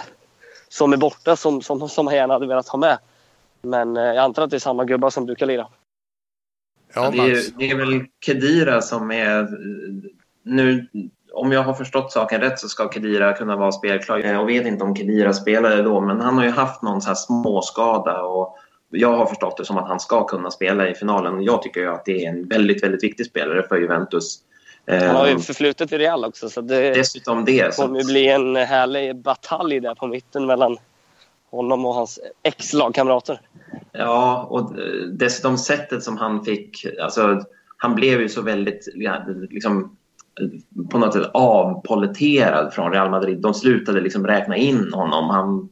som 0.68 0.92
är 0.92 0.96
borta 0.96 1.36
som, 1.36 1.62
som, 1.62 1.88
som 1.88 2.06
jag 2.06 2.14
gärna 2.14 2.34
hade 2.34 2.46
velat 2.46 2.68
ha 2.68 2.78
med. 2.78 2.98
Men 3.62 3.96
jag 3.96 4.16
antar 4.16 4.42
att 4.42 4.50
det 4.50 4.56
är 4.56 4.58
samma 4.58 4.84
gubbar 4.84 5.10
som 5.10 5.26
brukar 5.26 5.46
lira. 5.46 5.66
Ja, 6.94 7.10
det, 7.10 7.18
är, 7.18 7.58
det 7.58 7.70
är 7.70 7.76
väl 7.76 8.04
Kedira 8.24 8.82
som 8.82 9.10
är... 9.10 9.48
Nu 10.42 10.88
om 11.32 11.52
jag 11.52 11.62
har 11.62 11.74
förstått 11.74 12.12
saken 12.12 12.40
rätt 12.40 12.58
så 12.58 12.68
ska 12.68 12.90
Kedira 12.92 13.32
kunna 13.32 13.56
vara 13.56 13.72
spelklar. 13.72 14.18
Jag 14.18 14.46
vet 14.46 14.66
inte 14.66 14.84
om 14.84 14.96
Kedira 14.96 15.32
spelade 15.32 15.82
då, 15.82 16.00
men 16.00 16.20
han 16.20 16.38
har 16.38 16.44
ju 16.44 16.50
haft 16.50 16.82
någon 16.82 17.02
så 17.02 17.08
här 17.08 17.14
småskada 17.14 18.22
och 18.22 18.56
jag 18.90 19.16
har 19.16 19.26
förstått 19.26 19.56
det 19.56 19.64
som 19.64 19.78
att 19.78 19.88
han 19.88 20.00
ska 20.00 20.24
kunna 20.24 20.50
spela 20.50 20.88
i 20.88 20.94
finalen. 20.94 21.42
Jag 21.42 21.62
tycker 21.62 21.80
ju 21.80 21.88
att 21.88 22.04
det 22.04 22.24
är 22.24 22.28
en 22.28 22.48
väldigt, 22.48 22.82
väldigt 22.82 23.04
viktig 23.04 23.26
spelare 23.26 23.62
för 23.68 23.76
Juventus. 23.76 24.38
Han 24.86 25.16
har 25.16 25.26
ju 25.26 25.32
ehm, 25.32 25.40
förflutet 25.40 25.92
i 25.92 25.98
Real 25.98 26.24
också 26.24 26.48
så 26.48 26.60
det 26.60 26.94
Dessutom 26.94 27.44
det, 27.44 27.76
kommer 27.76 27.98
ju 27.98 28.04
bli 28.04 28.28
en 28.28 28.56
härlig 28.56 29.16
batalj 29.16 29.80
där 29.80 29.94
på 29.94 30.06
mitten 30.06 30.46
mellan 30.46 30.78
honom 31.52 31.86
och 31.86 31.94
hans 31.94 32.20
ex-lagkamrater. 32.42 33.40
Ja, 33.92 34.46
och 34.50 34.78
eh, 34.78 35.06
dessutom 35.12 35.58
sättet 35.58 36.02
som 36.02 36.16
han 36.16 36.44
fick... 36.44 36.86
Alltså, 37.02 37.42
han 37.76 37.94
blev 37.94 38.20
ju 38.20 38.28
så 38.28 38.42
väldigt... 38.42 38.88
Liksom, 39.50 39.96
eh, 40.40 40.84
på 40.90 40.98
något 40.98 41.12
sätt 41.12 41.30
avpoliterad 41.34 42.72
från 42.74 42.92
Real 42.92 43.10
Madrid. 43.10 43.40
De 43.40 43.54
slutade 43.54 44.00
liksom 44.00 44.26
räkna 44.26 44.56
in 44.56 44.92
honom. 44.92 45.30
Han, 45.30 45.68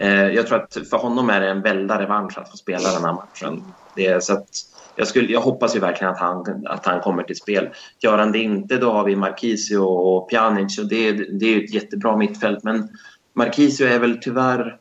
eh, 0.00 0.26
jag 0.28 0.46
tror 0.46 0.62
att 0.62 0.76
för 0.90 0.96
honom 0.96 1.30
är 1.30 1.40
det 1.40 1.50
en 1.50 1.62
väldig 1.62 1.94
revansch 1.94 2.38
att 2.38 2.50
få 2.50 2.56
spela 2.56 2.92
den 2.92 3.04
här 3.04 3.12
matchen. 3.12 3.62
Det, 3.94 4.24
så 4.24 4.32
att 4.32 4.48
jag, 4.96 5.08
skulle, 5.08 5.32
jag 5.32 5.40
hoppas 5.40 5.76
ju 5.76 5.80
verkligen 5.80 6.12
att 6.12 6.20
han, 6.20 6.66
att 6.66 6.86
han 6.86 7.00
kommer 7.00 7.22
till 7.22 7.36
spel. 7.36 7.68
Gör 8.00 8.18
han 8.18 8.32
det 8.32 8.38
inte, 8.38 8.76
då 8.76 8.92
har 8.92 9.04
vi 9.04 9.16
Marquisio 9.16 9.78
och 9.78 10.30
Pjanic 10.30 10.78
och 10.78 10.88
det, 10.88 11.12
det 11.12 11.46
är 11.46 11.64
ett 11.64 11.74
jättebra 11.74 12.16
mittfält. 12.16 12.64
Men 12.64 12.88
Marquisio 13.34 13.86
är 13.86 13.98
väl 13.98 14.18
tyvärr 14.20 14.78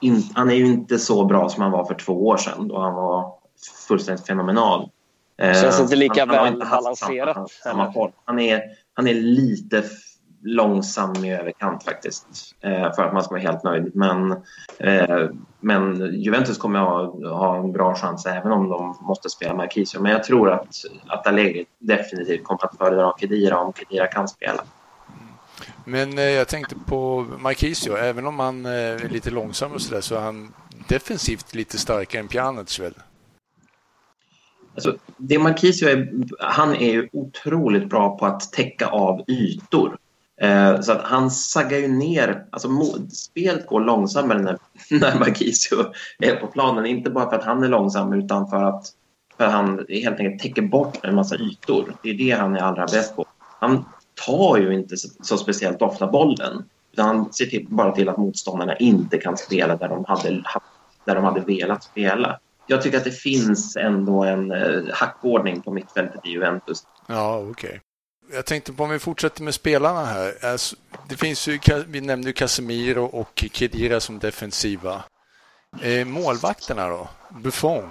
in, 0.00 0.22
han 0.34 0.50
är 0.50 0.54
ju 0.54 0.66
inte 0.66 0.98
så 0.98 1.24
bra 1.24 1.48
som 1.48 1.62
han 1.62 1.72
var 1.72 1.84
för 1.84 1.94
två 1.94 2.26
år 2.26 2.36
sedan 2.36 2.68
då 2.68 2.80
han 2.80 2.94
var 2.94 3.32
fullständigt 3.88 4.26
fenomenal. 4.26 4.90
Känns 5.40 5.80
inte 5.80 5.96
lika 5.96 6.20
han, 6.20 6.28
väl 6.28 6.58
balanserat. 6.70 7.50
Han, 8.24 8.38
är, 8.38 8.62
han 8.94 9.06
är 9.06 9.14
lite 9.14 9.82
långsam 10.42 11.24
i 11.24 11.34
överkant 11.34 11.84
faktiskt 11.84 12.26
eh, 12.60 12.94
för 12.94 13.02
att 13.02 13.12
man 13.12 13.22
ska 13.22 13.34
vara 13.34 13.42
helt 13.42 13.64
nöjd. 13.64 13.90
Men, 13.94 14.32
eh, 14.78 15.28
men 15.60 16.14
Juventus 16.14 16.58
kommer 16.58 16.78
ha, 16.78 17.04
ha 17.28 17.56
en 17.56 17.72
bra 17.72 17.94
chans 17.94 18.26
även 18.26 18.52
om 18.52 18.68
de 18.68 18.96
måste 19.00 19.30
spela 19.30 19.54
Marquisio. 19.54 20.00
Men 20.00 20.12
jag 20.12 20.24
tror 20.24 20.50
att, 20.50 20.68
att 21.06 21.26
Allegri 21.26 21.66
definitivt 21.78 22.44
kommer 22.44 22.64
att 22.64 22.76
föredra 22.76 23.12
Kedira 23.20 23.58
om 23.58 23.72
Kedira 23.72 24.06
kan 24.06 24.28
spela. 24.28 24.62
Men 25.88 26.18
eh, 26.18 26.24
jag 26.24 26.48
tänkte 26.48 26.74
på 26.86 27.26
Marquisio, 27.38 27.96
även 27.96 28.26
om 28.26 28.38
han 28.38 28.66
eh, 28.66 28.72
är 28.72 29.08
lite 29.08 29.30
långsam 29.30 29.72
och 29.72 29.82
sådär 29.82 30.00
så 30.00 30.14
är 30.14 30.20
han 30.20 30.54
defensivt 30.88 31.54
lite 31.54 31.78
starkare 31.78 32.20
än 32.20 32.28
Pjanic 32.28 32.80
väl? 32.80 32.94
Alltså, 34.74 34.96
det 35.16 35.38
Marquisio 35.38 35.88
är, 35.88 36.12
han 36.38 36.74
är 36.74 36.92
ju 36.92 37.08
otroligt 37.12 37.88
bra 37.88 38.18
på 38.18 38.26
att 38.26 38.52
täcka 38.52 38.86
av 38.86 39.24
ytor. 39.28 39.96
Eh, 40.40 40.80
så 40.80 40.92
att 40.92 41.02
han 41.02 41.30
saggar 41.30 41.78
ju 41.78 41.88
ner, 41.88 42.44
alltså 42.50 42.68
spelet 43.10 43.66
går 43.66 43.80
långsammare 43.80 44.42
när, 44.42 44.58
när 44.90 45.18
Marquisio 45.18 45.76
är 46.18 46.36
på 46.36 46.46
planen. 46.46 46.86
Inte 46.86 47.10
bara 47.10 47.30
för 47.30 47.36
att 47.36 47.44
han 47.44 47.62
är 47.62 47.68
långsam 47.68 48.12
utan 48.12 48.50
för 48.50 48.62
att, 48.62 48.86
för 49.36 49.44
att 49.44 49.52
han 49.52 49.86
helt 49.88 50.20
enkelt 50.20 50.42
täcker 50.42 50.62
bort 50.62 51.04
en 51.04 51.14
massa 51.14 51.36
ytor. 51.36 51.94
Det 52.02 52.10
är 52.10 52.14
det 52.14 52.30
han 52.30 52.56
är 52.56 52.60
allra 52.60 52.86
bäst 52.86 53.16
på. 53.16 53.26
Han 53.60 53.84
tar 54.26 54.56
ju 54.56 54.74
inte 54.74 54.96
så, 54.96 55.08
så 55.22 55.38
speciellt 55.38 55.82
ofta 55.82 56.06
bollen. 56.06 56.64
Utan 56.92 57.06
han 57.06 57.32
ser 57.32 57.46
till, 57.46 57.66
bara 57.68 57.92
till 57.92 58.08
att 58.08 58.16
motståndarna 58.16 58.76
inte 58.76 59.18
kan 59.18 59.36
spela 59.36 59.76
där 59.76 59.88
de 59.88 60.04
hade, 60.04 60.42
där 61.04 61.14
de 61.14 61.24
hade 61.24 61.40
velat 61.40 61.84
spela 61.84 62.40
jag 62.70 62.82
tycker 62.82 62.98
att 62.98 63.04
det 63.04 63.10
finns 63.10 63.76
ändå 63.76 64.24
en 64.24 64.50
eh, 64.52 64.82
hackordning 64.92 65.62
på 65.62 65.70
mittfältet 65.70 66.26
i 66.26 66.28
Juventus. 66.28 66.82
Ja, 67.06 67.38
okej. 67.38 67.50
Okay. 67.50 67.80
Jag 68.32 68.46
tänkte 68.46 68.72
på 68.72 68.84
om 68.84 68.90
vi 68.90 68.98
fortsätter 68.98 69.42
med 69.42 69.54
spelarna 69.54 70.04
här. 70.04 70.34
Det 71.08 71.16
finns 71.16 71.48
ju, 71.48 71.58
vi 71.86 72.00
nämnde 72.00 72.28
ju 72.28 72.32
Casemiro 72.32 73.04
och 73.04 73.44
Kedira 73.52 74.00
som 74.00 74.18
defensiva. 74.18 75.04
Eh, 75.82 76.06
målvakterna 76.06 76.88
då? 76.88 77.08
Buffon. 77.30 77.84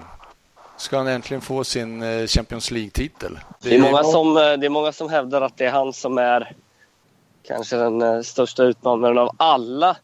Ska 0.78 0.98
han 0.98 1.08
äntligen 1.08 1.42
få 1.42 1.64
sin 1.64 2.04
eh, 2.04 2.28
Champions 2.28 2.72
League-titel? 2.72 3.40
Det, 3.60 3.70
det, 3.70 3.76
är 3.76 3.80
många 3.80 4.04
som, 4.04 4.34
det 4.34 4.66
är 4.66 4.70
många 4.70 4.92
som 4.92 5.10
hävdar 5.10 5.42
att 5.42 5.58
det 5.58 5.66
är 5.66 5.72
han 5.72 5.94
som 5.94 6.18
är 6.18 6.56
kanske 7.48 7.76
den 7.76 8.24
största 8.24 8.64
utmanaren 8.64 9.18
av 9.18 9.30
alla 9.38 9.98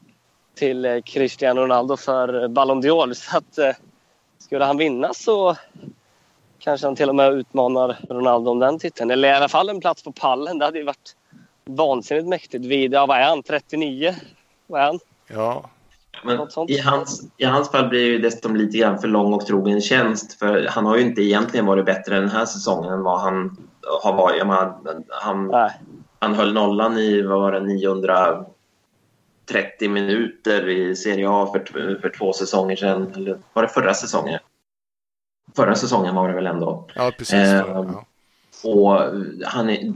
till 0.55 1.01
Cristiano 1.05 1.61
Ronaldo 1.61 1.97
för 1.97 2.47
Ballon 2.47 2.83
d'Or. 2.83 3.13
Så 3.13 3.37
att 3.37 3.77
skulle 4.37 4.65
han 4.65 4.77
vinna 4.77 5.13
så 5.13 5.55
kanske 6.63 6.87
han 6.87 6.95
till 6.95 7.09
och 7.09 7.15
med 7.15 7.33
utmanar 7.33 7.97
Ronaldo 8.09 8.51
om 8.51 8.59
den 8.59 8.79
titeln. 8.79 9.11
Eller 9.11 9.29
i 9.29 9.31
alla 9.31 9.49
fall 9.49 9.69
en 9.69 9.79
plats 9.79 10.03
på 10.03 10.11
pallen. 10.11 10.59
Det 10.59 10.65
hade 10.65 10.77
ju 10.77 10.83
varit 10.83 11.15
vansinnigt 11.65 12.27
mäktigt. 12.27 12.65
Vid, 12.65 12.93
ja, 12.93 13.05
vad 13.05 13.17
är 13.17 13.23
han? 13.23 13.43
39? 13.43 14.15
Vad 14.67 14.81
är 14.81 14.85
han? 14.85 14.99
Ja. 15.27 15.69
Men 16.23 16.47
i, 16.67 16.79
hans, 16.79 17.31
I 17.37 17.45
hans 17.45 17.71
fall 17.71 17.89
blir 17.89 17.99
det 17.99 18.07
ju 18.07 18.17
dessutom 18.17 18.55
lite 18.55 18.77
grann 18.77 18.99
för 18.99 19.07
lång 19.07 19.33
och 19.33 19.45
trogen 19.45 19.81
tjänst. 19.81 20.39
För 20.39 20.67
han 20.69 20.85
har 20.85 20.97
ju 20.97 21.01
inte 21.01 21.21
egentligen 21.21 21.65
varit 21.65 21.85
bättre 21.85 22.19
den 22.19 22.29
här 22.29 22.45
säsongen 22.45 22.93
än 22.93 23.03
vad 23.03 23.19
han 23.19 23.57
har 24.03 24.13
varit. 24.13 24.37
Jag 24.37 24.47
menar, 24.47 24.77
han, 25.09 25.53
han 26.19 26.33
höll 26.35 26.53
nollan 26.53 26.97
i 26.97 27.21
vad 27.21 27.39
var 27.39 27.51
det, 27.51 27.59
900 27.59 28.45
30 29.45 29.87
minuter 29.87 30.69
i 30.69 30.95
Serie 30.95 31.29
A 31.29 31.49
för, 31.53 31.99
för 32.01 32.09
två 32.09 32.33
säsonger 32.33 32.75
sedan. 32.75 33.13
Eller 33.15 33.37
var 33.53 33.63
det 33.63 33.69
förra 33.69 33.93
säsongen? 33.93 34.39
Förra 35.55 35.75
säsongen 35.75 36.15
var 36.15 36.27
det 36.27 36.35
väl 36.35 36.47
ändå. 36.47 36.87
Ja, 36.95 37.11
precis. 37.17 37.33
Eh, 37.33 37.65
ja. 37.67 38.05
Och 38.63 38.91
han, 39.45 39.69
är, 39.69 39.93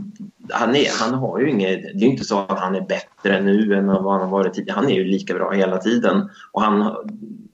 han, 0.50 0.76
är, 0.76 1.00
han 1.00 1.14
har 1.14 1.40
ju 1.40 1.50
inget... 1.50 1.82
Det 1.82 1.90
är 1.90 2.00
ju 2.00 2.08
inte 2.08 2.24
så 2.24 2.40
att 2.40 2.60
han 2.60 2.76
är 2.76 2.82
bättre 2.82 3.42
nu 3.42 3.74
än 3.76 3.88
vad 3.88 4.14
han 4.14 4.22
har 4.22 4.28
varit 4.28 4.54
tidigare. 4.54 4.76
Han 4.76 4.90
är 4.90 4.96
ju 4.96 5.04
lika 5.04 5.34
bra 5.34 5.52
hela 5.52 5.78
tiden. 5.78 6.30
Och 6.52 6.62
han, 6.62 6.96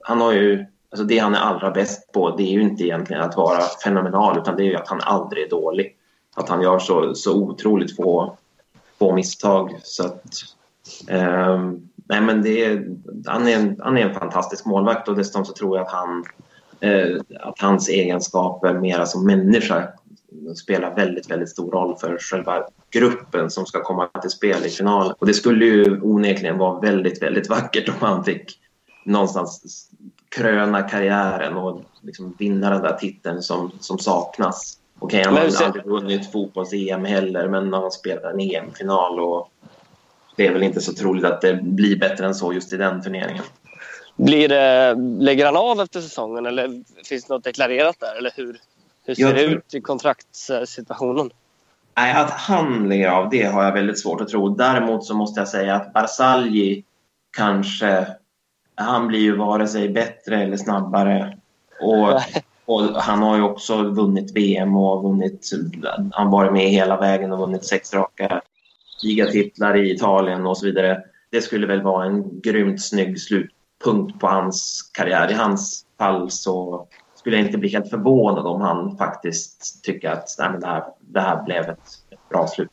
han 0.00 0.20
har 0.20 0.32
ju... 0.32 0.66
Alltså 0.90 1.04
det 1.04 1.18
han 1.18 1.34
är 1.34 1.38
allra 1.38 1.70
bäst 1.70 2.12
på 2.12 2.36
det 2.36 2.42
är 2.42 2.52
ju 2.52 2.62
inte 2.62 2.84
egentligen 2.84 3.22
att 3.22 3.36
vara 3.36 3.60
fenomenal 3.84 4.38
utan 4.38 4.56
det 4.56 4.62
är 4.62 4.66
ju 4.66 4.76
att 4.76 4.88
han 4.88 5.00
aldrig 5.00 5.44
är 5.44 5.50
dålig. 5.50 5.96
Att 6.36 6.48
han 6.48 6.62
gör 6.62 6.78
så, 6.78 7.14
så 7.14 7.34
otroligt 7.36 7.96
få 7.96 8.36
få 8.98 9.14
misstag. 9.14 9.80
Så 9.82 10.06
att, 10.06 10.24
eh, 11.08 11.70
nej 12.08 12.20
men 12.20 12.42
det 12.42 12.64
är, 12.64 12.88
han, 13.26 13.48
är 13.48 13.56
en, 13.56 13.80
han 13.80 13.98
är 13.98 14.08
en 14.08 14.14
fantastisk 14.14 14.66
målvakt 14.66 15.08
och 15.08 15.16
dessutom 15.16 15.44
så 15.44 15.52
tror 15.52 15.76
jag 15.76 15.86
att, 15.86 15.92
han, 15.92 16.24
eh, 16.80 17.20
att 17.40 17.60
hans 17.60 17.88
egenskaper 17.88 18.74
mera 18.74 19.06
som 19.06 19.26
människa 19.26 19.88
spelar 20.56 20.94
väldigt, 20.94 21.30
väldigt 21.30 21.48
stor 21.48 21.70
roll 21.70 21.96
för 21.96 22.18
själva 22.18 22.66
gruppen 22.90 23.50
som 23.50 23.66
ska 23.66 23.82
komma 23.82 24.06
till 24.06 24.30
spel 24.30 24.66
i 24.66 24.70
finalen. 24.70 25.14
Och 25.18 25.26
det 25.26 25.34
skulle 25.34 25.64
ju 25.64 26.00
onekligen 26.00 26.58
vara 26.58 26.80
väldigt, 26.80 27.22
väldigt 27.22 27.48
vackert 27.48 27.88
om 27.88 27.94
han 28.00 28.24
fick 28.24 28.58
någonstans 29.04 29.88
kröna 30.28 30.82
karriären 30.82 31.56
och 31.56 31.82
liksom 32.02 32.34
vinna 32.38 32.70
den 32.70 32.82
där 32.82 32.96
titeln 32.96 33.42
som, 33.42 33.70
som 33.80 33.98
saknas. 33.98 34.78
Okej, 34.98 35.20
okay, 35.20 35.32
han 35.32 35.42
har 35.42 35.50
sen... 35.50 35.66
aldrig 35.66 35.84
vunnit 35.84 36.32
fotbolls-EM 36.32 37.04
heller, 37.04 37.48
men 37.48 37.70
när 37.70 37.80
han 37.80 37.90
spelar 37.90 38.30
en 38.30 38.40
EM-final 38.40 39.20
och 39.20 39.50
det 40.36 40.46
är 40.46 40.52
väl 40.52 40.62
inte 40.62 40.80
så 40.80 40.92
troligt 40.92 41.24
att 41.24 41.40
det 41.40 41.54
blir 41.62 41.98
bättre 41.98 42.26
än 42.26 42.34
så 42.34 42.52
just 42.52 42.72
i 42.72 42.76
den 42.76 43.02
turneringen. 43.02 43.44
Blir 44.16 44.48
det, 44.48 44.94
lägger 45.24 45.46
han 45.46 45.56
av 45.56 45.80
efter 45.80 46.00
säsongen 46.00 46.46
eller 46.46 46.84
finns 47.04 47.24
det 47.24 47.34
något 47.34 47.44
deklarerat 47.44 47.96
där? 48.00 48.16
Eller 48.18 48.32
hur, 48.36 48.58
hur 49.04 49.14
ser 49.14 49.34
det 49.34 49.44
ut 49.44 49.74
i 49.74 49.80
kontraktssituationen? 49.80 51.30
Nej, 51.96 52.14
att 52.14 52.30
han 52.30 52.88
lägger 52.88 53.08
av, 53.08 53.30
det 53.30 53.42
har 53.42 53.64
jag 53.64 53.72
väldigt 53.72 54.00
svårt 54.00 54.20
att 54.20 54.28
tro. 54.28 54.48
Däremot 54.48 55.04
så 55.04 55.14
måste 55.14 55.40
jag 55.40 55.48
säga 55.48 55.74
att 55.74 55.92
Barzagli 55.92 56.84
kanske... 57.36 58.06
Han 58.74 59.08
blir 59.08 59.20
ju 59.20 59.36
vare 59.36 59.66
sig 59.66 59.88
bättre 59.88 60.42
eller 60.42 60.56
snabbare. 60.56 61.38
Och, 61.80 62.20
och 62.64 63.02
han 63.02 63.22
har 63.22 63.36
ju 63.36 63.42
också 63.42 63.82
vunnit 63.82 64.36
VM 64.36 64.76
och 64.76 65.02
vunnit... 65.02 65.50
Han 66.12 66.30
varit 66.30 66.52
med 66.52 66.68
hela 66.68 67.00
vägen 67.00 67.32
och 67.32 67.38
vunnit 67.38 67.64
sex 67.64 67.94
raka 67.94 68.40
ligatitlar 69.02 69.76
i 69.76 69.94
Italien 69.94 70.46
och 70.46 70.58
så 70.58 70.66
vidare. 70.66 71.02
Det 71.30 71.42
skulle 71.42 71.66
väl 71.66 71.82
vara 71.82 72.06
en 72.06 72.40
grymt 72.40 72.82
snygg 72.82 73.20
slutpunkt 73.20 74.20
på 74.20 74.26
hans 74.26 74.90
karriär. 74.94 75.30
I 75.30 75.34
hans 75.34 75.86
fall 75.98 76.30
så 76.30 76.86
skulle 77.24 77.36
jag 77.36 77.46
inte 77.46 77.58
bli 77.58 77.68
helt 77.68 77.90
förvånad 77.90 78.46
om 78.46 78.60
han 78.60 78.96
faktiskt 78.96 79.84
tycker 79.84 80.10
att 80.10 80.36
nej, 80.38 80.50
men 80.50 80.60
det, 80.60 80.66
här, 80.66 80.84
det 81.00 81.20
här 81.20 81.42
blev 81.42 81.62
ett, 81.68 81.88
ett 82.10 82.28
bra 82.28 82.46
slut. 82.46 82.70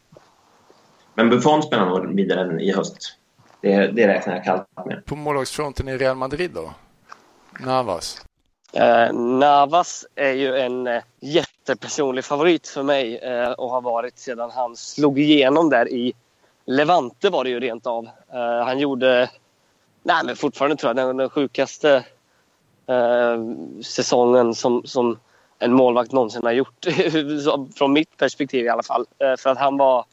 Men 1.14 1.30
Buffon 1.30 1.64
spelar 1.64 1.86
nog 1.86 2.16
vidare 2.16 2.62
i 2.62 2.72
höst. 2.72 3.18
Det, 3.62 3.88
det 3.88 4.08
räknar 4.08 4.36
jag 4.36 4.44
kallt 4.44 4.68
med. 4.86 5.06
På 5.06 5.16
målvaktsfronten 5.16 5.88
i 5.88 5.98
Real 5.98 6.18
Madrid 6.18 6.52
då? 6.54 6.74
Navas? 7.60 8.26
Eh, 8.74 9.14
Navas 9.14 10.06
är 10.16 10.32
ju 10.32 10.58
en 10.58 10.88
eh, 10.88 11.02
jättepersonlig 11.20 12.26
favorit 12.26 12.68
för 12.68 12.84
mig 12.84 13.18
eh, 13.18 13.52
och 13.52 13.70
har 13.70 13.82
varit 13.82 14.20
sedan 14.20 14.52
han 14.54 14.76
slog 14.76 15.20
igenom 15.20 15.70
där 15.70 15.94
i 15.94 16.14
Levante 16.66 17.30
var 17.30 17.44
det 17.44 17.50
ju 17.50 17.60
rent 17.60 17.88
av. 17.88 18.06
Eh, 18.34 18.66
han 18.66 18.80
gjorde, 18.80 19.30
nej 20.04 20.26
men 20.26 20.36
fortfarande 20.36 20.76
tror 20.76 20.90
jag, 20.90 20.96
den, 20.96 21.18
den 21.18 21.30
sjukaste 21.30 22.04
Eh, 22.88 23.38
säsongen 23.82 24.56
som, 24.56 24.84
som 24.86 25.18
en 25.60 25.74
målvakt 25.74 26.12
någonsin 26.12 26.44
har 26.44 26.52
gjort. 26.52 26.86
Från 27.76 27.94
mitt 27.94 28.18
perspektiv 28.18 28.66
i 28.66 28.70
alla 28.70 28.84
fall. 28.84 29.06
Eh, 29.20 29.38
för 29.38 29.50
att 29.50 29.58
han 29.58 29.78
var, 29.78 30.06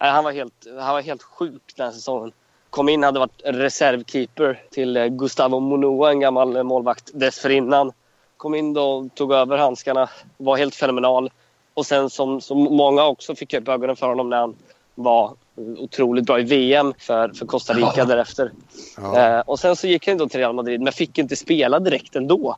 eh, 0.00 0.08
han, 0.08 0.24
var 0.24 0.32
helt, 0.32 0.66
han 0.78 0.94
var 0.94 1.02
helt 1.02 1.22
sjuk 1.22 1.72
den 1.76 1.92
säsongen. 1.92 2.32
Kom 2.70 2.88
in, 2.88 3.02
hade 3.02 3.18
varit 3.18 3.42
reservkeeper 3.44 4.62
till 4.70 4.96
eh, 4.96 5.06
Gustavo 5.06 5.60
Monoa, 5.60 6.10
en 6.10 6.20
gammal 6.20 6.56
eh, 6.56 6.62
målvakt 6.62 7.10
dessförinnan. 7.14 7.92
Kom 8.36 8.54
in 8.54 8.74
då, 8.74 9.08
tog 9.14 9.32
över 9.32 9.58
handskarna, 9.58 10.08
var 10.36 10.56
helt 10.56 10.74
fenomenal. 10.74 11.30
Och 11.74 11.86
sen 11.86 12.10
som, 12.10 12.40
som 12.40 12.58
många 12.58 13.04
också 13.04 13.34
fick 13.34 13.54
upp 13.54 13.68
ögonen 13.68 13.96
för 13.96 14.06
honom 14.06 14.30
när 14.30 14.36
han 14.36 14.56
var 14.94 15.34
otroligt 15.56 16.26
bra 16.26 16.40
i 16.40 16.42
VM 16.42 16.94
för, 16.98 17.28
för 17.28 17.46
Costa 17.46 17.72
Rica 17.72 17.92
ja. 17.96 18.04
därefter. 18.04 18.52
Ja. 18.96 19.18
Eh, 19.18 19.40
och 19.40 19.58
sen 19.58 19.76
så 19.76 19.86
gick 19.86 20.08
han 20.08 20.18
då 20.18 20.28
till 20.28 20.40
Real 20.40 20.54
Madrid 20.54 20.80
men 20.80 20.92
fick 20.92 21.18
inte 21.18 21.36
spela 21.36 21.78
direkt 21.78 22.16
ändå. 22.16 22.56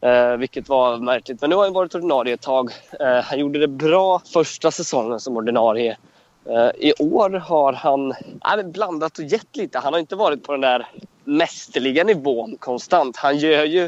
Eh, 0.00 0.36
vilket 0.36 0.68
var 0.68 0.96
märkligt. 0.96 1.40
Men 1.40 1.50
nu 1.50 1.56
har 1.56 1.64
han 1.64 1.72
varit 1.72 1.94
ordinarie 1.94 2.34
ett 2.34 2.40
tag. 2.40 2.70
Eh, 3.00 3.24
han 3.24 3.38
gjorde 3.38 3.58
det 3.58 3.68
bra 3.68 4.22
första 4.32 4.70
säsongen 4.70 5.20
som 5.20 5.36
ordinarie. 5.36 5.96
Eh, 6.44 6.70
I 6.78 6.92
år 6.98 7.30
har 7.30 7.72
han 7.72 8.10
äh, 8.58 8.62
blandat 8.64 9.18
och 9.18 9.24
gett 9.24 9.56
lite. 9.56 9.78
Han 9.78 9.92
har 9.92 10.00
inte 10.00 10.16
varit 10.16 10.42
på 10.42 10.52
den 10.52 10.60
där 10.60 10.88
mästerliga 11.24 12.04
nivån 12.04 12.56
konstant. 12.58 13.16
Han 13.16 13.38
gör 13.38 13.64
ju 13.64 13.84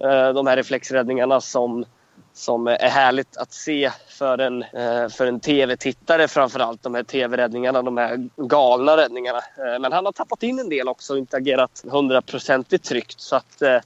eh, 0.00 0.32
de 0.32 0.46
här 0.46 0.56
reflexräddningarna 0.56 1.40
som 1.40 1.84
som 2.36 2.66
är 2.66 2.88
härligt 2.88 3.36
att 3.36 3.52
se 3.52 3.90
för 4.08 4.38
en, 4.38 4.62
eh, 4.62 5.08
för 5.08 5.26
en 5.26 5.40
tv-tittare 5.40 6.28
framförallt. 6.28 6.82
De 6.82 6.94
här 6.94 7.02
tv-räddningarna, 7.02 7.82
de 7.82 7.96
här 7.96 8.28
galna 8.36 8.96
räddningarna. 8.96 9.38
Eh, 9.38 9.80
men 9.80 9.92
han 9.92 10.04
har 10.04 10.12
tappat 10.12 10.42
in 10.42 10.58
en 10.58 10.68
del 10.68 10.88
också 10.88 11.12
och 11.12 11.18
inte 11.18 11.36
agerat 11.36 11.84
hundraprocentigt 11.90 12.84
tryggt. 12.84 13.20
Så 13.20 13.36
att 13.36 13.62
eh, 13.62 13.78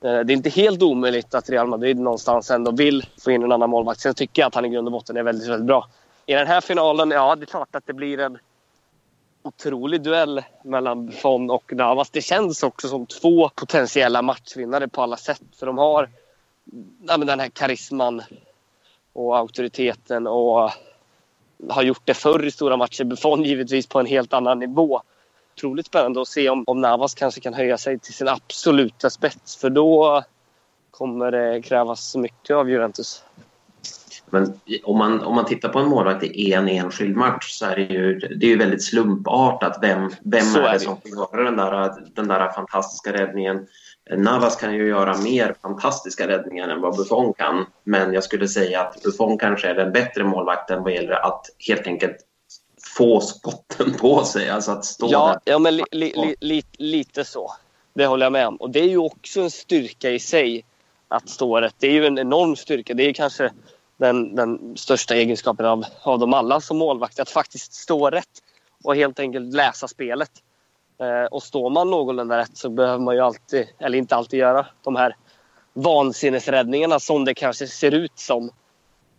det 0.00 0.08
är 0.08 0.30
inte 0.30 0.50
helt 0.50 0.82
omöjligt 0.82 1.34
att 1.34 1.50
Real 1.50 1.66
Madrid 1.66 1.98
någonstans 1.98 2.50
ändå 2.50 2.70
vill 2.70 3.06
få 3.20 3.30
in 3.30 3.42
en 3.42 3.52
annan 3.52 3.70
målvakt. 3.70 4.00
Sen 4.00 4.14
tycker 4.14 4.42
jag 4.42 4.46
att 4.46 4.54
han 4.54 4.64
i 4.64 4.68
grund 4.68 4.88
och 4.88 4.92
botten 4.92 5.16
är 5.16 5.22
väldigt, 5.22 5.48
väldigt 5.48 5.66
bra. 5.66 5.88
I 6.26 6.34
den 6.34 6.46
här 6.46 6.60
finalen, 6.60 7.10
ja 7.10 7.36
det 7.36 7.44
är 7.44 7.46
klart 7.46 7.74
att 7.74 7.86
det 7.86 7.92
blir 7.92 8.20
en 8.20 8.38
otrolig 9.42 10.02
duell 10.02 10.42
mellan 10.64 11.12
Fon 11.12 11.50
och 11.50 11.72
Navas. 11.72 12.10
Det 12.10 12.20
känns 12.22 12.62
också 12.62 12.88
som 12.88 13.06
två 13.06 13.48
potentiella 13.48 14.22
matchvinnare 14.22 14.88
på 14.88 15.02
alla 15.02 15.16
sätt. 15.16 15.42
För 15.58 15.66
de 15.66 15.78
har 15.78 16.08
ja, 17.06 17.16
men 17.16 17.26
den 17.26 17.40
här 17.40 17.48
karisman 17.48 18.22
och 19.12 19.36
auktoriteten 19.36 20.26
och 20.26 20.70
har 21.68 21.82
gjort 21.82 22.02
det 22.04 22.14
förr 22.14 22.44
i 22.44 22.50
stora 22.50 22.76
matcher. 22.76 23.04
Buffon 23.04 23.42
givetvis 23.42 23.86
på 23.86 24.00
en 24.00 24.06
helt 24.06 24.32
annan 24.32 24.58
nivå. 24.58 25.02
Otroligt 25.54 25.86
spännande 25.86 26.20
att 26.20 26.28
se 26.28 26.48
om, 26.48 26.64
om 26.66 26.80
Navas 26.80 27.14
kanske 27.14 27.40
kan 27.40 27.54
höja 27.54 27.78
sig 27.78 27.98
till 27.98 28.14
sin 28.14 28.28
absoluta 28.28 29.10
spets 29.10 29.56
för 29.56 29.70
då 29.70 30.22
kommer 30.90 31.30
det 31.30 31.62
krävas 31.62 32.16
mycket 32.16 32.56
av 32.56 32.70
Juventus. 32.70 33.22
Men 34.30 34.60
om 34.84 34.98
man, 34.98 35.20
om 35.20 35.34
man 35.34 35.44
tittar 35.44 35.68
på 35.68 35.78
en 35.78 35.88
målvakt 35.88 36.24
i 36.24 36.52
en 36.52 36.68
enskild 36.68 37.16
match 37.16 37.50
så 37.50 37.66
är 37.66 37.76
det 37.76 37.82
ju, 37.82 38.18
det 38.18 38.46
är 38.46 38.50
ju 38.50 38.58
väldigt 38.58 38.84
slumpartat 38.84 39.78
vem, 39.82 40.10
vem 40.24 40.56
är, 40.56 40.60
är 40.60 40.72
det 40.72 40.80
som 40.80 41.00
får 41.00 41.10
göra 41.10 41.42
den 41.44 41.56
där, 41.56 41.92
den 42.14 42.28
där 42.28 42.52
fantastiska 42.52 43.12
räddningen. 43.12 43.66
Navas 44.10 44.56
kan 44.56 44.74
ju 44.74 44.88
göra 44.88 45.16
mer 45.16 45.54
fantastiska 45.62 46.28
räddningar 46.28 46.68
än 46.68 46.80
vad 46.80 46.96
Buffon 46.96 47.34
kan. 47.34 47.66
Men 47.84 48.12
jag 48.12 48.24
skulle 48.24 48.48
säga 48.48 48.80
att 48.80 49.02
Buffon 49.02 49.38
kanske 49.38 49.68
är 49.68 49.74
den 49.74 49.92
bättre 49.92 50.24
målvakten 50.24 50.82
vad 50.82 50.92
gäller 50.92 51.26
att 51.26 51.46
helt 51.68 51.86
enkelt 51.86 52.16
få 52.96 53.20
skotten 53.20 53.94
på 53.94 54.24
sig. 54.24 54.50
Alltså 54.50 54.70
att 54.70 54.84
stå 54.84 55.08
ja, 55.10 55.26
där. 55.44 55.52
Ja, 55.52 55.58
men 55.58 55.76
li, 55.76 55.84
li, 55.92 56.34
li, 56.40 56.62
lite 56.78 57.24
så. 57.24 57.52
Det 57.94 58.06
håller 58.06 58.26
jag 58.26 58.32
med 58.32 58.46
om. 58.46 58.56
Och 58.56 58.70
det 58.70 58.80
är 58.80 58.88
ju 58.88 58.98
också 58.98 59.40
en 59.40 59.50
styrka 59.50 60.10
i 60.10 60.18
sig 60.18 60.64
att 61.08 61.28
stå 61.28 61.60
rätt. 61.60 61.74
Det 61.78 61.86
är 61.86 61.92
ju 61.92 62.06
en 62.06 62.18
enorm 62.18 62.56
styrka. 62.56 62.94
Det 62.94 63.02
är 63.02 63.12
kanske 63.12 63.52
den, 63.96 64.34
den 64.34 64.76
största 64.76 65.14
egenskapen 65.14 65.66
av, 65.66 65.84
av 66.02 66.18
dem 66.18 66.34
alla 66.34 66.60
som 66.60 66.78
målvakt. 66.78 67.20
Att 67.20 67.30
faktiskt 67.30 67.74
stå 67.74 68.10
rätt 68.10 68.42
och 68.84 68.96
helt 68.96 69.20
enkelt 69.20 69.54
läsa 69.54 69.88
spelet. 69.88 70.30
Eh, 70.98 71.24
och 71.30 71.42
står 71.42 71.70
man 71.70 71.90
någorlunda 71.90 72.38
rätt 72.38 72.56
så 72.56 72.70
behöver 72.70 72.98
man 72.98 73.14
ju 73.14 73.20
alltid, 73.20 73.68
eller 73.78 73.98
inte 73.98 74.16
alltid 74.16 74.40
göra 74.40 74.66
de 74.82 74.96
här 74.96 75.16
vansinnesräddningarna 75.72 77.00
som 77.00 77.24
det 77.24 77.34
kanske 77.34 77.66
ser 77.66 77.94
ut 77.94 78.18
som. 78.18 78.50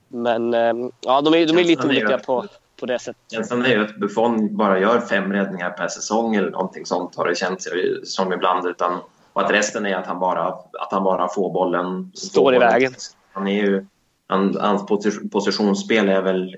Men 0.08 0.54
eh, 0.54 0.74
ja, 1.02 1.22
de 1.22 1.34
är, 1.34 1.48
de 1.48 1.58
är 1.58 1.64
lite 1.64 1.88
olika 1.88 2.18
på, 2.18 2.46
på 2.80 2.86
det 2.86 3.00
sättet. 3.00 3.22
Känslan 3.32 3.66
är 3.66 3.70
ju 3.70 3.86
att 3.86 3.96
Buffon 3.96 4.58
bara 4.58 4.80
gör 4.80 5.00
fem 5.00 5.34
räddningar 5.34 5.70
per 5.70 5.88
säsong 5.88 6.36
eller 6.36 6.52
någonting 6.52 6.86
sånt 6.86 7.16
har 7.16 7.28
det 7.28 7.36
känts 7.36 7.68
som 8.04 8.34
ibland. 8.34 8.68
Utan, 8.68 9.00
och 9.34 9.42
att 9.42 9.52
resten 9.52 9.86
är 9.86 9.96
att 9.96 10.08
han 10.08 10.20
bara, 10.20 10.48
att 10.80 10.92
han 10.92 11.04
bara 11.04 11.28
får 11.28 11.54
bollen. 11.54 12.12
Står 12.16 12.42
får 12.42 12.54
i 12.54 12.58
bollen. 12.58 12.72
vägen. 12.72 12.94
Han 13.32 13.48
är 13.48 13.66
ju, 13.66 13.86
han, 14.28 14.58
hans 14.62 14.86
positionsspel 15.32 16.10
är 16.10 16.22
väl, 16.22 16.56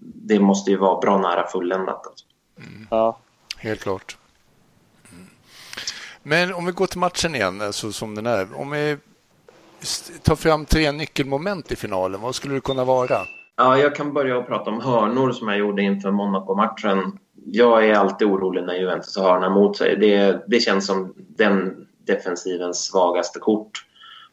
det 0.00 0.40
måste 0.40 0.70
ju 0.70 0.76
vara 0.76 1.00
bra 1.00 1.18
nära 1.18 1.46
fulländat. 1.46 2.06
Alltså. 2.06 2.26
Mm. 2.58 2.86
Ja. 2.90 3.18
Helt 3.56 3.80
klart. 3.80 4.16
Men 6.22 6.54
om 6.54 6.66
vi 6.66 6.72
går 6.72 6.86
till 6.86 6.98
matchen 6.98 7.34
igen, 7.34 7.60
alltså 7.60 7.92
som 7.92 8.14
den 8.14 8.26
är. 8.26 8.60
Om 8.60 8.70
vi 8.70 8.96
tar 10.22 10.36
fram 10.36 10.64
tre 10.64 10.92
nyckelmoment 10.92 11.72
i 11.72 11.76
finalen, 11.76 12.20
vad 12.20 12.34
skulle 12.34 12.54
det 12.54 12.60
kunna 12.60 12.84
vara? 12.84 13.18
Ja, 13.56 13.78
jag 13.78 13.96
kan 13.96 14.12
börja 14.12 14.38
att 14.38 14.46
prata 14.46 14.70
om 14.70 14.80
hörnor 14.80 15.32
som 15.32 15.48
jag 15.48 15.58
gjorde 15.58 15.82
inför 15.82 16.10
Monaco-matchen. 16.10 17.18
Jag 17.44 17.88
är 17.88 17.94
alltid 17.94 18.28
orolig 18.28 18.64
när 18.64 18.74
Juventus 18.74 19.16
har 19.16 19.30
hörna 19.30 19.50
mot 19.50 19.76
sig. 19.76 19.96
Det, 19.96 20.44
det 20.46 20.60
känns 20.60 20.86
som 20.86 21.14
den 21.16 21.86
defensivens 22.06 22.84
svagaste 22.84 23.38
kort. 23.38 23.70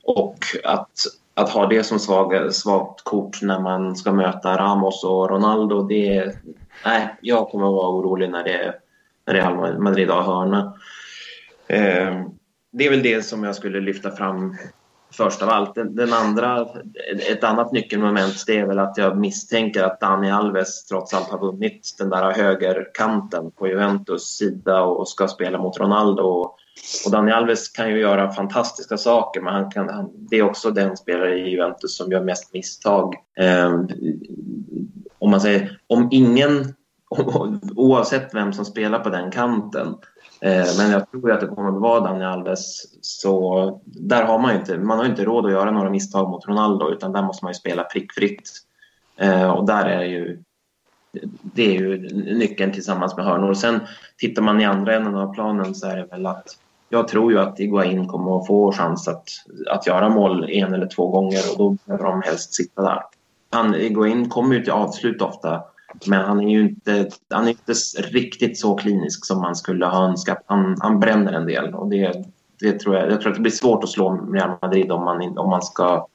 Och 0.03 0.37
att, 0.63 0.91
att 1.33 1.49
ha 1.49 1.67
det 1.67 1.83
som 1.83 1.99
svag, 1.99 2.53
svagt 2.53 3.03
kort 3.03 3.41
när 3.41 3.59
man 3.59 3.95
ska 3.95 4.11
möta 4.11 4.57
Ramos 4.57 5.03
och 5.03 5.29
Ronaldo, 5.29 5.83
det... 5.83 6.35
Nej, 6.85 7.17
jag 7.21 7.49
kommer 7.49 7.65
att 7.65 7.73
vara 7.73 7.89
orolig 7.89 8.29
när 8.29 8.43
det, 8.43 8.73
när 9.27 9.33
Real 9.33 9.79
Madrid 9.79 10.09
har 10.09 10.21
hörna. 10.21 10.73
Eh, 11.69 12.25
det 12.71 12.85
är 12.85 12.89
väl 12.89 13.03
det 13.03 13.21
som 13.21 13.43
jag 13.43 13.55
skulle 13.55 13.79
lyfta 13.79 14.11
fram 14.11 14.55
först 15.11 15.41
av 15.41 15.49
allt. 15.49 15.75
Den, 15.75 16.13
andra, 16.13 16.67
ett 17.31 17.43
annat 17.43 17.71
nyckelmoment 17.71 18.43
det 18.47 18.57
är 18.57 18.65
väl 18.65 18.79
att 18.79 18.97
jag 18.97 19.17
misstänker 19.17 19.83
att 19.83 19.99
Dani 19.99 20.31
Alves 20.31 20.85
trots 20.85 21.13
allt 21.13 21.29
har 21.29 21.39
vunnit 21.39 21.95
den 21.97 22.09
där 22.09 22.31
högerkanten 22.31 23.51
på 23.51 23.67
Juventus 23.67 24.37
sida 24.37 24.81
och 24.81 25.07
ska 25.07 25.27
spela 25.27 25.57
mot 25.57 25.79
Ronaldo. 25.79 26.23
Och, 26.23 26.55
och 27.05 27.11
Dani 27.11 27.31
Alves 27.31 27.69
kan 27.69 27.89
ju 27.89 27.99
göra 27.99 28.31
fantastiska 28.31 28.97
saker 28.97 29.41
men 29.41 29.53
han 29.53 29.71
kan, 29.71 29.89
han, 29.89 30.11
det 30.29 30.37
är 30.37 30.43
också 30.43 30.71
den 30.71 30.97
spelare 30.97 31.39
i 31.39 31.49
Juventus 31.49 31.97
som 31.97 32.11
gör 32.11 32.23
mest 32.23 32.53
misstag. 32.53 33.15
Eh, 33.39 33.79
om 35.19 35.31
man 35.31 35.41
säger, 35.41 35.79
om 35.87 36.07
ingen, 36.11 36.73
oavsett 37.75 38.35
vem 38.35 38.53
som 38.53 38.65
spelar 38.65 38.99
på 38.99 39.09
den 39.09 39.31
kanten 39.31 39.95
Eh, 40.41 40.65
men 40.77 40.91
jag 40.91 41.11
tror 41.11 41.31
att 41.31 41.39
det 41.39 41.47
kommer 41.47 41.69
att 41.69 41.81
vara 41.81 41.99
Dani 41.99 42.25
Alves. 42.25 42.85
Så 43.01 43.81
där 43.85 44.23
har 44.23 44.39
man 44.39 44.55
inte, 44.55 44.77
man 44.77 44.97
har 44.97 45.05
inte 45.05 45.23
råd 45.23 45.45
att 45.45 45.51
göra 45.51 45.71
några 45.71 45.89
misstag 45.89 46.29
mot 46.29 46.47
Ronaldo 46.47 46.91
utan 46.91 47.11
där 47.11 47.21
måste 47.21 47.45
man 47.45 47.51
ju 47.51 47.55
spela 47.55 47.83
prickfritt. 47.83 48.51
Eh, 49.17 49.49
och 49.49 49.65
där 49.65 49.85
är 49.85 50.03
ju 50.03 50.43
det 51.41 51.75
är 51.75 51.79
ju 51.79 51.97
nyckeln 52.35 52.71
tillsammans 52.71 53.17
med 53.17 53.25
hörnor. 53.25 53.53
Sen 53.53 53.79
tittar 54.17 54.41
man 54.41 54.61
i 54.61 54.65
andra 54.65 54.95
änden 54.95 55.15
av 55.15 55.33
planen 55.33 55.75
så 55.75 55.87
är 55.87 55.97
det 55.97 56.05
väl 56.05 56.25
att 56.25 56.57
jag 56.89 57.07
tror 57.07 57.31
ju 57.31 57.39
att 57.39 57.59
Iguain 57.59 58.07
kommer 58.07 58.39
att 58.39 58.47
få 58.47 58.71
chans 58.71 59.07
att, 59.07 59.29
att 59.67 59.87
göra 59.87 60.09
mål 60.09 60.49
en 60.49 60.73
eller 60.73 60.87
två 60.87 61.07
gånger 61.07 61.39
och 61.51 61.57
då 61.57 61.77
behöver 61.85 62.03
de 62.03 62.21
helst 62.21 62.53
sitta 62.53 62.81
där. 62.81 63.03
Han, 63.51 63.75
Iguain 63.75 64.29
kommer 64.29 64.55
ju 64.55 64.63
till 64.63 64.71
avslut 64.71 65.21
ofta 65.21 65.63
men 66.05 66.25
han 66.25 66.39
är 66.39 66.49
ju 66.49 66.61
inte, 66.61 67.09
han 67.29 67.45
är 67.45 67.49
inte 67.49 67.73
riktigt 67.97 68.59
så 68.59 68.75
klinisk 68.75 69.25
som 69.25 69.41
man 69.41 69.55
skulle 69.55 69.85
ha 69.85 70.05
önskat. 70.05 70.43
Han, 70.45 70.77
han 70.79 70.99
bränner 70.99 71.33
en 71.33 71.45
del 71.45 71.73
och 71.73 71.87
det, 71.87 72.25
det 72.59 72.79
tror 72.79 72.95
jag, 72.95 73.11
jag 73.11 73.21
tror 73.21 73.31
att 73.31 73.37
det 73.37 73.41
blir 73.41 73.51
svårt 73.51 73.83
att 73.83 73.89
slå 73.89 74.31
Real 74.33 74.57
Madrid 74.61 74.91
om 74.91 75.03
man, 75.03 75.37
om 75.37 75.49
man 75.49 75.61
ska 75.61 76.07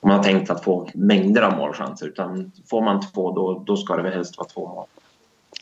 om 0.00 0.08
man 0.08 0.16
har 0.16 0.24
tänkt 0.24 0.50
att 0.50 0.64
få 0.64 0.90
mängder 0.94 1.42
av 1.42 1.56
målchanser. 1.56 2.06
Utan 2.06 2.52
får 2.70 2.82
man 2.82 3.00
två 3.00 3.32
då, 3.32 3.62
då 3.66 3.76
ska 3.76 3.96
det 3.96 4.02
väl 4.02 4.12
helst 4.12 4.38
vara 4.38 4.48
två 4.48 4.68
mål. 4.68 4.86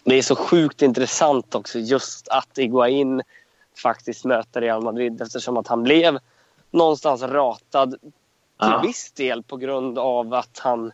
Det 0.04 0.14
är 0.14 0.22
så 0.22 0.36
sjukt 0.36 0.82
intressant 0.82 1.54
också 1.54 1.78
just 1.78 2.28
att 2.28 2.58
Iguain 2.58 3.22
faktiskt 3.82 4.24
möter 4.24 4.60
Real 4.60 4.82
Madrid 4.82 5.22
eftersom 5.22 5.56
att 5.56 5.68
han 5.68 5.82
blev 5.82 6.18
någonstans 6.70 7.22
ratad 7.22 7.90
till 7.90 8.10
ja. 8.58 8.80
viss 8.84 9.12
del 9.12 9.42
på 9.42 9.56
grund 9.56 9.98
av 9.98 10.34
att 10.34 10.58
han 10.58 10.92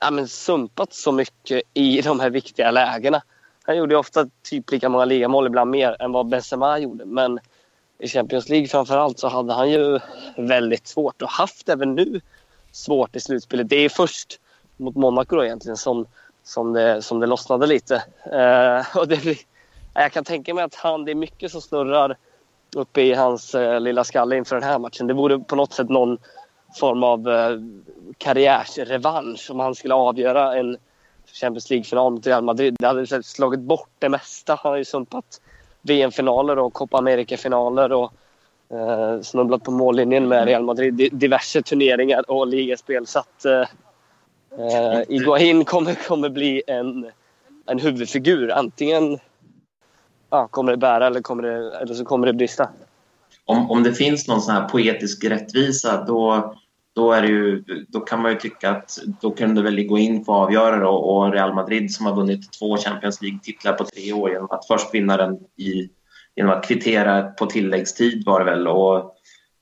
ja, 0.00 0.10
men 0.10 0.28
sumpat 0.28 0.92
så 0.92 1.12
mycket 1.12 1.62
i 1.74 2.00
de 2.00 2.20
här 2.20 2.30
viktiga 2.30 2.70
lägena. 2.70 3.22
Han 3.62 3.76
gjorde 3.76 3.96
ofta 3.96 4.28
typ 4.42 4.70
lika 4.70 4.88
många 4.88 5.04
ligamål, 5.04 5.46
ibland 5.46 5.70
mer, 5.70 5.96
än 6.02 6.12
vad 6.12 6.28
Benzema 6.28 6.78
gjorde. 6.78 7.04
Men 7.04 7.38
i 7.98 8.08
Champions 8.08 8.48
League 8.48 8.68
framförallt 8.68 9.18
så 9.18 9.28
hade 9.28 9.52
han 9.52 9.70
ju 9.70 9.98
väldigt 10.36 10.86
svårt 10.86 11.22
och 11.22 11.28
haft 11.28 11.68
även 11.68 11.94
nu 11.94 12.20
svårt 12.72 13.16
i 13.16 13.20
slutspelet. 13.20 13.68
Det 13.68 13.76
är 13.76 13.88
först 13.88 14.40
mot 14.76 14.96
Monaco 14.96 15.36
då 15.36 15.44
egentligen 15.44 15.76
som, 15.76 16.06
som, 16.44 16.72
det, 16.72 17.02
som 17.02 17.20
det 17.20 17.26
lossnade 17.26 17.66
lite. 17.66 17.94
Uh, 18.32 18.96
och 18.96 19.08
det, 19.08 19.38
jag 19.94 20.12
kan 20.12 20.24
tänka 20.24 20.54
mig 20.54 20.64
att 20.64 20.74
han, 20.74 21.04
det 21.04 21.10
är 21.10 21.14
mycket 21.14 21.52
som 21.52 21.60
snurrar 21.60 22.16
uppe 22.76 23.02
i 23.02 23.14
hans 23.14 23.54
uh, 23.54 23.80
lilla 23.80 24.04
skalle 24.04 24.36
inför 24.36 24.56
den 24.56 24.68
här 24.68 24.78
matchen. 24.78 25.06
Det 25.06 25.14
vore 25.14 25.38
på 25.38 25.56
något 25.56 25.72
sätt 25.72 25.88
någon 25.88 26.18
form 26.76 27.02
av 27.02 27.28
eh, 27.28 27.58
karriärsrevansch 28.18 29.50
om 29.50 29.60
han 29.60 29.74
skulle 29.74 29.94
avgöra 29.94 30.58
en 30.58 30.76
Champions 31.32 31.70
League-final 31.70 32.12
mot 32.12 32.26
Real 32.26 32.44
Madrid. 32.44 32.76
Det 32.78 32.86
hade 32.86 33.22
slagit 33.22 33.60
bort 33.60 33.90
det 33.98 34.08
mesta. 34.08 34.58
Han 34.62 34.70
har 34.72 34.76
ju 34.76 34.84
sumpat 34.84 35.40
VM-finaler 35.82 36.58
och 36.58 36.72
Copa 36.72 36.98
America-finaler 36.98 37.92
och 37.92 38.12
eh, 38.70 39.20
snubblat 39.20 39.62
på 39.62 39.70
mållinjen 39.70 40.28
med 40.28 40.44
Real 40.44 40.64
Madrid. 40.64 41.00
i 41.00 41.08
Diverse 41.08 41.62
turneringar 41.62 42.30
och 42.30 42.46
ligaspel. 42.46 43.06
Så 43.06 43.18
att 43.18 43.44
eh, 43.44 43.60
eh 44.58 45.02
Iguain 45.08 45.64
kommer, 45.64 45.94
kommer 45.94 46.28
bli 46.28 46.62
en, 46.66 47.10
en 47.66 47.78
huvudfigur. 47.78 48.50
Antingen 48.50 49.18
ja, 50.30 50.48
kommer 50.48 50.72
det 50.72 50.78
bära 50.78 51.06
eller, 51.06 51.20
kommer 51.20 51.42
det, 51.42 51.78
eller 51.78 51.94
så 51.94 52.04
kommer 52.04 52.26
det 52.26 52.32
brista. 52.32 52.68
Om, 53.44 53.70
om 53.70 53.82
det 53.82 53.92
finns 53.92 54.28
någon 54.28 54.40
sån 54.40 54.54
här 54.54 54.68
poetisk 54.68 55.24
rättvisa 55.24 56.04
då 56.04 56.54
då, 56.96 57.12
är 57.12 57.22
ju, 57.22 57.64
då 57.88 58.00
kan 58.00 58.22
man 58.22 58.30
ju 58.30 58.38
tycka 58.38 58.70
att 58.70 58.98
då 59.20 59.30
kunde 59.30 59.62
väl 59.62 59.86
gå 59.86 59.98
in 59.98 60.24
på 60.24 60.32
avgöra 60.32 60.78
då 60.78 60.90
och 60.90 61.32
Real 61.32 61.54
Madrid 61.54 61.94
som 61.94 62.06
har 62.06 62.16
vunnit 62.16 62.52
två 62.52 62.76
Champions 62.76 63.22
League-titlar 63.22 63.72
på 63.72 63.84
tre 63.84 64.12
år 64.12 64.30
genom 64.30 64.50
att 64.50 64.66
först 64.66 64.94
vinna 64.94 65.16
den 65.16 65.38
i, 65.56 65.90
genom 66.36 66.52
att 66.52 66.64
kvittera 66.64 67.22
på 67.22 67.46
tilläggstid 67.46 68.24
var 68.26 68.38
det 68.38 68.44
väl 68.44 68.68
och, 68.68 69.14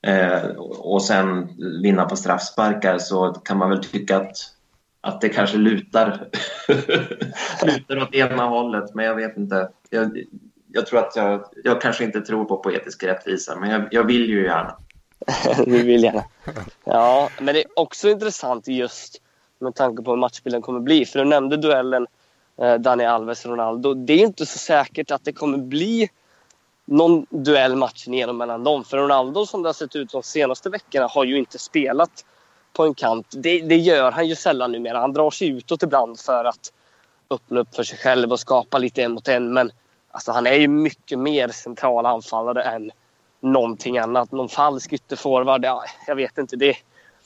eh, 0.07 0.45
och 0.59 1.03
sen 1.03 1.49
vinna 1.81 2.05
på 2.05 2.15
straffsparkar 2.15 2.97
så 2.97 3.33
kan 3.33 3.57
man 3.57 3.69
väl 3.69 3.83
tycka 3.83 4.17
att, 4.17 4.37
att 5.01 5.21
det 5.21 5.29
kanske 5.29 5.57
lutar, 5.57 6.27
lutar 7.65 8.01
åt 8.01 8.15
ena 8.15 8.43
hållet 8.43 8.95
men 8.95 9.05
jag 9.05 9.15
vet 9.15 9.37
inte. 9.37 9.69
Jag, 9.89 10.23
jag 10.73 10.87
tror 10.87 10.99
att 10.99 11.15
jag, 11.15 11.45
jag 11.63 11.81
kanske 11.81 12.03
inte 12.03 12.21
tror 12.21 12.45
på 12.45 12.57
poetisk 12.57 13.03
rättvisa 13.03 13.55
men 13.59 13.69
jag, 13.69 13.87
jag 13.91 14.03
vill 14.03 14.29
ju 14.29 14.43
gärna. 14.43 14.77
du 15.65 15.83
vill 15.83 16.03
gärna. 16.03 16.23
Ja, 16.83 17.29
men 17.39 17.55
det 17.55 17.63
är 17.63 17.79
också 17.79 18.09
intressant 18.09 18.67
just 18.67 19.21
med 19.59 19.75
tanke 19.75 20.03
på 20.03 20.11
hur 20.11 20.17
matchbilden 20.17 20.61
kommer 20.61 20.79
bli. 20.79 21.05
För 21.05 21.19
du 21.19 21.25
nämnde 21.25 21.57
duellen 21.57 22.07
eh, 22.57 22.73
Dani 22.73 23.03
Alves-Ronaldo. 23.03 23.93
Det 23.93 24.13
är 24.13 24.17
inte 24.17 24.45
så 24.45 24.57
säkert 24.57 25.11
att 25.11 25.23
det 25.23 25.33
kommer 25.33 25.57
bli 25.57 26.09
någon 26.85 27.25
duell 27.29 27.75
matchen 27.75 28.13
igenom 28.13 28.37
mellan 28.37 28.63
dem. 28.63 28.83
För 28.83 28.97
Ronaldo 28.97 29.45
som 29.45 29.63
det 29.63 29.69
har 29.69 29.73
sett 29.73 29.95
ut 29.95 30.11
de 30.11 30.23
senaste 30.23 30.69
veckorna 30.69 31.07
har 31.07 31.25
ju 31.25 31.37
inte 31.37 31.59
spelat 31.59 32.25
på 32.73 32.83
en 32.83 32.93
kant. 32.93 33.27
Det, 33.29 33.61
det 33.61 33.77
gör 33.77 34.11
han 34.11 34.27
ju 34.27 34.35
sällan 34.35 34.71
numera. 34.71 34.99
Han 34.99 35.13
drar 35.13 35.31
sig 35.31 35.47
utåt 35.47 35.83
ibland 35.83 36.19
för 36.19 36.45
att 36.45 36.73
öppna 37.29 37.59
upp 37.59 37.75
för 37.75 37.83
sig 37.83 37.97
själv 37.97 38.31
och 38.31 38.39
skapa 38.39 38.77
lite 38.77 39.03
en 39.03 39.11
mot 39.11 39.27
en. 39.27 39.53
Men 39.53 39.71
alltså, 40.11 40.31
han 40.31 40.47
är 40.47 40.53
ju 40.53 40.67
mycket 40.67 41.19
mer 41.19 41.47
central 41.47 42.05
anfallare 42.05 42.63
än 42.63 42.91
någonting 43.45 43.97
annat. 43.97 44.31
Någon 44.31 44.49
falsk 44.49 44.93
ytterforward. 44.93 45.65
Ja, 45.65 45.83
jag 46.07 46.15
vet 46.15 46.37
inte. 46.37 46.55
Det, 46.55 46.77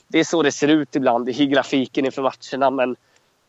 det 0.08 0.18
är 0.18 0.24
så 0.24 0.42
det 0.42 0.52
ser 0.52 0.68
ut 0.68 0.96
ibland 0.96 1.28
i 1.28 1.46
grafiken 1.46 2.04
inför 2.04 2.22
matcherna 2.22 2.70
men 2.70 2.96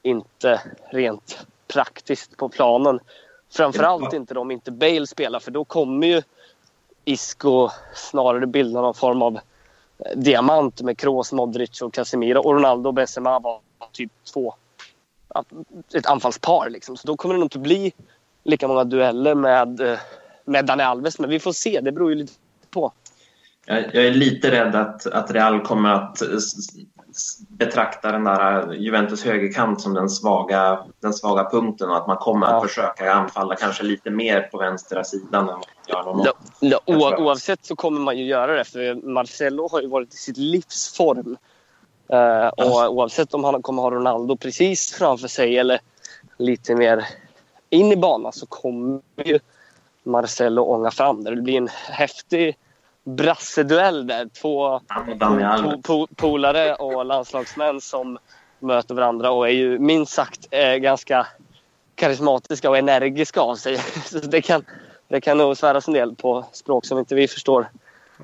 inte 0.02 0.62
rent 0.92 1.46
praktiskt 1.68 2.38
på 2.38 2.50
planen. 2.50 3.00
Framförallt 3.50 4.14
inte 4.14 4.40
om 4.40 4.52
inte 4.52 4.72
Bale 4.72 5.08
spelar 5.08 5.40
för 5.40 5.52
då 5.52 5.66
kommer 5.66 6.08
ju 6.08 6.22
Isco 7.06 7.70
snarare 7.96 8.48
bilda 8.48 8.82
någon 8.82 8.94
form 8.94 9.22
av 9.22 9.36
eh, 9.36 10.18
diamant 10.18 10.82
med 10.82 10.98
Kroos, 10.98 11.32
Modric 11.32 11.82
och 11.82 11.94
Casemiro. 11.94 12.40
Och 12.40 12.54
Ronaldo 12.54 12.90
och 12.90 12.94
Benzema 12.94 13.40
var 13.40 13.60
typ 13.92 14.12
två 14.34 14.54
ett 15.94 16.06
anfallspar. 16.06 16.70
Liksom. 16.70 16.98
Så 16.98 17.08
då 17.08 17.18
kommer 17.18 17.36
det 17.36 17.40
nog 17.40 17.46
inte 17.46 17.60
bli 17.60 17.94
lika 18.44 18.68
många 18.68 18.84
dueller 18.84 19.36
med, 19.36 19.82
eh, 19.82 20.00
med 20.46 20.66
Dani 20.66 20.84
Alves. 20.84 21.20
Men 21.20 21.30
vi 21.30 21.40
får 21.40 21.54
se. 21.54 21.82
Det 21.82 21.92
beror 21.92 22.10
ju 22.10 22.16
lite 22.16 22.34
på. 22.72 22.94
Jag, 23.66 23.96
jag 23.96 24.06
är 24.06 24.12
lite 24.12 24.52
rädd 24.52 24.76
att, 24.76 25.08
att 25.08 25.32
Real 25.32 25.62
kommer 25.62 25.90
att 25.90 26.22
betrakta 27.50 28.12
den 28.12 28.24
där 28.24 28.74
Juventus 28.74 29.26
högerkant 29.26 29.82
som 29.82 29.94
den 29.94 30.10
svaga, 30.10 30.86
den 31.00 31.14
svaga 31.14 31.50
punkten 31.50 31.90
och 31.90 31.98
att 31.98 32.08
man 32.08 32.18
kommer 32.18 32.48
ja. 32.48 32.56
att 32.56 32.68
försöka 32.68 33.14
anfalla 33.14 33.56
kanske 33.56 33.84
lite 33.84 34.10
mer 34.10 34.42
på 34.42 34.58
vänstra 34.58 35.04
sidan 35.04 35.50
än 35.50 35.56
gör 35.88 36.26
ja, 36.60 36.82
Oavsett 37.18 37.66
så 37.66 37.76
kommer 37.76 38.00
man 38.00 38.18
ju 38.18 38.26
göra 38.26 38.56
det 38.56 38.64
för 38.64 39.08
Marcelo 39.08 39.68
har 39.72 39.82
ju 39.82 39.88
varit 39.88 40.14
i 40.14 40.18
sitt 40.18 40.38
livs 40.38 40.98
form. 40.98 41.38
Uh, 42.14 42.48
och 42.48 42.94
oavsett 42.94 43.34
om 43.34 43.44
han 43.44 43.62
kommer 43.62 43.82
ha 43.82 43.92
Ronaldo 43.92 44.38
precis 44.38 44.94
framför 44.94 45.28
sig 45.28 45.58
eller 45.58 45.80
lite 46.38 46.76
mer 46.76 47.08
in 47.70 47.92
i 47.92 47.96
banan 47.98 48.34
så 48.34 48.46
kommer 48.46 49.02
ju 49.26 49.40
Marcelo 50.04 50.62
ånga 50.62 50.92
fram 50.92 51.24
där. 51.24 51.36
Det 51.36 51.42
blir 51.42 51.58
en 51.58 51.70
häftig 51.90 52.58
brasseduell 53.04 54.08
där. 54.08 54.30
Två 54.42 54.80
po 55.60 55.82
po 55.82 56.08
polare 56.16 56.76
och 56.76 57.06
landslagsmän 57.06 57.82
som 57.82 58.18
möter 58.60 58.96
varandra 58.96 59.32
och 59.32 59.48
är 59.48 59.54
ju 59.54 59.80
minst 59.80 60.14
sagt 60.14 60.48
eh, 60.52 60.76
ganska 60.76 61.28
karismatiska 61.96 62.70
och 62.70 62.78
energiska 62.78 63.42
av 63.42 63.56
sig. 63.56 63.78
Så 64.06 64.20
det 64.20 64.42
kan, 64.42 64.66
det 65.08 65.22
kan 65.22 65.38
nog 65.38 65.58
sväras 65.58 65.88
en 65.88 65.94
del 65.94 66.16
på 66.16 66.46
språk 66.52 66.86
som 66.86 67.00
inte 67.00 67.16
vi 67.16 67.28
förstår. 67.28 67.70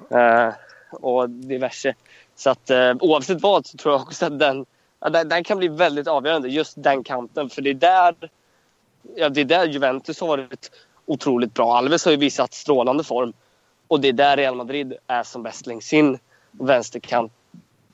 Eh, 0.10 0.50
och 0.92 1.30
diverse. 1.30 1.96
Så 2.36 2.50
att 2.50 2.70
eh, 2.70 2.94
oavsett 3.00 3.42
vad 3.42 3.66
så 3.66 3.78
tror 3.78 3.94
jag 3.94 4.02
också 4.02 4.26
att 4.26 4.40
den, 4.40 4.66
den, 5.12 5.30
den, 5.30 5.44
kan 5.44 5.58
bli 5.58 5.68
väldigt 5.68 6.08
avgörande. 6.08 6.50
Just 6.50 6.84
den 6.84 7.04
kanten. 7.04 7.50
För 7.50 7.62
det 7.62 7.70
är 7.70 7.74
där, 7.74 8.16
ja, 9.16 9.30
det 9.30 9.42
är 9.42 9.46
där 9.46 9.66
Juventus 9.66 10.22
har 10.22 10.28
varit 10.28 10.72
otroligt 11.08 11.54
bra. 11.54 11.78
Alves 11.78 12.06
har 12.06 12.12
ju 12.12 12.18
visat 12.18 12.54
strålande 12.54 13.04
form. 13.04 13.34
Och 13.88 14.02
det 14.02 14.08
är 14.08 14.14
där 14.14 14.38
Real 14.38 14.56
Madrid 14.56 14.94
är 15.08 15.24
som 15.24 15.44
bäst 15.44 15.68
längs 15.68 15.86
sin 15.86 16.20
vänsterkant. 16.52 17.32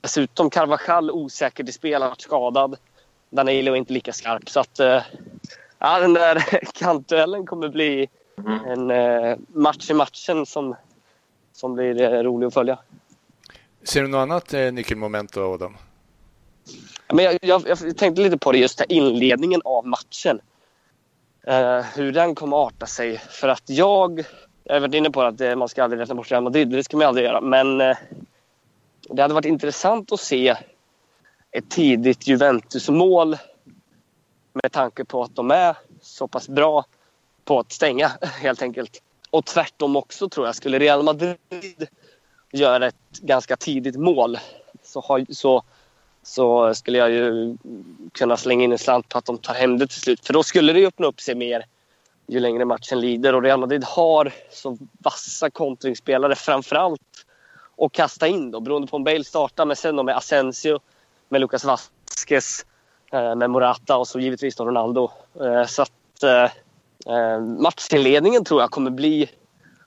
Dessutom 0.01 0.49
Carvajal 0.49 1.11
osäker 1.11 1.63
till 1.63 1.73
spel, 1.73 2.01
har 2.01 2.09
varit 2.09 2.21
skadad. 2.21 2.77
Danilo 3.29 3.71
är 3.71 3.75
inte 3.75 3.93
lika 3.93 4.13
skarp. 4.13 4.49
Så 4.49 4.59
att, 4.59 4.79
äh, 4.79 5.01
ja, 5.79 5.99
den 5.99 6.13
där 6.13 6.43
kantduellen 6.73 7.45
kommer 7.45 7.69
bli 7.69 8.09
en 8.67 8.91
äh, 8.91 9.37
match 9.47 9.89
i 9.89 9.93
matchen 9.93 10.45
som, 10.45 10.75
som 11.53 11.73
blir 11.73 12.01
äh, 12.01 12.23
rolig 12.23 12.47
att 12.47 12.53
följa. 12.53 12.79
Ser 13.83 14.01
du 14.01 14.07
något 14.07 14.19
annat 14.19 14.53
eh, 14.53 14.71
nyckelmoment 14.71 15.33
då, 15.33 15.53
Adam? 15.53 15.77
Men 17.13 17.25
jag, 17.25 17.39
jag, 17.41 17.61
jag 17.67 17.97
tänkte 17.97 18.21
lite 18.21 18.37
på 18.37 18.51
det 18.51 18.57
just 18.57 18.79
här 18.79 18.91
inledningen 18.91 19.61
av 19.65 19.87
matchen 19.87 20.39
eh, 21.47 21.81
hur 21.95 22.11
den 22.11 22.35
kommer 22.35 22.57
arta 22.57 22.85
sig. 22.85 23.17
För 23.17 23.47
att 23.47 23.63
jag... 23.65 24.23
Jag 24.65 24.75
har 24.75 24.79
varit 24.79 24.93
inne 24.93 25.09
på 25.09 25.21
att 25.21 25.57
man 25.57 25.69
ska 25.69 25.83
aldrig 25.83 26.01
räkna 26.01 26.15
bort 26.15 26.31
Real 26.31 26.43
Madrid. 26.43 26.69
Det 26.69 26.83
ska 26.83 26.97
man 26.97 27.07
aldrig 27.07 27.25
göra. 27.25 27.41
Men 27.41 27.81
eh, 27.81 27.97
det 29.09 29.21
hade 29.21 29.33
varit 29.33 29.45
intressant 29.45 30.11
att 30.11 30.19
se 30.19 30.55
ett 31.51 31.69
tidigt 31.69 32.27
Juventus-mål 32.27 33.37
med 34.53 34.71
tanke 34.71 35.05
på 35.05 35.23
att 35.23 35.35
de 35.35 35.51
är 35.51 35.77
så 36.01 36.27
pass 36.27 36.49
bra 36.49 36.85
på 37.45 37.59
att 37.59 37.71
stänga, 37.71 38.07
helt 38.21 38.61
enkelt. 38.61 39.01
Och 39.29 39.45
tvärtom 39.45 39.95
också, 39.95 40.29
tror 40.29 40.45
jag. 40.45 40.55
Skulle 40.55 40.79
Real 40.79 41.03
Madrid 41.03 41.87
göra 42.51 42.87
ett 42.87 43.19
ganska 43.21 43.55
tidigt 43.55 43.95
mål 43.95 44.37
så, 44.83 45.01
har, 45.01 45.25
så, 45.29 45.63
så 46.23 46.73
skulle 46.73 46.97
jag 46.97 47.11
ju 47.11 47.57
kunna 48.11 48.37
slänga 48.37 48.63
in 48.63 48.71
en 48.71 48.77
slant 48.77 49.09
på 49.09 49.17
att 49.17 49.25
de 49.25 49.37
tar 49.37 49.53
hem 49.53 49.77
det 49.77 49.87
till 49.87 50.01
slut. 50.01 50.25
För 50.25 50.33
då 50.33 50.43
skulle 50.43 50.73
det 50.73 50.85
öppna 50.85 51.07
upp 51.07 51.21
sig 51.21 51.35
mer 51.35 51.65
ju 52.27 52.39
längre 52.39 52.65
matchen 52.65 52.99
lider. 52.99 53.35
Och 53.35 53.43
Real 53.43 53.59
Madrid 53.59 53.83
har 53.83 54.31
så 54.51 54.77
vassa 54.99 55.49
kontringsspelare 55.49 56.35
framförallt 56.35 57.01
att 57.77 57.91
kasta 57.91 58.27
in 58.27 58.51
då, 58.51 58.59
beroende 58.59 58.87
på 58.87 58.95
om 58.95 59.03
Bale 59.03 59.23
startar. 59.23 59.65
Men 59.65 59.75
sen 59.75 59.95
då 59.95 60.03
med 60.03 60.17
Asensio, 60.17 60.79
med 61.29 61.41
Lucas 61.41 61.65
Vasquez, 61.65 62.65
eh, 63.11 63.35
med 63.35 63.49
Morata 63.49 63.97
och 63.97 64.07
så 64.07 64.19
givetvis 64.19 64.55
då 64.55 64.65
Ronaldo. 64.65 65.11
Eh, 65.41 65.65
så 65.65 65.81
att 65.81 66.23
eh, 66.23 67.41
matchinledningen 67.41 68.45
tror 68.45 68.61
jag 68.61 68.71
kommer 68.71 68.91
bli 68.91 69.29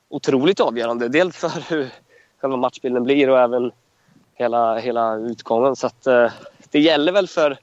otroligt 0.09 0.61
avgörande. 0.61 1.09
Dels 1.09 1.37
för 1.37 1.70
hur 1.70 1.90
själva 2.40 2.57
matchbilden 2.57 3.05
blir 3.05 3.31
och 3.31 3.38
även 3.38 3.72
hela, 4.37 4.79
hela 4.79 5.16
utgången. 5.16 5.77
Så 5.77 5.87
att, 5.87 6.07
eh, 6.07 6.33
det 6.70 6.81
gäller 6.81 7.12
väl 7.12 7.29
för 7.29 7.59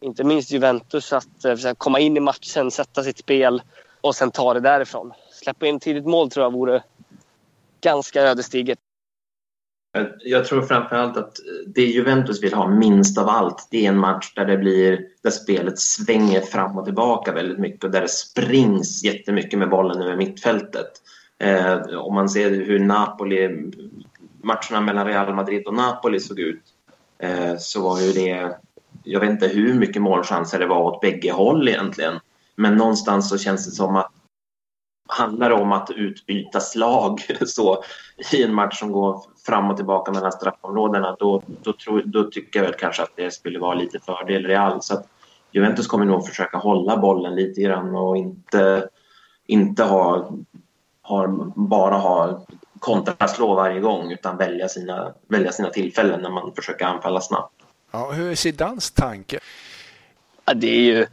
inte 0.00 0.24
minst 0.24 0.50
Juventus 0.50 1.12
att 1.12 1.44
eh, 1.44 1.72
komma 1.78 2.00
in 2.00 2.16
i 2.16 2.20
matchen, 2.20 2.70
sätta 2.70 3.02
sitt 3.02 3.18
spel 3.18 3.62
och 4.00 4.14
sen 4.14 4.30
ta 4.30 4.54
det 4.54 4.60
därifrån. 4.60 5.12
Släppa 5.32 5.66
in 5.66 5.80
tidigt 5.80 6.06
mål 6.06 6.30
tror 6.30 6.44
jag 6.44 6.52
vore 6.52 6.82
ganska 7.80 8.22
ödesdigert. 8.22 8.78
Jag 10.24 10.44
tror 10.44 10.62
framförallt 10.62 11.16
att 11.16 11.36
det 11.66 11.82
Juventus 11.82 12.42
vill 12.42 12.54
ha 12.54 12.68
minst 12.68 13.18
av 13.18 13.28
allt 13.28 13.68
det 13.70 13.84
är 13.84 13.88
en 13.88 13.98
match 13.98 14.32
där, 14.34 14.44
det 14.44 14.56
blir, 14.56 15.00
där 15.22 15.30
spelet 15.30 15.78
svänger 15.78 16.40
fram 16.40 16.78
och 16.78 16.84
tillbaka 16.84 17.32
väldigt 17.32 17.58
mycket 17.58 17.84
och 17.84 17.90
där 17.90 18.00
det 18.00 18.08
springs 18.08 19.04
jättemycket 19.04 19.58
med 19.58 19.70
bollen 19.70 20.02
över 20.02 20.16
mittfältet. 20.16 20.90
Eh, 21.38 21.98
om 21.98 22.14
man 22.14 22.28
ser 22.28 22.50
hur 22.50 22.78
Napoli, 22.78 23.70
matcherna 24.42 24.80
mellan 24.80 25.06
Real 25.06 25.34
Madrid 25.34 25.66
och 25.66 25.74
Napoli 25.74 26.20
såg 26.20 26.38
ut 26.38 26.62
eh, 27.18 27.56
så 27.58 27.82
var 27.82 28.00
ju 28.00 28.12
det, 28.12 28.56
jag 29.04 29.20
vet 29.20 29.30
inte 29.30 29.48
hur 29.48 29.74
mycket 29.74 30.02
målchanser 30.02 30.58
det 30.58 30.66
var 30.66 30.82
åt 30.82 31.00
bägge 31.00 31.32
håll 31.32 31.68
egentligen. 31.68 32.20
Men 32.56 32.76
någonstans 32.76 33.28
så 33.28 33.38
känns 33.38 33.66
det 33.66 33.72
som 33.72 33.96
att 33.96 34.12
handlar 35.10 35.48
det 35.48 35.54
om 35.54 35.72
att 35.72 35.90
utbyta 35.90 36.60
slag 36.60 37.20
så, 37.46 37.82
i 38.32 38.42
en 38.42 38.54
match 38.54 38.78
som 38.78 38.92
går 38.92 39.22
fram 39.46 39.70
och 39.70 39.76
tillbaka 39.76 40.12
mellan 40.12 40.32
straffområdena 40.32 41.16
då, 41.18 41.42
då, 41.62 41.72
tror, 41.72 42.02
då 42.06 42.24
tycker 42.24 42.58
jag 42.60 42.66
väl 42.66 42.78
kanske 42.78 43.02
att 43.02 43.16
det 43.16 43.30
skulle 43.30 43.58
vara 43.58 43.74
lite 43.74 43.98
fördel 43.98 44.46
Real. 44.46 44.82
Så 44.82 44.94
att 44.94 45.06
Juventus 45.52 45.86
kommer 45.86 46.04
nog 46.04 46.26
försöka 46.26 46.58
hålla 46.58 46.96
bollen 46.96 47.34
lite 47.34 47.60
grann 47.60 47.94
och 47.94 48.16
inte, 48.16 48.88
inte 49.46 49.84
ha, 49.84 50.30
ha, 51.02 51.28
bara 51.56 51.96
ha 51.96 52.46
kontraslå 52.80 53.54
varje 53.54 53.80
gång 53.80 54.12
utan 54.12 54.36
välja 54.36 54.68
sina, 54.68 55.14
välja 55.28 55.52
sina 55.52 55.70
tillfällen 55.70 56.20
när 56.20 56.30
man 56.30 56.52
försöker 56.56 56.84
anfalla 56.84 57.20
snabbt. 57.20 57.54
Ja, 57.90 58.10
hur 58.10 58.30
är 58.30 58.34
Zidans 58.34 58.90
tanke? 58.90 59.38
Ja, 60.44 60.54
det 60.54 60.68
är 60.68 60.80
ju 60.80 61.06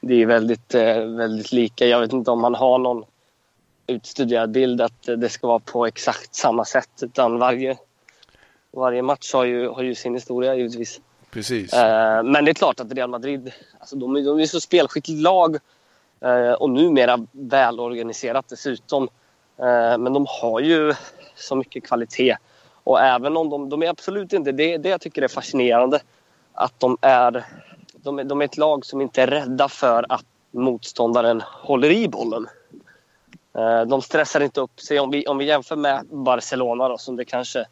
det 0.00 0.22
är 0.22 0.26
väldigt, 0.26 0.74
eh, 0.74 1.04
väldigt 1.04 1.52
lika. 1.52 1.86
Jag 1.86 2.00
vet 2.00 2.12
inte 2.12 2.30
om 2.30 2.40
man 2.40 2.54
har 2.54 2.78
någon 2.78 3.04
utstuderad 3.86 4.50
bild 4.50 4.80
att 4.80 5.02
det 5.02 5.28
ska 5.28 5.46
vara 5.46 5.58
på 5.58 5.86
exakt 5.86 6.34
samma 6.34 6.64
sätt. 6.64 6.90
Utan 7.02 7.38
varje, 7.38 7.78
varje 8.70 9.02
match 9.02 9.32
har 9.32 9.44
ju, 9.44 9.68
har 9.68 9.82
ju 9.82 9.94
sin 9.94 10.14
historia 10.14 10.54
givetvis. 10.54 11.00
Precis. 11.30 11.72
Eh, 11.72 12.22
men 12.22 12.44
det 12.44 12.50
är 12.50 12.54
klart 12.54 12.80
att 12.80 12.92
Real 12.92 13.10
Madrid, 13.10 13.52
alltså 13.78 13.96
de, 13.96 14.24
de 14.24 14.40
är 14.40 14.46
så 14.46 14.60
spelskickligt 14.60 15.20
lag 15.20 15.58
eh, 16.20 16.52
och 16.52 16.70
numera 16.70 17.26
välorganiserat 17.32 18.48
dessutom. 18.48 19.08
Eh, 19.60 19.98
men 19.98 20.12
de 20.12 20.26
har 20.28 20.60
ju 20.60 20.94
så 21.34 21.56
mycket 21.56 21.84
kvalitet. 21.84 22.36
Och 22.84 23.00
även 23.00 23.36
om 23.36 23.50
de, 23.50 23.68
de 23.68 23.82
är 23.82 23.88
absolut 23.88 24.32
inte, 24.32 24.52
det, 24.52 24.76
det 24.76 24.88
jag 24.88 25.00
tycker 25.00 25.22
är 25.22 25.28
fascinerande, 25.28 26.00
att 26.52 26.80
de 26.80 26.96
är, 27.00 27.44
de 27.92 28.18
är, 28.18 28.24
de 28.24 28.40
är 28.40 28.44
ett 28.44 28.56
lag 28.56 28.86
som 28.86 29.00
inte 29.00 29.22
är 29.22 29.26
rädda 29.26 29.68
för 29.68 30.06
att 30.08 30.24
motståndaren 30.50 31.42
håller 31.46 31.90
i 31.90 32.08
bollen. 32.08 32.46
Eh, 33.54 33.82
de 33.82 34.02
stressar 34.02 34.40
inte 34.40 34.60
upp 34.60 34.80
sig. 34.80 35.00
Om 35.00 35.10
vi, 35.10 35.26
om 35.26 35.38
vi 35.38 35.44
jämför 35.44 35.76
med 35.76 36.06
Barcelona 36.06 36.88
då, 36.88 36.98
som 36.98 37.16
det 37.16 37.24
kanske 37.24 37.64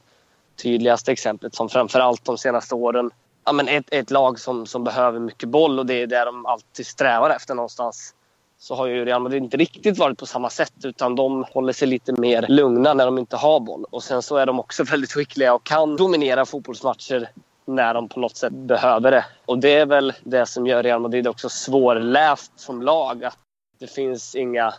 tydligaste 0.63 1.13
exemplet 1.13 1.55
som 1.55 1.69
framförallt 1.69 2.25
de 2.25 2.39
senaste 2.39 2.75
åren 2.75 3.11
ja, 3.49 3.53
men 3.53 3.69
ett, 3.69 3.87
ett 3.91 4.11
lag 4.11 4.39
som, 4.39 4.67
som 4.67 4.85
behöver 4.85 5.19
mycket 5.21 5.49
boll 5.49 5.79
och 5.79 5.87
det 5.87 6.03
är 6.03 6.07
det 6.07 6.25
de 6.25 6.47
alltid 6.47 6.87
strävar 6.87 7.31
efter 7.31 7.55
någonstans. 7.55 8.15
Så 8.61 8.75
har 8.75 8.87
ju 8.87 9.05
Real 9.05 9.23
Madrid 9.23 9.43
inte 9.43 9.57
riktigt 9.57 9.99
varit 9.99 10.19
på 10.19 10.27
samma 10.27 10.51
sätt 10.51 10.73
utan 10.85 11.15
de 11.15 11.45
håller 11.53 11.73
sig 11.73 11.89
lite 11.89 12.13
mer 12.13 12.47
lugna 12.49 12.95
när 12.95 13.05
de 13.05 13.19
inte 13.19 13.37
har 13.37 13.61
boll. 13.61 13.85
Och 13.91 14.03
sen 14.03 14.23
så 14.23 14.37
är 14.37 14.47
de 14.47 14.61
också 14.61 14.85
väldigt 14.91 15.13
skickliga 15.13 15.55
och 15.55 15.65
kan 15.65 15.97
dominera 15.97 16.47
fotbollsmatcher 16.47 17.31
när 17.65 17.95
de 17.95 18.09
på 18.09 18.21
något 18.21 18.37
sätt 18.37 18.53
behöver 18.53 19.11
det. 19.11 19.25
Och 19.47 19.59
det 19.59 19.75
är 19.75 19.87
väl 19.87 20.13
det 20.25 20.47
som 20.47 20.67
gör 20.67 20.83
Real 20.83 21.01
Madrid 21.01 21.29
också 21.29 21.49
svårläst 21.49 22.53
som 22.57 22.83
lag. 22.83 23.25
Att 23.25 23.39
det 23.79 23.87
finns 23.87 24.35
inga 24.35 24.75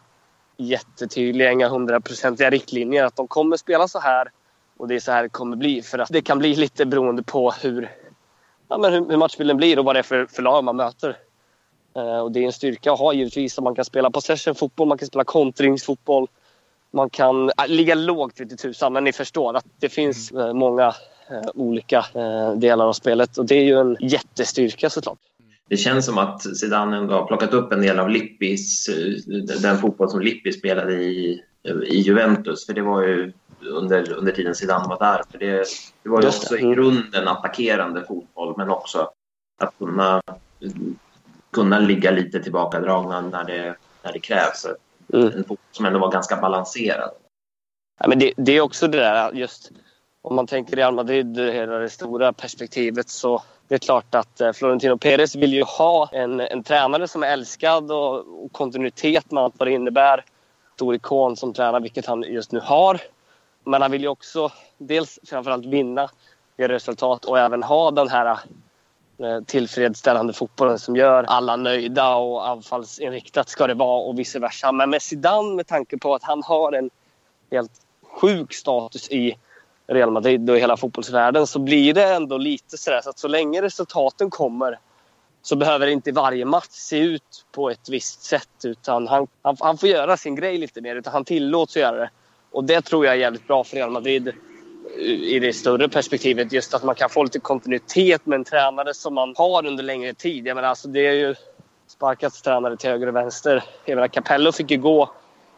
jättetydliga, 0.57 1.51
inga 1.51 1.69
hundraprocentiga 1.69 2.49
riktlinjer 2.49 3.05
att 3.05 3.15
de 3.15 3.27
kommer 3.27 3.57
spela 3.57 3.87
så 3.87 3.99
här 3.99 4.31
och 4.77 4.87
det 4.87 4.95
är 4.95 4.99
så 4.99 5.11
här 5.11 5.23
det 5.23 5.29
kommer 5.29 5.55
bli. 5.55 5.81
För 5.81 5.99
att 5.99 6.09
det 6.09 6.21
kan 6.21 6.39
bli 6.39 6.55
lite 6.55 6.85
beroende 6.85 7.23
på 7.23 7.51
hur, 7.51 7.91
ja, 8.67 8.77
men 8.77 8.93
hur, 8.93 9.09
hur 9.09 9.17
matchbilden 9.17 9.57
blir 9.57 9.79
och 9.79 9.85
vad 9.85 9.95
det 9.95 9.99
är 9.99 10.03
för, 10.03 10.25
för 10.25 10.41
lag 10.41 10.63
man 10.63 10.75
möter. 10.75 11.17
Uh, 11.97 12.19
och 12.19 12.31
det 12.31 12.39
är 12.39 12.45
en 12.45 12.53
styrka 12.53 12.91
att 12.91 12.99
ha 12.99 13.13
givetvis. 13.13 13.57
att 13.57 13.63
Man 13.63 13.75
kan 13.75 13.85
spela 13.85 14.11
possession-fotboll, 14.11 14.87
man 14.87 14.97
kan 14.97 15.07
spela 15.07 15.23
kontringsfotboll. 15.23 16.27
Man 16.91 17.09
kan 17.09 17.49
äh, 17.49 17.67
ligga 17.67 17.95
lågt 17.95 18.39
lite 18.39 18.55
tusan, 18.55 18.93
men 18.93 19.03
ni 19.03 19.11
förstår 19.11 19.57
att 19.57 19.65
det 19.79 19.89
finns 19.89 20.31
uh, 20.31 20.53
många 20.53 20.87
uh, 20.87 21.49
olika 21.53 22.05
delar 22.55 22.85
av 22.85 22.93
spelet 22.93 23.37
och 23.37 23.45
det 23.45 23.55
är 23.55 23.63
ju 23.63 23.79
en 23.79 23.97
jättestyrka 23.99 24.89
såklart 24.89 25.19
det 25.69 25.77
känns 25.77 26.05
som 26.05 26.17
att 26.17 26.57
Zidane 26.57 26.97
ändå 26.97 27.13
har 27.13 27.25
plockat 27.25 27.53
upp 27.53 27.71
en 27.71 27.81
del 27.81 27.99
av 27.99 28.09
Lippis, 28.09 28.89
eh, 28.89 29.35
den 29.61 29.77
fotboll 29.77 30.09
som 30.09 30.21
Lippi 30.21 30.51
spelade 30.51 30.93
i, 30.93 31.43
i 31.85 31.99
Juventus. 31.99 32.65
För 32.65 32.73
det 32.73 32.81
var 32.81 33.01
ju 33.01 33.33
under, 33.61 34.13
under 34.13 34.31
tiden 34.31 34.55
Zidane 34.55 34.87
var 34.87 34.99
där. 34.99 35.21
För 35.31 35.39
det, 35.39 35.65
det 36.03 36.09
var 36.09 36.21
ju 36.21 36.27
också 36.27 36.57
i 36.57 36.61
grunden 36.61 37.27
attackerande 37.27 38.05
fotboll 38.05 38.53
men 38.57 38.69
också 38.69 39.09
att 39.59 39.77
kunna, 39.77 40.21
kunna 41.51 41.79
ligga 41.79 42.11
lite 42.11 42.39
tillbakadragna 42.39 43.21
när 43.21 43.43
det, 43.43 43.75
när 44.03 44.13
det 44.13 44.19
krävs. 44.19 44.65
Mm. 45.13 45.27
En 45.27 45.33
fotboll 45.33 45.57
som 45.71 45.85
ändå 45.85 45.99
var 45.99 46.11
ganska 46.11 46.35
balanserad. 46.35 47.11
Ja, 47.99 48.07
men 48.07 48.19
det, 48.19 48.33
det 48.37 48.51
är 48.51 48.61
också 48.61 48.87
det 48.87 48.97
där 48.97 49.31
just 49.31 49.71
om 50.21 50.35
man 50.35 50.47
tänker 50.47 50.75
Real 50.75 50.93
Madrid, 50.93 51.39
hela 51.39 51.77
det 51.77 51.89
stora 51.89 52.33
perspektivet 52.33 53.09
så 53.09 53.43
det 53.67 53.75
är 53.75 53.79
klart 53.79 54.15
att 54.15 54.41
eh, 54.41 54.51
Florentino 54.51 54.97
Perez 54.97 55.35
vill 55.35 55.53
ju 55.53 55.63
ha 55.63 56.09
en, 56.11 56.39
en 56.39 56.63
tränare 56.63 57.07
som 57.07 57.23
är 57.23 57.27
älskad 57.27 57.91
och, 57.91 58.43
och 58.43 58.51
kontinuitet 58.51 59.31
med 59.31 59.43
allt 59.43 59.55
vad 59.57 59.67
det 59.67 59.71
innebär. 59.71 60.25
Stor 60.75 60.95
ikon 60.95 61.37
som 61.37 61.53
tränare, 61.53 61.81
vilket 61.81 62.05
han 62.05 62.21
just 62.21 62.51
nu 62.51 62.59
har. 62.59 63.01
Men 63.63 63.81
han 63.81 63.91
vill 63.91 64.01
ju 64.01 64.07
också 64.07 64.51
dels 64.77 65.19
framförallt 65.27 65.65
vinna, 65.65 66.09
göra 66.57 66.73
resultat 66.73 67.25
och 67.25 67.39
även 67.39 67.63
ha 67.63 67.91
den 67.91 68.09
här 68.09 68.39
Eh, 69.23 69.41
tillfredsställande 69.41 70.33
fotbollen 70.33 70.79
som 70.79 70.95
gör 70.95 71.23
alla 71.23 71.55
nöjda 71.55 72.15
och 72.15 72.47
anfallsinriktat 72.47 73.49
ska 73.49 73.67
det 73.67 73.73
vara 73.73 74.01
och 74.01 74.19
vice 74.19 74.39
versa. 74.39 74.71
Men 74.71 74.89
med 74.89 75.01
Zidane 75.01 75.55
med 75.55 75.67
tanke 75.67 75.97
på 75.97 76.15
att 76.15 76.23
han 76.23 76.43
har 76.43 76.71
en 76.71 76.89
helt 77.51 77.71
sjuk 78.03 78.53
status 78.53 79.11
i 79.11 79.37
Real 79.87 80.11
Madrid 80.11 80.49
och 80.49 80.57
i 80.57 80.59
hela 80.59 80.77
fotbollsvärlden 80.77 81.47
så 81.47 81.59
blir 81.59 81.93
det 81.93 82.13
ändå 82.13 82.37
lite 82.37 82.77
sådär 82.77 83.01
så 83.03 83.09
att 83.09 83.19
så 83.19 83.27
länge 83.27 83.61
resultaten 83.61 84.29
kommer 84.29 84.79
så 85.41 85.55
behöver 85.55 85.87
inte 85.87 86.11
varje 86.11 86.45
match 86.45 86.67
se 86.69 86.99
ut 86.99 87.45
på 87.51 87.69
ett 87.69 87.89
visst 87.89 88.23
sätt 88.23 88.65
utan 88.65 89.07
han, 89.07 89.27
han, 89.41 89.57
han 89.59 89.77
får 89.77 89.89
göra 89.89 90.17
sin 90.17 90.35
grej 90.35 90.57
lite 90.57 90.81
mer 90.81 90.95
utan 90.95 91.13
han 91.13 91.25
tillåts 91.25 91.77
göra 91.77 91.97
det. 91.97 92.09
Och 92.51 92.63
det 92.63 92.81
tror 92.81 93.05
jag 93.05 93.15
är 93.15 93.19
jävligt 93.19 93.47
bra 93.47 93.63
för 93.63 93.75
Real 93.75 93.91
Madrid 93.91 94.33
i 94.97 95.39
det 95.39 95.53
större 95.53 95.89
perspektivet. 95.89 96.51
Just 96.51 96.73
att 96.73 96.83
man 96.83 96.95
kan 96.95 97.09
få 97.09 97.23
lite 97.23 97.39
kontinuitet 97.39 98.25
med 98.25 98.35
en 98.35 98.43
tränare 98.43 98.93
som 98.93 99.13
man 99.13 99.33
har 99.37 99.65
under 99.65 99.83
längre 99.83 100.13
tid. 100.13 100.47
Jag 100.47 100.55
menar, 100.55 100.69
alltså 100.69 100.87
det 100.87 101.07
är 101.07 101.13
ju 101.13 101.35
sparkats 101.87 102.41
tränare 102.41 102.77
till 102.77 102.89
höger 102.89 103.07
och 103.07 103.15
vänster. 103.15 103.63
Jag 103.85 103.95
menar, 103.95 104.07
Capello 104.07 104.51
fick 104.51 104.71
ju 104.71 104.77
gå 104.77 105.09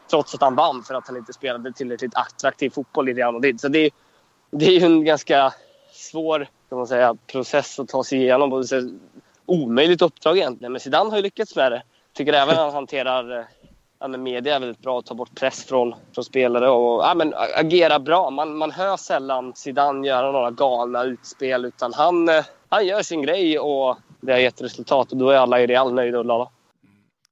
trots 0.09 0.36
att 0.36 0.41
han 0.41 0.55
vann 0.55 0.84
för 0.84 0.93
att 0.93 1.07
han 1.07 1.17
inte 1.17 1.34
spelade 1.34 1.73
tillräckligt 1.73 2.15
attraktiv 2.15 2.69
fotboll 2.69 3.09
i 3.09 3.13
Real 3.13 3.34
Madrid. 3.34 3.61
Så 3.61 3.67
det 3.67 3.89
det 4.51 4.65
är 4.65 4.71
ju 4.71 4.86
en 4.86 5.05
ganska 5.05 5.53
svår 5.91 6.47
kan 6.69 6.77
man 6.77 6.88
säga, 6.88 7.15
process 7.27 7.79
att 7.79 7.88
ta 7.88 8.03
sig 8.03 8.19
igenom. 8.19 8.53
Och 8.53 8.65
omöjligt 9.45 10.01
uppdrag 10.01 10.38
egentligen. 10.38 10.71
Men 10.71 10.79
Zidane 10.79 11.09
har 11.09 11.17
ju 11.17 11.23
lyckats 11.23 11.55
med 11.55 11.71
det. 11.71 11.84
Tycker 12.13 12.34
även 12.34 12.49
att 12.49 12.57
han 12.57 12.73
hanterar 12.73 13.47
ja, 14.01 14.07
men 14.07 14.23
media 14.23 14.55
är 14.55 14.59
väldigt 14.59 14.81
bra 14.81 14.99
att 14.99 15.05
ta 15.05 15.13
bort 15.13 15.35
press 15.35 15.65
från, 15.65 15.95
från 16.13 16.23
spelare 16.23 16.69
och 16.69 17.03
ja, 17.03 17.13
men 17.15 17.33
agera 17.55 17.99
bra. 17.99 18.29
Man, 18.29 18.57
man 18.57 18.71
hör 18.71 18.97
sällan 18.97 19.53
Zidane 19.55 20.07
göra 20.07 20.31
några 20.31 20.51
galna 20.51 21.03
utspel 21.03 21.65
utan 21.65 21.93
han, 21.93 22.29
han 22.69 22.87
gör 22.87 23.01
sin 23.01 23.21
grej 23.21 23.59
och 23.59 23.97
det 24.21 24.31
har 24.31 24.39
gett 24.39 24.61
resultat 24.61 25.11
och 25.11 25.17
då 25.17 25.29
är 25.29 25.37
alla 25.37 25.61
i 25.61 25.67
Real 25.67 25.93
nöjda 25.93 26.19
och 26.19 26.25
glada. 26.25 26.49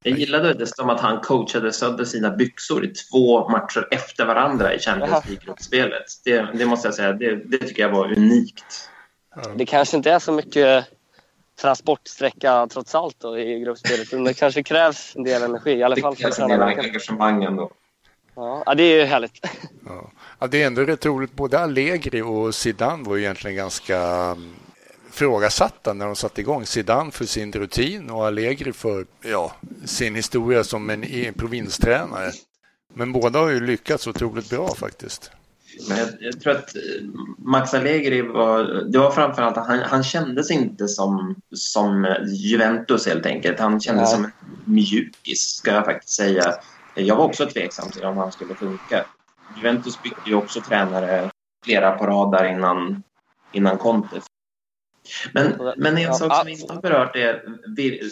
Jag 0.04 0.20
gillade 0.20 0.54
det 0.54 0.68
som 0.68 0.90
att 0.90 1.00
han 1.00 1.20
coachade 1.20 1.74
sönder 1.74 2.06
sina 2.06 2.30
byxor 2.30 2.86
i 2.86 2.88
två 2.88 3.50
matcher 3.50 3.88
efter 3.92 4.26
varandra 4.26 4.74
i 4.74 4.80
Champions 4.80 5.26
League-gruppspelet. 5.26 6.06
Det, 6.26 6.48
det, 6.54 6.66
måste 6.66 6.88
jag 6.88 6.96
säga, 6.96 7.14
det, 7.14 7.36
det, 7.36 7.58
tycker 7.58 7.82
jag 7.82 7.90
var 7.90 8.18
unikt. 8.18 8.90
Det 9.56 9.66
kanske 9.66 9.98
inte 9.98 10.12
är 10.12 10.20
så 10.20 10.32
mycket 10.32 10.86
transportsträcka 11.62 12.68
trots 12.68 12.96
allt 12.96 13.20
då, 13.20 13.40
i 13.40 13.60
gruppspelet. 13.60 14.26
Det 14.26 14.34
kanske 14.34 14.64
krävs 14.64 15.16
en 15.16 15.24
del 15.24 15.44
energi. 15.44 15.72
I 15.72 15.84
alla 15.84 15.96
det 15.96 16.02
fall 16.02 16.16
krävs 16.16 16.40
en 16.40 16.50
del 16.50 16.62
engagemang 16.62 17.44
ändå. 17.44 17.72
Ja, 18.36 18.74
det 18.78 18.84
är 18.84 19.00
ju 19.00 19.06
härligt. 19.06 19.46
Ja. 19.86 20.12
ja. 20.40 20.48
det 20.48 20.64
är 20.64 20.68
ändå 20.68 20.82
rätt 20.82 21.06
roligt. 21.06 21.34
Både 21.34 21.60
Allegri 21.60 22.22
och 22.22 22.56
Zidane 22.56 23.10
var 23.10 23.16
ju 23.16 23.22
egentligen 23.22 23.56
ganska 23.56 23.98
mm, 23.98 24.54
ifrågasatta 25.10 25.94
när 25.94 26.06
de 26.06 26.16
satte 26.16 26.42
igång. 26.42 26.66
Zidane 26.66 27.12
för 27.12 27.26
sin 27.26 27.52
rutin 27.52 28.10
och 28.10 28.26
Allegri 28.26 28.74
för 28.74 29.06
ja, 29.22 29.52
sin 29.86 30.16
historia 30.16 30.64
som 30.64 30.90
en, 30.90 31.04
en 31.04 31.34
provinstränare. 31.34 32.32
Men 32.94 33.12
båda 33.12 33.40
har 33.40 33.50
ju 33.50 33.66
lyckats 33.66 34.08
otroligt 34.08 34.50
bra 34.50 34.76
faktiskt. 34.76 35.32
Men 35.88 35.98
jag, 35.98 36.08
jag, 36.20 36.42
tror 36.42 36.54
att 36.54 36.76
eh, 36.76 36.82
Max 37.38 37.74
Allegri 37.74 38.22
var, 38.22 38.64
det 38.64 39.00
var 39.00 39.12
framförallt 39.12 39.58
att 39.58 39.68
han, 39.68 39.80
han 39.80 40.04
kändes 40.04 40.52
inte 40.52 40.88
som, 40.88 41.36
som 41.56 42.16
Juventus 42.28 43.08
helt 43.08 43.26
enkelt. 43.26 43.60
Han 43.60 43.80
kändes 43.80 44.12
ja. 44.12 44.16
som 44.16 44.26
en 44.26 44.32
mjukis 44.66 45.56
ska 45.56 45.72
jag 45.72 45.86
faktiskt 45.86 46.14
säga. 46.14 46.54
Jag 46.96 47.16
var 47.16 47.26
också 47.26 47.46
tveksam 47.46 47.90
till 47.90 48.04
om 48.04 48.18
han 48.18 48.32
skulle 48.32 48.56
funka. 48.56 49.06
Juventus 49.58 50.04
bytte 50.04 50.22
ju 50.30 50.36
också 50.36 50.62
tränare 50.62 51.32
flera 51.66 51.92
på 51.92 52.06
rad 52.06 52.32
där 52.32 52.46
innan, 52.46 53.04
innan 53.52 53.78
Conte. 53.78 54.22
Men, 55.34 55.74
men 55.78 55.98
en 55.98 56.14
sak 56.14 56.36
som 56.36 56.46
vi 56.46 56.52
inte 56.52 56.74
har 56.74 56.82
berört 56.82 57.16
är, 57.16 57.42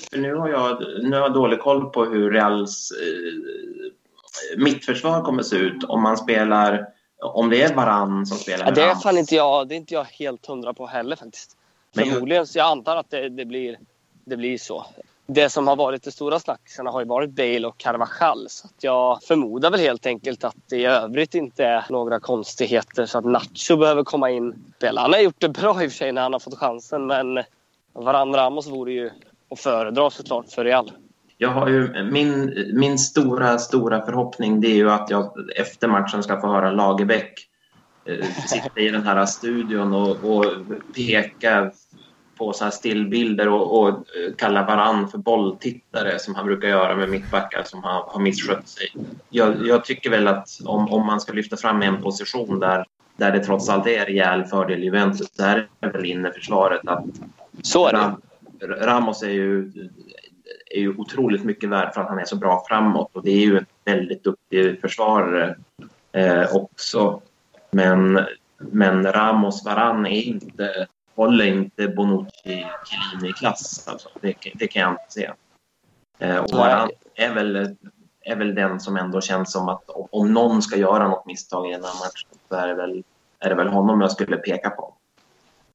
för 0.09 0.17
nu 0.17 0.35
har 0.35 0.49
jag, 0.49 0.81
nu 1.03 1.15
har 1.15 1.23
jag 1.23 1.33
dålig 1.33 1.59
koll 1.59 1.89
på 1.89 2.05
hur 2.05 2.31
Reals 2.31 2.91
eh, 2.91 4.57
mittförsvar 4.57 5.21
kommer 5.21 5.43
se 5.43 5.55
ut 5.55 5.83
om 5.83 6.01
man 6.01 6.17
spelar 6.17 6.87
om 7.21 7.49
det 7.49 7.61
är 7.61 7.75
Varann 7.75 8.25
som 8.25 8.37
spelar 8.37 8.65
ja, 8.65 8.71
Det 8.71 8.83
är 8.83 8.95
fan 8.95 9.17
inte 9.17 9.35
jag, 9.35 9.67
det 9.67 9.75
är 9.75 9.77
inte 9.77 9.93
jag 9.93 10.03
helt 10.03 10.45
hundra 10.45 10.73
på 10.73 10.87
heller 10.87 11.15
faktiskt. 11.15 11.57
Men 11.93 12.05
Förmodligen, 12.05 12.45
jag 12.53 12.65
antar 12.67 12.95
att 12.95 13.09
det, 13.09 13.29
det, 13.29 13.45
blir, 13.45 13.79
det 14.25 14.37
blir 14.37 14.57
så. 14.57 14.85
Det 15.27 15.49
som 15.49 15.67
har 15.67 15.75
varit 15.75 16.03
det 16.03 16.11
stora 16.11 16.39
snacksen 16.39 16.87
har 16.87 16.99
ju 16.99 17.07
varit 17.07 17.29
Bale 17.29 17.67
och 17.67 17.77
Carvajal. 17.77 18.45
Så 18.49 18.67
jag 18.79 19.23
förmodar 19.23 19.71
väl 19.71 19.79
helt 19.79 20.05
enkelt 20.05 20.43
att 20.43 20.55
det 20.69 20.77
i 20.77 20.85
övrigt 20.85 21.35
inte 21.35 21.65
är 21.65 21.85
några 21.89 22.19
konstigheter 22.19 23.05
så 23.05 23.17
att 23.17 23.25
Nacho 23.25 23.77
behöver 23.77 24.03
komma 24.03 24.31
in. 24.31 24.73
Han 24.81 25.13
har 25.13 25.19
gjort 25.19 25.41
det 25.41 25.49
bra 25.49 25.83
i 25.83 25.87
och 25.87 25.91
för 25.91 25.97
sig 25.97 26.11
när 26.11 26.21
han 26.21 26.33
har 26.33 26.39
fått 26.39 26.57
chansen 26.57 27.07
men 27.07 27.43
Varann 27.93 28.35
Ramos 28.35 28.67
vore 28.67 28.91
ju 28.91 29.11
att 29.49 29.59
föredra 29.59 30.09
såklart 30.09 30.51
för 30.51 30.65
Real 30.65 30.91
jag 31.37 31.49
har 31.49 31.67
ju, 31.67 32.03
min, 32.11 32.53
min 32.73 32.99
stora, 32.99 33.57
stora 33.57 34.05
förhoppning 34.05 34.61
det 34.61 34.67
är 34.67 34.75
ju 34.75 34.91
att 34.91 35.09
jag 35.09 35.33
efter 35.55 35.87
matchen 35.87 36.23
ska 36.23 36.41
få 36.41 36.47
höra 36.47 36.71
Lagerbäck 36.71 37.33
eh, 38.05 38.25
sitta 38.47 38.79
i 38.79 38.89
den 38.89 39.03
här 39.03 39.25
studion 39.25 39.93
och, 39.93 40.23
och 40.23 40.45
peka 40.95 41.71
på 42.37 42.53
så 42.53 42.63
här 42.63 42.71
stillbilder 42.71 43.49
och, 43.49 43.81
och 43.81 44.05
kalla 44.37 44.65
varann 44.65 45.07
för 45.07 45.17
bolltittare 45.17 46.19
som 46.19 46.35
han 46.35 46.45
brukar 46.45 46.67
göra 46.67 46.95
med 46.95 47.09
mittbackar 47.09 47.63
som 47.63 47.83
har, 47.83 48.03
har 48.07 48.19
misskött 48.19 48.67
sig. 48.67 48.93
Jag, 49.29 49.67
jag, 49.67 49.85
tycker 49.85 50.09
väl 50.09 50.27
att 50.27 50.49
om, 50.65 50.93
om 50.93 51.05
man 51.05 51.19
ska 51.19 51.33
lyfta 51.33 51.57
fram 51.57 51.81
en 51.81 52.01
position 52.01 52.59
där, 52.59 52.85
där 53.17 53.31
det 53.31 53.39
trots 53.39 53.69
allt 53.69 53.87
är 53.87 54.05
rejäl 54.05 54.45
fördel 54.45 54.83
Juventus, 54.83 55.27
så 55.33 55.43
är 55.43 55.67
väl 55.81 56.05
innerförsvaret. 56.05 56.81
Att 56.87 57.05
så 57.61 57.87
är 57.87 57.93
det. 57.93 58.15
Ramos 58.65 59.23
är 59.23 59.29
ju 59.29 59.71
är 60.65 60.79
ju 60.79 60.95
otroligt 60.97 61.43
mycket 61.43 61.69
värd 61.69 61.93
för 61.93 62.01
att 62.01 62.09
han 62.09 62.19
är 62.19 62.25
så 62.25 62.35
bra 62.35 62.63
framåt 62.67 63.15
och 63.15 63.23
det 63.23 63.31
är 63.31 63.45
ju 63.45 63.57
en 63.57 63.65
väldigt 63.85 64.23
duktig 64.23 64.81
försvarare 64.81 65.55
eh, 66.11 66.55
också. 66.55 67.21
Men, 67.71 68.25
men 68.57 69.11
Ramos 69.13 69.65
Varan 69.65 70.05
är 70.05 70.21
inte, 70.21 70.87
håller 71.15 71.45
inte 71.45 71.87
Bonucci 71.87 72.65
Chiellini-klass. 72.85 73.87
Alltså. 73.87 74.09
Det, 74.21 74.35
det, 74.53 74.67
kan 74.67 74.81
jag 74.81 74.91
inte 74.91 75.03
se. 75.07 75.31
Eh, 76.19 76.37
och 76.37 76.51
Varan 76.51 76.89
är 77.15 77.33
väl, 77.33 77.75
är 78.21 78.35
väl 78.35 78.55
den 78.55 78.79
som 78.79 78.97
ändå 78.97 79.21
känns 79.21 79.51
som 79.51 79.69
att 79.69 79.83
om 79.89 80.33
någon 80.33 80.61
ska 80.61 80.77
göra 80.77 81.07
något 81.07 81.25
misstag 81.25 81.69
i 81.69 81.71
den 81.71 81.83
här 81.83 81.99
matchen 81.99 82.39
så 82.49 82.55
är 82.55 82.67
det 82.67 82.75
väl, 82.75 83.03
är 83.39 83.49
det 83.49 83.55
väl 83.55 83.67
honom 83.67 84.01
jag 84.01 84.11
skulle 84.11 84.37
peka 84.37 84.69
på. 84.69 84.96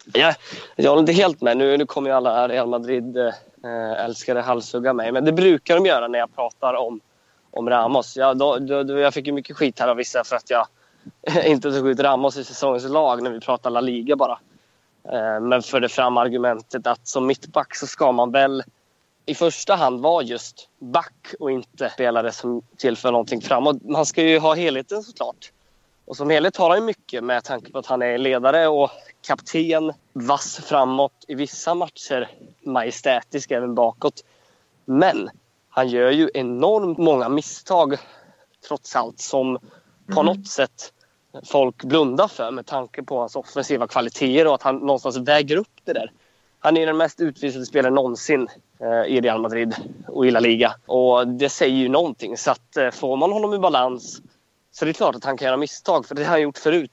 Ja, 0.04 0.34
jag 0.76 0.90
håller 0.90 1.00
inte 1.00 1.12
helt 1.12 1.40
med. 1.40 1.56
Nu, 1.56 1.76
nu 1.76 1.86
kommer 1.86 2.10
ju 2.10 2.16
alla 2.16 2.48
Real 2.48 2.68
Madrid-älskare 2.68 4.38
eh, 4.38 4.44
äh, 4.44 4.46
halshugga 4.46 4.92
mig. 4.92 5.12
Men 5.12 5.24
det 5.24 5.32
brukar 5.32 5.74
de 5.74 5.86
göra 5.86 6.08
när 6.08 6.18
jag 6.18 6.34
pratar 6.34 6.74
om, 6.74 7.00
om 7.50 7.70
Ramos. 7.70 8.16
Jag, 8.16 8.38
då, 8.38 8.58
då, 8.58 8.98
jag 8.98 9.14
fick 9.14 9.26
ju 9.26 9.32
mycket 9.32 9.56
skit 9.56 9.80
här 9.80 9.88
av 9.88 9.96
vissa 9.96 10.24
för 10.24 10.36
att 10.36 10.50
jag 10.50 10.66
inte 11.44 11.72
tog 11.72 11.88
ut 11.88 12.00
Ramos 12.00 12.36
i 12.36 12.44
säsongens 12.44 12.84
lag 12.84 13.22
när 13.22 13.30
vi 13.30 13.40
pratar 13.40 13.70
La 13.70 13.80
Liga 13.80 14.16
bara. 14.16 14.38
Äh, 15.12 15.40
men 15.40 15.62
förde 15.62 15.88
fram 15.88 16.16
argumentet 16.16 16.86
att 16.86 17.08
som 17.08 17.26
mittback 17.26 17.76
så 17.76 17.86
ska 17.86 18.12
man 18.12 18.32
väl 18.32 18.62
i 19.26 19.34
första 19.34 19.74
hand 19.74 20.00
vara 20.00 20.22
just 20.22 20.68
back 20.78 21.34
och 21.40 21.50
inte 21.50 21.90
spelare 21.90 22.32
som 22.32 22.62
tillför 22.76 23.12
någonting 23.12 23.40
framåt. 23.40 23.82
Man 23.82 24.06
ska 24.06 24.22
ju 24.22 24.38
ha 24.38 24.54
helheten 24.54 25.02
såklart. 25.02 25.52
Och 26.04 26.16
som 26.16 26.30
helhet 26.30 26.56
har 26.56 26.70
han 26.70 26.84
mycket 26.84 27.24
med 27.24 27.44
tanke 27.44 27.72
på 27.72 27.78
att 27.78 27.86
han 27.86 28.02
är 28.02 28.18
ledare 28.18 28.68
och 28.68 28.90
kapten, 29.26 29.92
vass 30.12 30.56
framåt, 30.56 31.24
i 31.28 31.34
vissa 31.34 31.74
matcher 31.74 32.30
majestätisk 32.60 33.50
även 33.50 33.74
bakåt. 33.74 34.24
Men 34.84 35.30
han 35.68 35.88
gör 35.88 36.10
ju 36.10 36.30
enormt 36.34 36.98
många 36.98 37.28
misstag 37.28 37.96
trots 38.68 38.96
allt 38.96 39.20
som 39.20 39.58
på 40.06 40.20
mm. 40.20 40.26
något 40.26 40.48
sätt 40.48 40.92
folk 41.44 41.84
blundar 41.84 42.28
för 42.28 42.50
med 42.50 42.66
tanke 42.66 43.02
på 43.02 43.18
hans 43.18 43.36
offensiva 43.36 43.86
kvaliteter 43.86 44.46
och 44.46 44.54
att 44.54 44.62
han 44.62 44.76
någonstans 44.76 45.16
väger 45.16 45.56
upp 45.56 45.80
det 45.84 45.92
där. 45.92 46.12
Han 46.58 46.76
är 46.76 46.86
den 46.86 46.96
mest 46.96 47.20
utvisade 47.20 47.66
spelaren 47.66 47.94
någonsin 47.94 48.48
eh, 48.80 49.14
i 49.16 49.20
Real 49.20 49.40
Madrid 49.40 49.74
och 50.08 50.26
i 50.26 50.30
La 50.30 50.40
Liga. 50.40 50.74
Och 50.86 51.28
det 51.28 51.48
säger 51.48 51.76
ju 51.76 51.88
någonting. 51.88 52.36
Så 52.36 52.50
att 52.50 52.76
eh, 52.76 52.90
får 52.90 53.16
man 53.16 53.32
honom 53.32 53.54
i 53.54 53.58
balans 53.58 54.22
så 54.72 54.84
det 54.84 54.90
är 54.90 54.92
klart 54.92 55.14
att 55.14 55.24
han 55.24 55.36
kan 55.36 55.46
göra 55.46 55.56
misstag, 55.56 56.06
för 56.06 56.14
det 56.14 56.24
har 56.24 56.30
han 56.30 56.42
gjort 56.42 56.58
förut. 56.58 56.90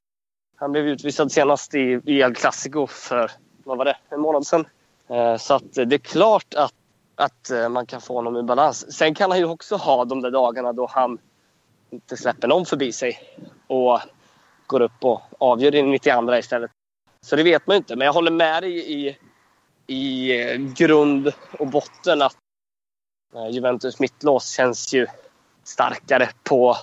Han 0.56 0.72
blev 0.72 0.88
utvisad 0.88 1.32
senast 1.32 1.76
i, 1.76 2.02
i 2.06 2.22
El 2.22 2.36
Clasico 2.36 2.88
för, 2.88 3.32
vad 3.64 3.78
var 3.78 3.86
det, 3.86 3.98
en 4.10 4.20
månad 4.20 4.48
sedan. 4.48 4.68
Eh, 5.08 5.38
så 5.38 5.54
att 5.54 5.74
det 5.74 5.96
är 5.96 5.98
klart 5.98 6.54
att, 6.54 6.74
att 7.16 7.50
eh, 7.50 7.70
man 7.70 7.86
kan 7.86 8.02
få 8.02 8.16
honom 8.16 8.38
i 8.38 8.44
balans. 8.44 8.98
Sen 8.98 9.16
kan 9.16 9.32
han 9.32 9.40
ju 9.40 9.46
också 9.46 9.76
ha 9.76 10.06
de 10.06 10.22
där 10.22 10.32
dagarna 10.32 10.74
då 10.74 10.88
han 10.92 11.18
inte 11.90 12.18
släpper 12.18 12.48
någon 12.48 12.66
förbi 12.66 12.92
sig 12.92 13.20
och 13.68 14.00
går 14.68 14.82
upp 14.82 15.04
och 15.04 15.22
avgör 15.38 15.76
i 15.76 15.82
92 15.82 16.36
istället. 16.36 16.72
Så 17.22 17.36
det 17.36 17.44
vet 17.44 17.68
man 17.68 17.74
ju 17.74 17.78
inte. 17.78 17.96
Men 17.96 18.06
jag 18.06 18.14
håller 18.14 18.32
med 18.32 18.64
dig 18.64 18.92
i, 19.08 19.18
i 19.88 20.42
eh, 20.42 20.58
grund 20.58 21.34
och 21.60 21.68
botten 21.68 22.22
att 22.22 22.36
Juventus 23.52 24.00
mittlås 24.00 24.50
känns 24.50 24.94
ju 24.94 25.08
starkare 25.64 26.30
på 26.44 26.76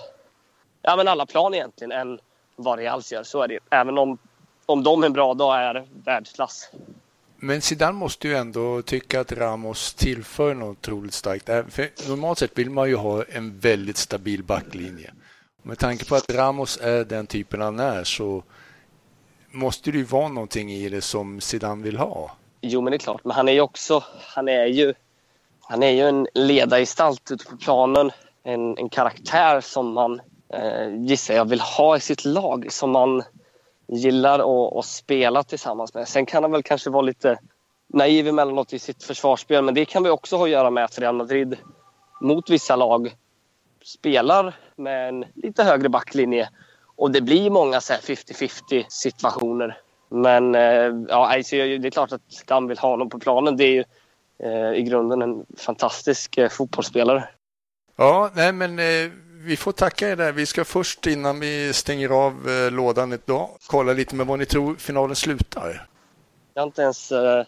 ja, 0.87 0.97
men 0.97 1.09
alla 1.09 1.27
plan 1.27 1.55
egentligen 1.55 1.93
än 1.93 2.19
vad 2.57 2.79
Reals 2.79 3.13
gör. 3.13 3.23
Så 3.23 3.43
är 3.43 3.49
det 3.49 3.59
Även 3.71 3.99
om, 3.99 4.19
om 4.67 4.83
de 4.83 5.05
en 5.05 5.13
bra 5.13 5.35
dag 5.35 5.57
är 5.63 5.87
världsklass. 6.05 6.71
Men 7.37 7.63
Zidane 7.63 7.93
måste 7.93 8.29
ju 8.29 8.35
ändå 8.35 8.83
tycka 8.83 9.21
att 9.21 9.33
Ramos 9.33 9.95
tillför 9.95 10.55
något 10.55 10.79
otroligt 10.79 11.15
starkt. 11.15 11.47
För 11.47 12.09
normalt 12.09 12.39
sett 12.39 12.59
vill 12.59 12.71
man 12.71 12.89
ju 12.89 12.97
ha 12.97 13.25
en 13.25 13.59
väldigt 13.59 13.97
stabil 13.97 14.43
backlinje. 14.43 15.13
Med 15.63 15.79
tanke 15.79 16.05
på 16.05 16.15
att 16.15 16.31
Ramos 16.31 16.79
är 16.83 17.05
den 17.05 17.27
typen 17.27 17.61
han 17.61 17.81
är 17.81 18.05
så 18.05 18.43
måste 19.51 19.91
det 19.91 19.99
ju 19.99 20.05
vara 20.05 20.29
någonting 20.29 20.73
i 20.73 20.89
det 20.89 21.01
som 21.01 21.41
Zidane 21.41 21.83
vill 21.83 21.97
ha. 21.97 22.31
Jo, 22.61 22.81
men 22.81 22.91
det 22.91 22.97
är 22.97 22.99
klart. 22.99 23.25
Men 23.25 23.37
han 23.37 23.49
är 23.49 23.53
ju 23.53 23.61
också, 23.61 24.05
han 24.35 24.49
är 24.49 24.67
ju, 24.67 24.95
han 25.61 25.83
är 25.83 25.91
ju 25.91 26.09
en 26.09 26.27
ledargestalt 26.35 27.31
ute 27.31 27.45
på 27.45 27.57
planen. 27.57 28.11
En, 28.43 28.79
en 28.79 28.89
karaktär 28.89 29.61
som 29.61 29.93
man 29.93 30.21
Eh, 30.49 30.95
gissar 30.95 31.35
jag 31.35 31.45
vill 31.45 31.61
ha 31.61 31.97
i 31.97 32.01
sitt 32.01 32.25
lag 32.25 32.67
som 32.73 32.91
man 32.91 33.23
gillar 33.87 34.79
att, 34.79 34.85
spela 34.85 35.43
tillsammans 35.43 35.95
med. 35.95 36.09
Sen 36.09 36.27
kan 36.27 36.43
han 36.45 36.53
väl 36.53 36.63
kanske 36.63 36.91
vara 36.91 37.03
lite 37.03 37.39
naiv 37.87 38.29
emellanåt 38.29 38.73
i 38.73 38.79
sitt 38.79 39.03
försvarsspel 39.03 39.65
men 39.65 39.75
det 39.75 39.85
kan 39.85 40.03
vi 40.03 40.11
också 40.11 40.37
ha 40.37 40.45
att 40.45 40.51
göra 40.51 40.71
med 40.71 40.85
att 40.85 40.99
Real 40.99 41.15
Madrid 41.15 41.57
mot 42.21 42.51
vissa 42.51 42.77
lag 42.77 43.15
spelar 43.85 44.57
med 44.77 45.09
en 45.09 45.25
lite 45.35 45.65
högre 45.65 45.89
backlinje 45.89 46.49
och 46.97 47.11
det 47.11 47.21
blir 47.21 47.51
många 47.51 47.79
50-50 47.79 48.85
situationer. 48.89 49.79
Men 50.09 50.55
eh, 50.55 51.07
ja, 51.09 51.35
alltså, 51.35 51.57
det 51.57 51.87
är 51.87 51.91
klart 51.91 52.13
att 52.13 52.47
Dan 52.47 52.69
vill 52.69 52.79
ha 52.79 52.89
honom 52.89 53.11
på 53.11 53.19
planen. 53.19 53.57
Det 53.57 53.65
är 53.65 53.73
ju 53.73 53.85
eh, 54.39 54.73
i 54.79 54.83
grunden 54.83 55.23
en 55.23 55.47
fantastisk 55.57 56.39
eh, 56.39 56.49
fotbollsspelare. 56.49 57.29
Ja, 57.97 58.31
nej 58.35 58.53
men 58.53 58.79
eh, 58.79 59.11
vi 59.47 59.57
får 59.57 59.73
tacka 59.73 60.09
er 60.09 60.17
där. 60.17 60.33
Vi 60.33 60.47
ska 60.47 60.65
först 60.65 61.07
innan 61.07 61.41
vi 61.41 61.73
stänger 61.73 62.09
av 62.09 62.49
eh, 62.49 62.71
lådan 62.71 63.13
idag 63.13 63.49
kolla 63.67 63.93
lite 63.93 64.15
med 64.15 64.27
vad 64.27 64.39
ni 64.39 64.47
tror 64.47 64.75
finalen 64.75 65.17
slutar. 65.17 65.89
Jag 66.55 66.63
har 66.63 66.67
inte 66.67 66.83
ens 66.83 67.13
eh, 67.13 67.45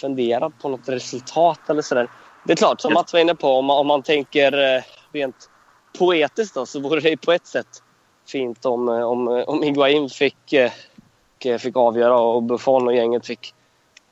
funderat 0.00 0.52
på 0.62 0.68
något 0.68 0.88
resultat 0.88 1.60
eller 1.68 1.82
sådär. 1.82 2.10
Det 2.44 2.52
är 2.52 2.56
klart, 2.56 2.80
som 2.80 2.92
Mats 2.92 3.12
var 3.12 3.20
inne 3.20 3.34
på, 3.34 3.48
om 3.48 3.64
man, 3.64 3.78
om 3.78 3.86
man 3.86 4.02
tänker 4.02 4.76
eh, 4.76 4.82
rent 5.12 5.50
poetiskt 5.98 6.54
då, 6.54 6.66
så 6.66 6.80
vore 6.80 7.00
det 7.00 7.16
på 7.16 7.32
ett 7.32 7.46
sätt 7.46 7.82
fint 8.28 8.66
om, 8.66 8.88
eh, 8.88 9.02
om, 9.02 9.44
om 9.46 9.62
Higuain 9.62 10.08
fick, 10.08 10.52
eh, 10.52 11.58
fick 11.58 11.76
avgöra 11.76 12.18
och 12.18 12.42
Buffon 12.42 12.86
och 12.86 12.94
gänget 12.94 13.26
fick 13.26 13.54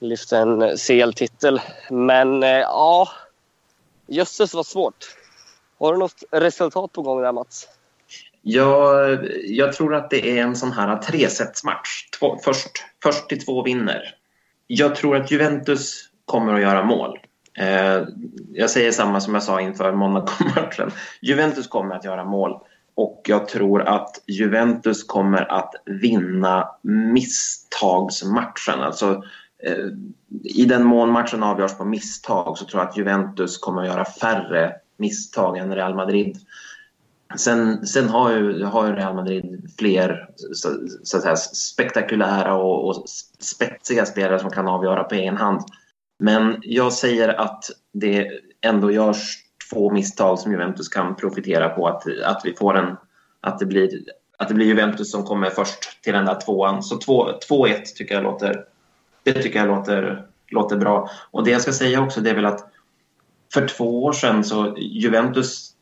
lyfta 0.00 0.38
en 0.38 0.76
CL-titel. 0.76 1.60
Men 1.90 2.42
ja, 2.42 3.08
jösses 4.06 4.54
vad 4.54 4.66
svårt. 4.66 5.16
Har 5.78 5.92
du 5.92 5.98
något 5.98 6.24
resultat 6.30 6.92
på 6.92 7.02
gång 7.02 7.22
där 7.22 7.32
Mats? 7.32 7.68
Jag, 8.42 9.18
jag 9.44 9.72
tror 9.72 9.94
att 9.94 10.10
det 10.10 10.38
är 10.38 10.42
en 10.42 10.56
sån 10.56 10.72
här 10.72 10.96
tresetsmatch. 10.96 12.08
Först, 12.44 12.68
först 13.02 13.28
till 13.28 13.44
två 13.44 13.62
vinner. 13.62 14.14
Jag 14.66 14.94
tror 14.94 15.16
att 15.16 15.30
Juventus 15.30 16.08
kommer 16.24 16.54
att 16.54 16.60
göra 16.60 16.84
mål. 16.84 17.18
Eh, 17.58 18.02
jag 18.52 18.70
säger 18.70 18.92
samma 18.92 19.20
som 19.20 19.34
jag 19.34 19.42
sa 19.42 19.60
inför 19.60 19.92
Monaco-matchen. 19.92 20.90
Juventus 21.20 21.68
kommer 21.68 21.94
att 21.94 22.04
göra 22.04 22.24
mål 22.24 22.60
och 22.94 23.22
jag 23.24 23.48
tror 23.48 23.82
att 23.82 24.22
Juventus 24.26 25.04
kommer 25.04 25.52
att 25.52 25.74
vinna 25.84 26.68
misstagsmatchen. 26.82 28.80
Alltså, 28.80 29.22
eh, 29.62 29.86
I 30.44 30.64
den 30.64 30.84
mån 30.84 31.10
matchen 31.10 31.42
avgörs 31.42 31.76
på 31.78 31.84
misstag 31.84 32.58
så 32.58 32.64
tror 32.64 32.82
jag 32.82 32.88
att 32.88 32.96
Juventus 32.96 33.58
kommer 33.58 33.82
att 33.82 33.88
göra 33.88 34.04
färre 34.04 34.72
misstag 34.96 35.58
än 35.58 35.74
Real 35.74 35.94
Madrid. 35.94 36.36
Sen, 37.36 37.86
sen 37.86 38.08
har, 38.08 38.32
ju, 38.32 38.64
har 38.64 38.86
ju 38.86 38.92
Real 38.92 39.14
Madrid 39.14 39.72
fler 39.78 40.28
så, 40.52 40.68
så 41.02 41.16
att 41.16 41.22
säga, 41.22 41.36
spektakulära 41.36 42.54
och, 42.54 42.88
och 42.88 43.08
spetsiga 43.40 44.06
spelare 44.06 44.38
som 44.38 44.50
kan 44.50 44.68
avgöra 44.68 45.04
på 45.04 45.14
egen 45.14 45.36
hand. 45.36 45.62
Men 46.18 46.56
jag 46.62 46.92
säger 46.92 47.28
att 47.28 47.64
det 47.92 48.30
ändå 48.60 48.90
görs 48.90 49.46
två 49.70 49.90
misstag 49.90 50.38
som 50.38 50.52
Juventus 50.52 50.88
kan 50.88 51.16
profitera 51.16 51.68
på. 51.68 51.88
Att, 51.88 52.02
att, 52.24 52.40
vi 52.44 52.54
får 52.54 52.76
en, 52.76 52.96
att, 53.40 53.58
det 53.58 53.66
blir, 53.66 53.90
att 54.38 54.48
det 54.48 54.54
blir 54.54 54.66
Juventus 54.66 55.10
som 55.10 55.24
kommer 55.24 55.50
först 55.50 56.02
till 56.02 56.12
den 56.12 56.24
där 56.24 56.40
tvåan. 56.40 56.82
Så 56.82 56.96
2-1 56.96 57.82
tycker 57.96 58.14
jag 58.14 58.24
låter, 58.24 58.64
det 59.22 59.32
tycker 59.32 59.58
jag 59.58 59.68
låter, 59.68 60.26
låter 60.48 60.76
bra. 60.76 61.10
Och 61.30 61.44
det 61.44 61.50
jag 61.50 61.62
ska 61.62 61.72
säga 61.72 62.02
också 62.02 62.20
det 62.20 62.30
är 62.30 62.34
väl 62.34 62.46
att 62.46 62.70
för 63.56 63.68
två 63.68 64.04
år 64.04 64.12
sedan 64.12 64.44
så 64.44 64.74
Juventus 64.78 65.72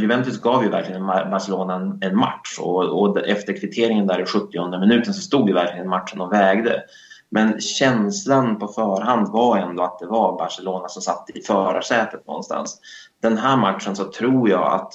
Juventus 0.00 0.40
gav 0.40 0.64
ju 0.64 0.70
verkligen 0.70 1.06
Barcelona 1.06 1.98
en 2.00 2.16
match 2.16 2.58
och, 2.58 3.00
och 3.02 3.18
efter 3.26 3.60
kvitteringen 3.60 4.06
där 4.06 4.22
i 4.22 4.26
70 4.26 4.78
minuten 4.80 5.14
så 5.14 5.20
stod 5.20 5.48
ju 5.48 5.54
verkligen 5.54 5.88
matchen 5.88 6.20
och 6.20 6.32
vägde. 6.32 6.82
Men 7.30 7.60
känslan 7.60 8.58
på 8.58 8.68
förhand 8.68 9.28
var 9.28 9.56
ändå 9.56 9.82
att 9.82 9.98
det 9.98 10.06
var 10.06 10.38
Barcelona 10.38 10.88
som 10.88 11.02
satt 11.02 11.30
i 11.34 11.40
förarsätet 11.40 12.26
någonstans. 12.26 12.80
Den 13.22 13.38
här 13.38 13.56
matchen 13.56 13.96
så 13.96 14.04
tror 14.04 14.50
jag 14.50 14.72
att 14.72 14.92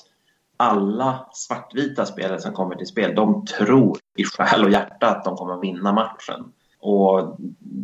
alla 0.57 1.25
svartvita 1.33 2.05
spelare 2.05 2.39
som 2.39 2.53
kommer 2.53 2.75
till 2.75 2.87
spel, 2.87 3.15
de 3.15 3.45
tror 3.45 3.97
i 4.17 4.23
själ 4.23 4.63
och 4.63 4.71
hjärta 4.71 5.07
att 5.07 5.23
de 5.23 5.35
kommer 5.35 5.53
att 5.53 5.63
vinna 5.63 5.93
matchen. 5.93 6.51
Och 6.79 7.35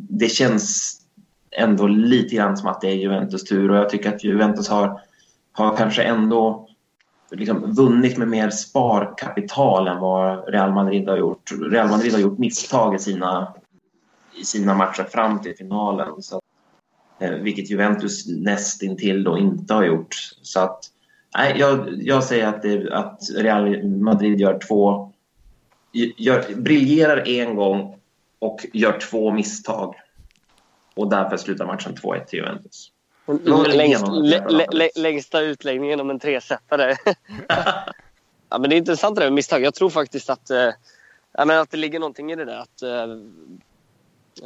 det 0.09 0.27
känns 0.27 0.97
ändå 1.57 1.87
lite 1.87 2.35
grann 2.35 2.57
som 2.57 2.69
att 2.69 2.81
det 2.81 2.87
är 2.87 2.95
Juventus 2.95 3.43
tur 3.43 3.71
och 3.71 3.77
jag 3.77 3.89
tycker 3.89 4.15
att 4.15 4.23
Juventus 4.23 4.69
har, 4.69 5.01
har 5.51 5.77
kanske 5.77 6.03
ändå 6.03 6.69
liksom 7.31 7.73
vunnit 7.73 8.17
med 8.17 8.27
mer 8.27 8.49
sparkapital 8.49 9.87
än 9.87 9.99
vad 9.99 10.49
Real 10.49 10.71
Madrid 10.71 11.09
har 11.09 11.17
gjort. 11.17 11.51
Real 11.71 11.89
Madrid 11.89 12.13
har 12.13 12.19
gjort 12.19 12.37
misstag 12.37 12.95
i 12.95 12.99
sina 12.99 13.55
i 14.35 14.45
sina 14.45 14.73
matcher 14.73 15.03
fram 15.03 15.41
till 15.41 15.55
finalen. 15.55 16.21
Så, 16.21 16.37
att, 16.37 16.43
vilket 17.41 17.69
Juventus 17.69 18.27
nästintill 18.27 19.23
då 19.23 19.37
inte 19.37 19.73
har 19.73 19.83
gjort. 19.83 20.15
Så 20.41 20.59
att, 20.59 20.79
nej, 21.37 21.55
jag, 21.57 21.89
jag 22.01 22.23
säger 22.23 22.47
att, 22.47 22.61
det, 22.61 22.93
att 22.93 23.19
Real 23.35 23.87
Madrid 23.87 24.39
gör 24.39 24.59
två, 24.67 25.11
gör, 26.17 26.55
briljerar 26.55 27.27
en 27.27 27.55
gång 27.55 27.99
och 28.39 28.65
gör 28.73 28.99
två 28.99 29.31
misstag. 29.31 29.95
Och 30.95 31.09
därför 31.09 31.37
slutar 31.37 31.65
matchen 31.65 31.95
2-1 31.95 32.25
till 32.25 32.39
Juventus. 32.39 32.91
Längst, 33.67 34.05
lä, 34.11 34.67
lä, 34.71 34.89
längsta 34.95 35.41
utläggningen 35.41 35.99
om 35.99 36.09
en 36.09 36.19
tresättare. 36.19 36.95
ja, 38.49 38.57
men 38.59 38.69
det 38.69 38.75
är 38.75 38.77
intressant 38.77 39.15
det 39.15 39.21
där 39.21 39.27
med 39.27 39.33
misstag. 39.33 39.61
Jag 39.61 39.73
tror 39.73 39.89
faktiskt 39.89 40.29
att, 40.29 40.49
äh, 40.49 40.69
att 41.33 41.71
det 41.71 41.77
ligger 41.77 41.99
någonting 41.99 42.31
i 42.31 42.35
det 42.35 42.45
där. 42.45 42.57
Att, 42.57 42.81
äh, 42.81 43.01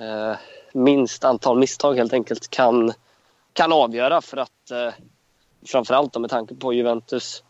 eh, 0.03 0.37
minst 0.73 1.23
antal 1.23 1.59
misstag 1.59 1.95
helt 1.95 2.13
enkelt 2.13 2.49
kan, 2.49 2.93
kan 3.53 3.73
avgöra 3.73 4.21
för 4.21 4.37
att 4.37 4.71
eh, 4.71 4.93
framförallt 5.65 6.19
med 6.19 6.29
tanke 6.29 6.55
på 6.55 6.73
Juventus 6.73 7.43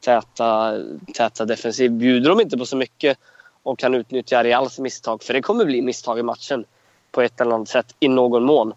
täta, 0.00 0.78
täta 1.14 1.44
defensiv 1.44 1.90
bjuder 1.90 2.30
de 2.30 2.40
inte 2.40 2.58
på 2.58 2.66
så 2.66 2.76
mycket 2.76 3.18
och 3.62 3.78
kan 3.78 3.94
utnyttja 3.94 4.44
Reals 4.44 4.78
misstag 4.78 5.22
för 5.22 5.34
det 5.34 5.42
kommer 5.42 5.64
bli 5.64 5.82
misstag 5.82 6.18
i 6.18 6.22
matchen 6.22 6.64
på 7.12 7.22
ett 7.22 7.40
eller 7.40 7.54
annat 7.54 7.68
sätt 7.68 7.94
i 8.00 8.08
någon 8.08 8.44
mån. 8.44 8.72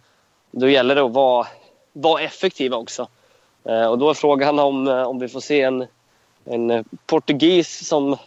Då 0.52 0.70
gäller 0.70 0.96
det 0.96 1.02
att 1.02 1.12
vara, 1.12 1.48
vara 1.94 2.22
effektiva 2.22 2.78
också. 2.78 3.08
Eh, 3.64 3.86
och 3.86 3.98
då 3.98 4.10
är 4.10 4.14
frågan 4.14 4.60
om, 4.60 4.88
eh, 4.88 5.04
om 5.04 5.20
vi 5.20 5.28
får 5.28 5.40
se 5.40 5.62
en, 5.62 5.86
en 6.46 6.86
portugis 7.06 7.88
som, 7.88 8.18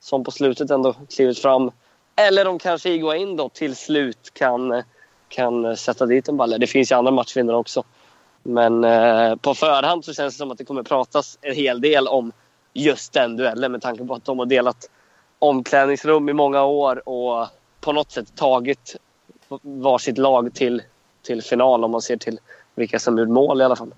som 0.00 0.24
på 0.24 0.30
slutet 0.30 0.70
ändå 0.70 0.94
klivit 1.08 1.38
fram 1.38 1.70
eller 2.18 2.46
om 2.46 2.58
kanske 2.58 2.90
Iguain 2.90 3.36
då 3.36 3.48
till 3.48 3.76
slut 3.76 4.30
kan, 4.32 4.82
kan 5.28 5.76
sätta 5.76 6.06
dit 6.06 6.28
en 6.28 6.36
balle. 6.36 6.58
Det 6.58 6.66
finns 6.66 6.92
ju 6.92 6.96
andra 6.96 7.10
matchvinnare 7.10 7.56
också. 7.56 7.84
Men 8.42 8.84
eh, 8.84 9.36
på 9.36 9.54
förhand 9.54 10.04
så 10.04 10.14
känns 10.14 10.34
det 10.34 10.38
som 10.38 10.50
att 10.50 10.58
det 10.58 10.64
kommer 10.64 10.82
pratas 10.82 11.38
en 11.40 11.54
hel 11.54 11.80
del 11.80 12.08
om 12.08 12.32
just 12.72 13.12
den 13.12 13.36
duellen 13.36 13.72
med 13.72 13.82
tanke 13.82 14.04
på 14.04 14.14
att 14.14 14.24
de 14.24 14.38
har 14.38 14.46
delat 14.46 14.90
omklädningsrum 15.38 16.28
i 16.28 16.32
många 16.32 16.64
år 16.64 17.08
och 17.08 17.46
på 17.80 17.92
något 17.92 18.12
sätt 18.12 18.36
tagit 18.36 18.96
varsitt 19.62 20.18
lag 20.18 20.54
till, 20.54 20.82
till 21.26 21.42
final 21.42 21.84
om 21.84 21.90
man 21.90 22.02
ser 22.02 22.16
till 22.16 22.38
vilka 22.74 22.98
som 22.98 23.18
gjort 23.18 23.28
mål 23.28 23.60
i 23.60 23.64
alla 23.64 23.76
fall. 23.76 23.94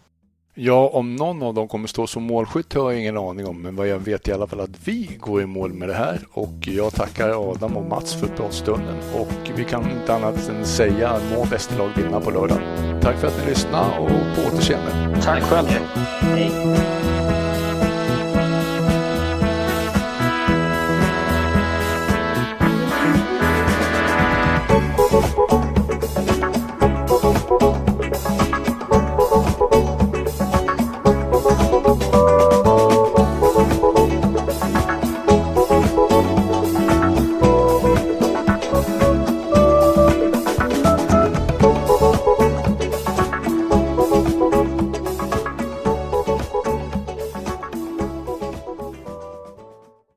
Ja, 0.55 0.91
om 0.93 1.17
någon 1.17 1.43
av 1.43 1.55
dem 1.55 1.69
kommer 1.69 1.89
stå 1.89 2.07
som 2.07 2.23
målskytt 2.23 2.75
har 2.75 2.91
jag 2.91 3.01
ingen 3.01 3.17
aning 3.17 3.47
om, 3.47 3.63
men 3.63 3.77
vad 3.77 3.89
jag 3.89 3.99
vet 3.99 4.29
i 4.29 4.33
alla 4.33 4.47
fall 4.47 4.61
att 4.61 4.89
vi 4.89 5.19
går 5.21 5.43
i 5.43 5.47
mål 5.47 5.73
med 5.73 5.89
det 5.89 5.95
här 5.95 6.19
och 6.33 6.55
jag 6.61 6.95
tackar 6.95 7.51
Adam 7.51 7.77
och 7.77 7.85
Mats 7.85 8.15
för 8.15 8.27
pratstunden 8.27 8.97
och 9.15 9.51
vi 9.57 9.65
kan 9.65 9.91
inte 9.91 10.15
annat 10.15 10.49
än 10.49 10.65
säga 10.65 11.09
att 11.09 11.23
må 11.37 11.45
Västerlag 11.45 11.91
vinna 11.97 12.21
på 12.21 12.31
lördag. 12.31 12.59
Tack 13.03 13.17
för 13.17 13.27
att 13.27 13.39
ni 13.39 13.51
lyssnade 13.51 13.99
och 13.99 14.09
på 14.09 14.49
återseende. 14.49 15.21
Tack 15.23 15.43
själv. 15.43 15.69
Hej. 16.21 17.20